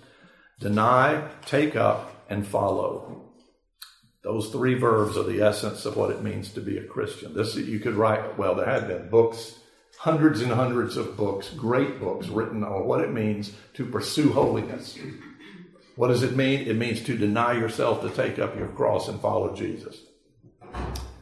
Deny, 0.60 1.28
take 1.46 1.76
up, 1.76 2.26
and 2.28 2.46
follow. 2.46 3.30
Those 4.24 4.48
three 4.48 4.74
verbs 4.74 5.18
are 5.18 5.22
the 5.22 5.42
essence 5.42 5.84
of 5.84 5.96
what 5.96 6.10
it 6.10 6.22
means 6.22 6.50
to 6.54 6.60
be 6.62 6.78
a 6.78 6.84
Christian. 6.84 7.34
This 7.34 7.56
you 7.56 7.78
could 7.78 7.94
write. 7.94 8.38
Well, 8.38 8.54
there 8.54 8.64
had 8.64 8.88
been 8.88 9.10
books, 9.10 9.58
hundreds 9.98 10.40
and 10.40 10.50
hundreds 10.50 10.96
of 10.96 11.14
books, 11.14 11.50
great 11.50 12.00
books 12.00 12.28
written 12.28 12.64
on 12.64 12.86
what 12.86 13.02
it 13.02 13.12
means 13.12 13.52
to 13.74 13.84
pursue 13.84 14.32
holiness. 14.32 14.98
What 15.96 16.08
does 16.08 16.22
it 16.22 16.34
mean? 16.34 16.66
It 16.66 16.76
means 16.76 17.02
to 17.02 17.16
deny 17.18 17.52
yourself, 17.52 18.00
to 18.00 18.08
take 18.10 18.38
up 18.38 18.56
your 18.56 18.68
cross 18.68 19.08
and 19.08 19.20
follow 19.20 19.54
Jesus. 19.54 20.00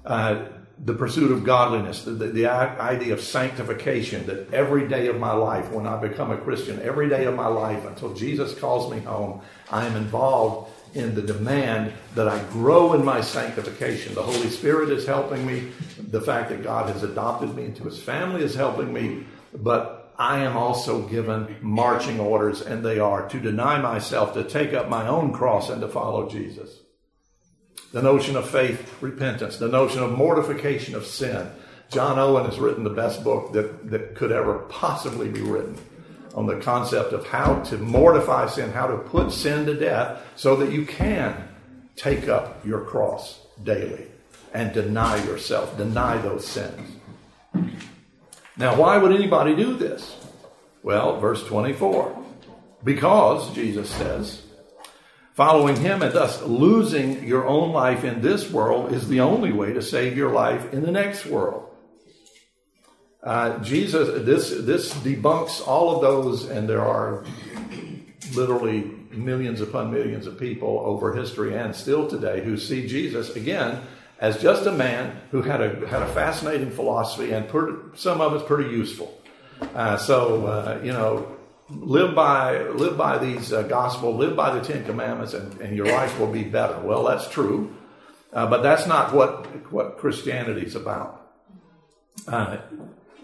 Uh, 0.05 0.45
the 0.79 0.95
pursuit 0.95 1.31
of 1.31 1.45
godliness, 1.45 2.05
the, 2.05 2.13
the, 2.13 2.27
the, 2.29 2.47
idea 2.47 3.13
of 3.13 3.21
sanctification, 3.21 4.27
that 4.27 4.53
every 4.55 4.89
day 4.89 5.09
of 5.09 5.19
my 5.19 5.33
life, 5.33 5.71
when 5.71 5.87
I 5.87 6.01
become 6.01 6.31
a 6.31 6.39
Christian, 6.39 6.81
every 6.83 7.09
day 7.09 7.25
of 7.27 7.35
my 7.35 7.47
life 7.47 7.85
until 7.85 8.15
Jesus 8.15 8.59
calls 8.59 8.91
me 8.93 9.01
home, 9.01 9.43
I 9.71 9.87
am 9.87 9.95
involved 9.95 10.73
in 10.95 11.15
the 11.15 11.23
demand 11.23 11.93
that 12.15 12.29
I 12.29 12.43
grow 12.51 12.93
in 12.93 13.05
my 13.05 13.21
sanctification. 13.21 14.15
The 14.15 14.23
Holy 14.23 14.51
Spirit 14.51 14.91
is 14.91 15.07
helping 15.07 15.47
me. 15.47 15.71
The 15.99 16.21
fact 16.21 16.51
that 16.51 16.63
God 16.63 16.91
has 16.91 17.03
adopted 17.03 17.55
me 17.55 17.65
into 17.65 17.85
his 17.85 18.01
family 18.01 18.43
is 18.43 18.55
helping 18.55 18.93
me. 18.93 19.27
But 19.55 20.15
I 20.19 20.41
am 20.41 20.57
also 20.57 21.03
given 21.09 21.57
marching 21.61 22.21
orders, 22.21 22.61
and 22.61 22.85
they 22.85 22.99
are 22.99 23.29
to 23.29 23.41
deny 23.41 23.81
myself, 23.81 24.35
to 24.35 24.45
take 24.45 24.75
up 24.75 24.89
my 24.89 25.07
own 25.07 25.33
cross, 25.33 25.71
and 25.71 25.81
to 25.81 25.89
follow 25.89 26.29
Jesus 26.29 26.83
the 27.93 28.03
notion 28.03 28.37
of 28.37 28.49
faith 28.49 29.03
repentance, 29.03 29.59
the 29.59 29.69
notion 29.69 30.03
of 30.03 30.11
mortification 30.13 30.95
of 30.95 31.07
sin. 31.07 31.49
John 31.91 32.19
Owen 32.19 32.47
has 32.47 32.59
written 32.59 32.85
the 32.85 32.91
best 32.91 33.23
book 33.23 33.53
that, 33.53 33.91
that 33.91 34.15
could 34.15 34.33
ever 34.33 34.61
possibly 34.71 35.29
be 35.29 35.43
written 35.43 35.77
on 36.35 36.47
the 36.47 36.61
concept 36.61 37.13
of 37.13 37.27
how 37.27 37.61
to 37.65 37.79
mortify 37.79 38.47
sin, 38.49 38.71
how 38.71 38.87
to 38.87 38.97
put 38.97 39.33
sin 39.33 39.67
to 39.67 39.75
death 39.75 40.21
so 40.37 40.57
that 40.57 40.73
you 40.73 40.87
can 40.87 41.49
take 41.97 42.29
up 42.29 42.65
your 42.65 42.81
cross 42.81 43.41
daily 43.63 44.07
and 44.55 44.73
deny 44.73 45.23
yourself, 45.25 45.77
deny 45.77 46.17
those 46.19 46.47
sins. 46.47 46.97
Now, 48.57 48.77
why 48.77 48.99
would 48.99 49.13
anybody 49.13 49.55
do 49.55 49.77
this? 49.77 50.17
Well, 50.83 51.21
verse 51.21 51.45
24. 51.45 52.25
Because, 52.85 53.55
Jesus 53.55 53.89
says, 53.91 54.43
Following 55.35 55.77
him 55.77 56.03
and 56.03 56.13
thus 56.13 56.43
losing 56.43 57.25
your 57.25 57.47
own 57.47 57.73
life 57.73 58.05
in 58.05 58.21
this 58.21 58.51
world 58.51 58.93
is 58.93 59.09
the 59.09 59.21
only 59.21 59.51
way 59.51 59.73
to 59.73 59.81
save 59.81 60.17
your 60.17 60.31
life 60.31 60.75
in 60.75 60.83
the 60.83 60.93
next 60.93 61.25
world. 61.25 61.72
Uh, 63.23 63.59
Jesus, 63.61 64.25
this 64.27 64.51
this 64.51 64.93
debunks 64.95 65.67
all 65.67 65.95
of 65.95 66.03
those, 66.03 66.51
and 66.51 66.69
there 66.69 66.83
are 66.83 67.25
literally 68.35 68.91
millions 69.13 69.61
upon 69.61 69.93
millions 69.93 70.27
of 70.27 70.39
people 70.39 70.81
over 70.85 71.15
history 71.15 71.57
and 71.57 71.77
still 71.77 72.09
today 72.09 72.43
who 72.43 72.57
see 72.57 72.87
Jesus 72.87 73.37
again 73.37 73.83
as 74.19 74.41
just 74.41 74.67
a 74.67 74.73
man 74.73 75.21
who 75.31 75.43
had 75.43 75.61
a 75.61 75.87
had 75.87 76.03
a 76.03 76.07
fascinating 76.15 76.71
philosophy 76.71 77.33
and 77.33 77.49
per, 77.49 77.81
some 77.95 78.21
of 78.21 78.35
it's 78.35 78.45
pretty 78.45 78.71
useful. 78.71 79.21
Uh, 79.75 79.97
so 79.97 80.47
uh, 80.47 80.81
you 80.83 80.93
know, 80.93 81.37
live 81.69 82.15
by 82.15 82.59
live 82.59 82.97
by 82.97 83.19
these 83.19 83.53
uh, 83.53 83.63
gospel, 83.63 84.17
live 84.17 84.35
by 84.35 84.57
the 84.57 84.65
Ten 84.65 84.85
Commandments, 84.85 85.35
and, 85.35 85.61
and 85.61 85.77
your 85.77 85.87
life 85.87 86.19
will 86.19 86.33
be 86.33 86.43
better. 86.43 86.79
Well, 86.81 87.05
that's 87.05 87.29
true, 87.29 87.73
uh, 88.33 88.49
but 88.49 88.63
that's 88.63 88.87
not 88.87 89.15
what 89.15 89.47
what 89.73 89.99
Christianity 89.99 90.67
is 90.67 90.75
about. 90.75 91.21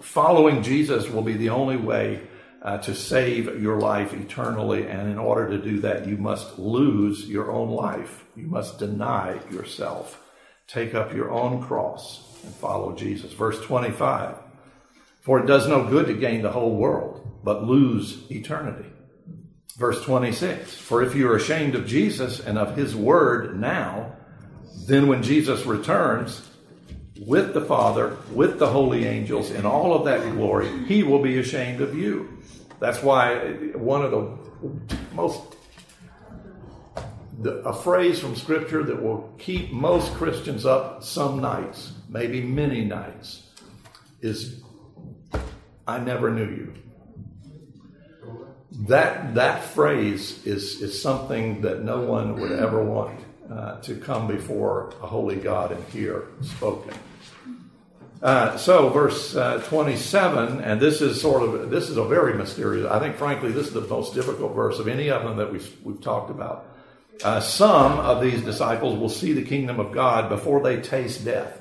Following 0.09 0.63
Jesus 0.63 1.07
will 1.11 1.21
be 1.21 1.35
the 1.35 1.51
only 1.51 1.77
way 1.77 2.23
uh, 2.63 2.79
to 2.79 2.95
save 2.95 3.61
your 3.61 3.79
life 3.79 4.15
eternally, 4.15 4.87
and 4.87 5.11
in 5.11 5.19
order 5.19 5.51
to 5.51 5.63
do 5.63 5.81
that, 5.81 6.09
you 6.09 6.17
must 6.17 6.59
lose 6.59 7.29
your 7.29 7.53
own 7.53 7.69
life. 7.69 8.25
You 8.35 8.47
must 8.47 8.79
deny 8.79 9.39
yourself, 9.51 10.19
take 10.67 10.95
up 10.95 11.13
your 11.13 11.31
own 11.31 11.63
cross, 11.63 12.27
and 12.43 12.55
follow 12.55 12.97
Jesus. 12.97 13.35
Verse 13.35 13.61
twenty-five. 13.61 14.37
For 15.21 15.41
it 15.41 15.47
does 15.47 15.69
no 15.69 15.85
good 15.85 16.07
to 16.07 16.15
gain 16.15 16.41
the 16.41 16.53
whole 16.53 16.75
world 16.75 17.41
but 17.45 17.65
lose 17.65 18.23
eternity. 18.31 18.89
Verse 19.77 20.03
26 20.03 20.75
For 20.75 21.03
if 21.03 21.15
you 21.15 21.31
are 21.31 21.37
ashamed 21.37 21.75
of 21.75 21.87
Jesus 21.87 22.41
and 22.41 22.57
of 22.57 22.79
his 22.79 22.97
word 22.97 23.61
now, 23.61 24.17
then 24.87 25.07
when 25.07 25.23
Jesus 25.23 25.67
returns 25.67 26.48
with 27.19 27.55
the 27.55 27.61
Father, 27.61 28.17
with 28.33 28.59
the 28.59 28.69
holy 28.69 29.07
angels, 29.07 29.51
in 29.51 29.67
all 29.67 29.95
of 29.95 30.05
that 30.05 30.23
glory, 30.33 30.85
he 30.87 31.03
will 31.03 31.23
be 31.23 31.39
ashamed 31.39 31.81
of 31.81 31.97
you. 31.97 32.39
That's 32.81 33.03
why 33.03 33.53
one 33.75 34.05
of 34.05 34.11
the 34.11 34.39
most 35.15 35.43
the, 37.41 37.59
a 37.59 37.73
phrase 37.73 38.19
from 38.19 38.35
Scripture 38.35 38.83
that 38.83 39.01
will 39.01 39.33
keep 39.39 39.71
most 39.71 40.13
Christians 40.15 40.67
up 40.67 41.05
some 41.05 41.41
nights, 41.41 41.93
maybe 42.09 42.43
many 42.43 42.85
nights, 42.85 43.51
is 44.21 44.61
I 45.87 45.99
never 45.99 46.31
knew 46.31 46.49
you. 46.49 46.75
That, 48.89 49.35
that 49.37 49.65
phrase 49.65 50.45
is, 50.47 50.83
is 50.83 51.01
something 51.01 51.63
that 51.63 51.83
no 51.83 52.01
one 52.01 52.41
would 52.41 52.53
ever 52.53 52.83
want 52.83 53.21
uh, 53.51 53.81
to 53.81 53.97
come 53.97 54.27
before 54.27 54.93
a 55.03 55.07
holy 55.07 55.37
God 55.37 55.73
and 55.73 55.83
hear 55.85 56.25
spoken. 56.43 56.95
Uh, 58.21 58.57
so, 58.57 58.89
verse 58.89 59.37
uh, 59.37 59.59
27, 59.69 60.61
and 60.61 60.81
this 60.81 61.01
is 61.01 61.21
sort 61.21 61.43
of 61.43 61.71
this 61.71 61.89
is 61.89 61.97
a 61.97 62.05
very 62.05 62.35
mysterious. 62.35 62.91
I 62.91 62.99
think, 62.99 63.17
frankly, 63.17 63.53
this 63.53 63.69
is 63.69 63.73
the 63.73 63.83
most 63.83 64.15
difficult 64.15 64.55
verse 64.55 64.81
of 64.81 64.89
any 64.89 65.09
of 65.09 65.23
them 65.23 65.37
that 65.37 65.53
we've 65.53 65.77
we've 65.85 66.01
talked 66.01 66.31
about. 66.31 66.67
Uh, 67.23 67.41
some 67.41 67.99
of 67.99 68.21
these 68.21 68.43
disciples 68.43 68.99
will 68.99 69.09
see 69.09 69.33
the 69.33 69.43
kingdom 69.43 69.79
of 69.81 69.93
God 69.93 70.29
before 70.29 70.63
they 70.63 70.81
taste 70.81 71.25
death. 71.25 71.61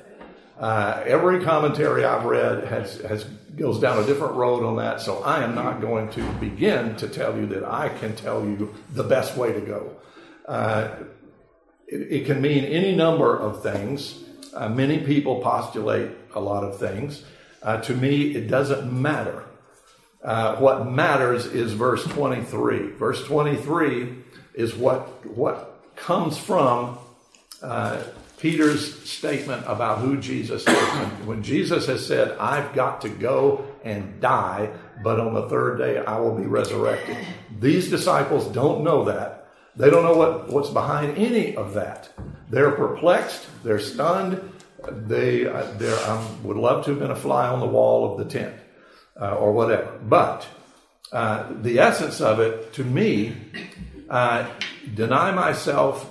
Uh, 0.58 1.02
every 1.06 1.44
commentary 1.44 2.04
I've 2.04 2.24
read 2.24 2.64
has, 2.64 3.00
has 3.02 3.24
goes 3.56 3.80
down 3.80 4.02
a 4.02 4.06
different 4.06 4.34
road 4.34 4.64
on 4.64 4.76
that, 4.76 5.00
so 5.00 5.22
I 5.22 5.42
am 5.44 5.54
not 5.54 5.80
going 5.80 6.10
to 6.10 6.32
begin 6.34 6.96
to 6.96 7.08
tell 7.08 7.36
you 7.36 7.46
that 7.46 7.64
I 7.64 7.88
can 7.88 8.14
tell 8.16 8.44
you 8.44 8.74
the 8.92 9.04
best 9.04 9.36
way 9.36 9.52
to 9.52 9.60
go. 9.60 9.96
It, 11.88 12.12
it, 12.12 12.26
can 12.26 12.40
mean 12.40 12.64
any 12.64 12.94
number 12.94 13.36
of 13.36 13.62
things. 13.62 14.22
Uh, 14.54 14.68
many 14.68 14.98
people 14.98 15.40
postulate 15.40 16.10
a 16.34 16.40
lot 16.40 16.64
of 16.64 16.78
things. 16.78 17.24
Uh, 17.62 17.80
to 17.82 17.94
me, 17.94 18.34
it 18.34 18.48
doesn't 18.48 18.92
matter. 18.92 19.44
Uh, 20.22 20.56
what 20.56 20.90
matters 20.90 21.46
is 21.46 21.72
verse 21.72 22.04
23. 22.04 22.90
Verse 22.92 23.24
23 23.24 24.14
is 24.54 24.74
what, 24.74 25.24
what 25.26 25.80
comes 25.96 26.36
from 26.36 26.98
uh, 27.62 28.02
Peter's 28.38 29.08
statement 29.08 29.64
about 29.66 29.98
who 29.98 30.16
Jesus 30.16 30.66
is. 30.66 30.88
When 31.24 31.42
Jesus 31.42 31.86
has 31.86 32.06
said, 32.06 32.36
I've 32.38 32.72
got 32.74 33.00
to 33.02 33.08
go 33.08 33.64
and 33.84 34.20
die, 34.20 34.70
but 35.02 35.18
on 35.18 35.34
the 35.34 35.48
third 35.48 35.78
day 35.78 35.98
I 35.98 36.18
will 36.20 36.34
be 36.34 36.46
resurrected. 36.46 37.16
These 37.58 37.90
disciples 37.90 38.46
don't 38.48 38.84
know 38.84 39.04
that. 39.04 39.37
They 39.78 39.90
don't 39.90 40.02
know 40.02 40.16
what, 40.16 40.48
what's 40.48 40.70
behind 40.70 41.16
any 41.16 41.56
of 41.56 41.74
that. 41.74 42.10
They're 42.50 42.72
perplexed, 42.72 43.46
they're 43.62 43.78
stunned, 43.78 44.40
they 44.90 45.46
um, 45.46 46.44
would 46.44 46.56
love 46.56 46.84
to 46.84 46.90
have 46.90 47.00
been 47.00 47.12
a 47.12 47.16
fly 47.16 47.48
on 47.48 47.60
the 47.60 47.66
wall 47.66 48.10
of 48.10 48.18
the 48.18 48.24
tent 48.24 48.54
uh, 49.20 49.36
or 49.36 49.52
whatever. 49.52 49.98
But 50.02 50.46
uh, 51.12 51.52
the 51.62 51.78
essence 51.78 52.20
of 52.20 52.40
it, 52.40 52.72
to 52.74 52.84
me, 52.84 53.36
uh, 54.10 54.48
deny 54.94 55.30
myself, 55.30 56.10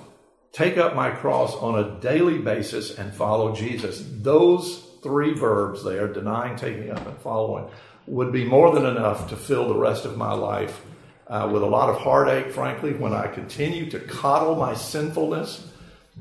take 0.52 0.78
up 0.78 0.94
my 0.94 1.10
cross 1.10 1.54
on 1.54 1.78
a 1.78 2.00
daily 2.00 2.38
basis, 2.38 2.96
and 2.98 3.12
follow 3.12 3.54
Jesus. 3.54 4.02
Those 4.22 4.82
three 5.02 5.34
verbs 5.34 5.84
there, 5.84 6.08
denying, 6.08 6.56
taking 6.56 6.90
up, 6.90 7.06
and 7.06 7.18
following, 7.18 7.68
would 8.06 8.32
be 8.32 8.44
more 8.44 8.74
than 8.74 8.86
enough 8.86 9.28
to 9.28 9.36
fill 9.36 9.68
the 9.68 9.78
rest 9.78 10.06
of 10.06 10.16
my 10.16 10.32
life 10.32 10.80
uh, 11.28 11.48
with 11.52 11.62
a 11.62 11.66
lot 11.66 11.90
of 11.90 11.96
heartache, 11.96 12.52
frankly, 12.52 12.94
when 12.94 13.12
I 13.12 13.26
continue 13.26 13.90
to 13.90 14.00
coddle 14.00 14.56
my 14.56 14.74
sinfulness 14.74 15.66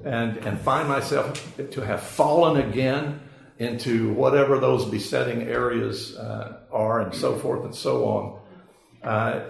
and, 0.03 0.37
and 0.37 0.59
find 0.59 0.87
myself 0.87 1.55
to 1.71 1.81
have 1.81 2.01
fallen 2.01 2.69
again 2.69 3.21
into 3.57 4.13
whatever 4.13 4.59
those 4.59 4.85
besetting 4.85 5.43
areas 5.43 6.15
uh, 6.15 6.59
are 6.71 7.01
and 7.01 7.13
so 7.13 7.35
forth 7.37 7.63
and 7.63 7.73
so 7.73 8.05
on. 8.05 8.39
Uh, 9.03 9.45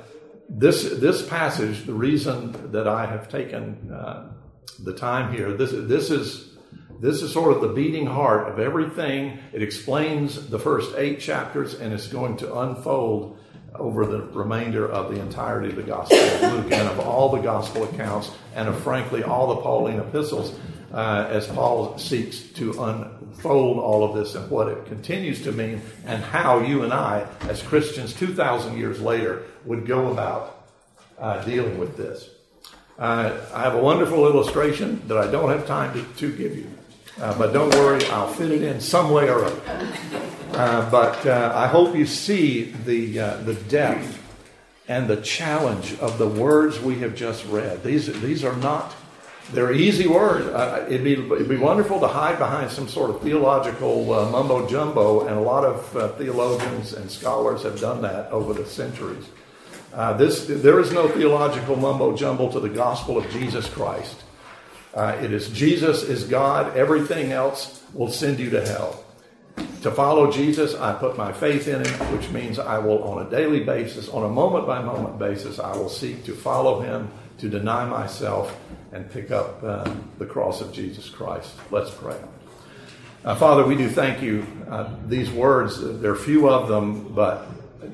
this, 0.47 0.83
this 0.99 1.27
passage, 1.27 1.85
the 1.85 1.93
reason 1.93 2.71
that 2.71 2.87
I 2.87 3.05
have 3.05 3.27
taken 3.27 3.91
uh, 3.91 4.31
the 4.79 4.93
time 4.93 5.33
here, 5.33 5.51
this, 5.53 5.71
this, 5.73 6.09
is, 6.09 6.55
this 7.01 7.21
is 7.21 7.33
sort 7.33 7.53
of 7.53 7.61
the 7.61 7.69
beating 7.69 8.05
heart 8.05 8.47
of 8.47 8.59
everything. 8.59 9.39
It 9.51 9.61
explains 9.61 10.49
the 10.49 10.59
first 10.59 10.95
eight 10.95 11.19
chapters 11.19 11.73
and 11.73 11.93
it's 11.93 12.07
going 12.07 12.37
to 12.37 12.59
unfold 12.59 13.39
over 13.79 14.05
the 14.05 14.21
remainder 14.21 14.87
of 14.87 15.13
the 15.13 15.19
entirety 15.19 15.69
of 15.69 15.75
the 15.75 15.83
Gospel 15.83 16.17
of 16.17 16.53
Luke 16.53 16.71
and 16.71 16.87
of 16.87 16.99
all 16.99 17.29
the 17.29 17.41
Gospel 17.41 17.83
accounts 17.83 18.31
and 18.55 18.67
of, 18.67 18.81
frankly, 18.83 19.23
all 19.23 19.55
the 19.55 19.61
Pauline 19.61 19.99
epistles 19.99 20.57
uh, 20.93 21.27
as 21.29 21.47
Paul 21.47 21.97
seeks 21.97 22.39
to 22.53 22.71
unfold 22.83 23.77
all 23.77 24.03
of 24.03 24.15
this 24.15 24.35
and 24.35 24.49
what 24.49 24.67
it 24.67 24.85
continues 24.85 25.43
to 25.43 25.51
mean 25.51 25.81
and 26.05 26.23
how 26.23 26.59
you 26.59 26.83
and 26.83 26.93
I, 26.93 27.27
as 27.41 27.61
Christians 27.61 28.13
2,000 28.13 28.77
years 28.77 29.01
later, 29.01 29.43
would 29.65 29.85
go 29.85 30.11
about 30.11 30.65
uh, 31.19 31.43
dealing 31.43 31.77
with 31.77 31.97
this. 31.97 32.29
Uh, 32.97 33.37
I 33.53 33.61
have 33.61 33.75
a 33.75 33.81
wonderful 33.81 34.25
illustration 34.25 35.07
that 35.07 35.17
I 35.17 35.29
don't 35.29 35.49
have 35.49 35.67
time 35.67 35.93
to, 35.93 36.03
to 36.19 36.35
give 36.35 36.57
you. 36.57 36.67
Uh, 37.19 37.37
but 37.37 37.51
don't 37.51 37.73
worry, 37.75 38.03
I'll 38.07 38.31
fit 38.31 38.51
it 38.51 38.61
in 38.61 38.79
some 38.79 39.11
way 39.11 39.29
or 39.29 39.43
other. 39.43 40.31
Uh, 40.53 40.89
but 40.89 41.25
uh, 41.27 41.51
I 41.55 41.67
hope 41.67 41.95
you 41.95 42.05
see 42.05 42.71
the, 42.85 43.19
uh, 43.19 43.37
the 43.37 43.53
depth 43.53 44.23
and 44.87 45.07
the 45.07 45.17
challenge 45.17 45.97
of 45.99 46.17
the 46.17 46.27
words 46.27 46.79
we 46.79 46.99
have 46.99 47.15
just 47.15 47.45
read. 47.47 47.83
These, 47.83 48.07
these 48.21 48.43
are 48.43 48.55
not, 48.55 48.95
they're 49.51 49.73
easy 49.73 50.07
words. 50.07 50.47
Uh, 50.47 50.85
it'd, 50.89 51.03
be, 51.03 51.13
it'd 51.13 51.49
be 51.49 51.57
wonderful 51.57 51.99
to 51.99 52.07
hide 52.07 52.39
behind 52.39 52.71
some 52.71 52.87
sort 52.87 53.09
of 53.09 53.21
theological 53.21 54.13
uh, 54.13 54.29
mumbo 54.31 54.67
jumbo, 54.67 55.27
and 55.27 55.37
a 55.37 55.41
lot 55.41 55.63
of 55.63 56.17
theologians 56.17 56.93
and 56.93 57.11
scholars 57.11 57.63
have 57.63 57.79
done 57.79 58.01
that 58.01 58.31
over 58.31 58.53
the 58.53 58.65
centuries. 58.65 59.25
this, 60.17 60.45
there 60.47 60.79
is 60.79 60.91
no 60.91 61.07
theological 61.09 61.75
mumbo 61.75 62.15
jumbo 62.15 62.49
to 62.51 62.59
the 62.59 62.69
gospel 62.69 63.17
of 63.17 63.29
Jesus 63.31 63.69
Christ. 63.69 64.23
it 64.95 65.31
is 65.31 65.49
Jesus 65.49 66.03
is 66.03 66.23
God, 66.23 66.75
everything 66.75 67.31
else 67.31 67.83
will 67.93 68.09
send 68.09 68.39
you 68.39 68.49
to 68.51 68.65
hell. 68.65 69.03
To 69.87 69.93
follow 69.93 70.29
Jesus, 70.29 70.75
I 70.75 70.91
put 70.91 71.17
my 71.17 71.31
faith 71.31 71.69
in 71.69 71.81
him, 71.81 71.93
which 72.11 72.29
means 72.29 72.59
I 72.59 72.77
will, 72.77 73.01
on 73.03 73.25
a 73.25 73.29
daily 73.29 73.61
basis, 73.61 74.09
on 74.09 74.25
a 74.25 74.27
moment 74.27 74.67
by 74.67 74.81
moment 74.81 75.17
basis, 75.17 75.59
I 75.59 75.77
will 75.77 75.87
seek 75.87 76.25
to 76.25 76.35
follow 76.35 76.81
him, 76.81 77.09
to 77.37 77.47
deny 77.47 77.85
myself, 77.85 78.53
and 78.91 79.09
pick 79.09 79.31
up 79.31 79.63
uh, 79.63 79.89
the 80.17 80.25
cross 80.25 80.59
of 80.59 80.73
Jesus 80.73 81.09
Christ. 81.09 81.53
Let's 81.71 81.89
pray. 81.89 82.17
Uh, 83.23 83.35
Father, 83.35 83.65
we 83.65 83.77
do 83.77 83.87
thank 83.87 84.21
you. 84.21 84.45
Uh, 84.69 84.93
these 85.05 85.31
words, 85.31 85.79
there 86.01 86.11
are 86.11 86.15
few 86.17 86.49
of 86.49 86.67
them, 86.67 87.13
but 87.13 87.47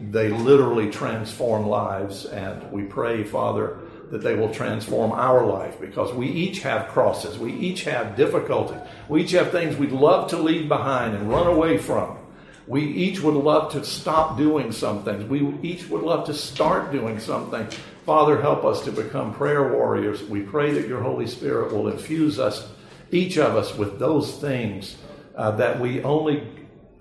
they 0.09 0.29
literally 0.29 0.89
transform 0.89 1.67
lives. 1.67 2.25
And 2.25 2.71
we 2.71 2.85
pray, 2.85 3.23
Father, 3.23 3.77
that 4.13 4.21
they 4.21 4.35
will 4.35 4.53
transform 4.53 5.11
our 5.11 5.43
life 5.43 5.81
because 5.81 6.13
we 6.13 6.27
each 6.27 6.61
have 6.61 6.87
crosses. 6.89 7.39
We 7.39 7.51
each 7.51 7.83
have 7.85 8.15
difficulties. 8.15 8.77
We 9.09 9.23
each 9.23 9.31
have 9.31 9.49
things 9.49 9.75
we'd 9.75 9.91
love 9.91 10.29
to 10.29 10.37
leave 10.37 10.67
behind 10.67 11.15
and 11.15 11.31
run 11.31 11.47
away 11.47 11.79
from. 11.79 12.19
We 12.67 12.83
each 12.83 13.21
would 13.21 13.33
love 13.33 13.71
to 13.71 13.83
stop 13.83 14.37
doing 14.37 14.71
some 14.71 15.03
things. 15.03 15.27
We 15.27 15.57
each 15.67 15.89
would 15.89 16.03
love 16.03 16.27
to 16.27 16.33
start 16.35 16.91
doing 16.91 17.19
something. 17.19 17.67
Father, 18.05 18.39
help 18.39 18.63
us 18.65 18.83
to 18.85 18.91
become 18.91 19.33
prayer 19.33 19.73
warriors. 19.73 20.21
We 20.21 20.41
pray 20.41 20.73
that 20.73 20.87
your 20.87 21.01
Holy 21.01 21.25
Spirit 21.25 21.73
will 21.73 21.87
infuse 21.87 22.37
us, 22.37 22.69
each 23.09 23.39
of 23.39 23.55
us, 23.55 23.75
with 23.75 23.97
those 23.97 24.37
things 24.37 24.95
uh, 25.35 25.49
that 25.55 25.79
we 25.79 26.03
only 26.03 26.47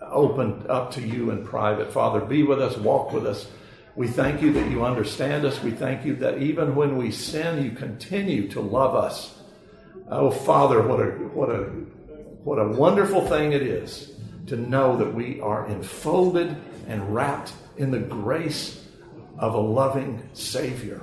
open 0.00 0.64
up 0.66 0.92
to 0.92 1.02
you 1.02 1.30
in 1.30 1.44
private. 1.44 1.92
Father, 1.92 2.20
be 2.22 2.42
with 2.42 2.62
us, 2.62 2.74
walk 2.78 3.12
with 3.12 3.26
us. 3.26 3.48
We 3.94 4.08
thank 4.08 4.40
you 4.40 4.52
that 4.54 4.70
you 4.70 4.84
understand 4.84 5.44
us. 5.44 5.62
We 5.62 5.70
thank 5.70 6.06
you 6.06 6.16
that 6.16 6.38
even 6.38 6.74
when 6.74 6.96
we 6.96 7.10
sin, 7.10 7.62
you 7.62 7.72
continue 7.72 8.48
to 8.48 8.60
love 8.60 8.94
us. 8.94 9.38
Oh, 10.08 10.30
Father, 10.30 10.82
what 10.82 11.00
a, 11.00 11.10
what 11.10 11.50
a, 11.50 11.64
what 12.44 12.58
a 12.58 12.68
wonderful 12.68 13.26
thing 13.28 13.52
it 13.52 13.62
is 13.62 14.14
to 14.46 14.56
know 14.56 14.96
that 14.96 15.14
we 15.14 15.40
are 15.40 15.66
enfolded 15.66 16.56
and 16.88 17.14
wrapped 17.14 17.52
in 17.76 17.90
the 17.90 17.98
grace 17.98 18.82
of 19.38 19.54
a 19.54 19.60
loving 19.60 20.22
Savior. 20.32 21.02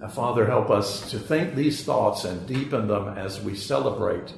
Now, 0.00 0.08
Father, 0.08 0.46
help 0.46 0.70
us 0.70 1.10
to 1.10 1.18
think 1.18 1.54
these 1.54 1.84
thoughts 1.84 2.24
and 2.24 2.46
deepen 2.46 2.88
them 2.88 3.18
as 3.18 3.40
we 3.40 3.54
celebrate 3.54 4.32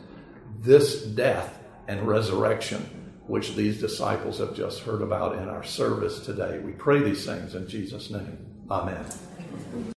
this 0.58 1.02
death 1.02 1.58
and 1.86 2.06
resurrection 2.06 2.99
which 3.30 3.54
these 3.54 3.78
disciples 3.78 4.38
have 4.38 4.54
just 4.54 4.80
heard 4.80 5.02
about 5.02 5.38
in 5.38 5.48
our 5.48 5.62
service 5.62 6.18
today. 6.26 6.58
We 6.58 6.72
pray 6.72 7.00
these 7.00 7.24
things 7.24 7.54
in 7.54 7.68
Jesus' 7.68 8.10
name. 8.10 8.38
Amen. 8.68 9.04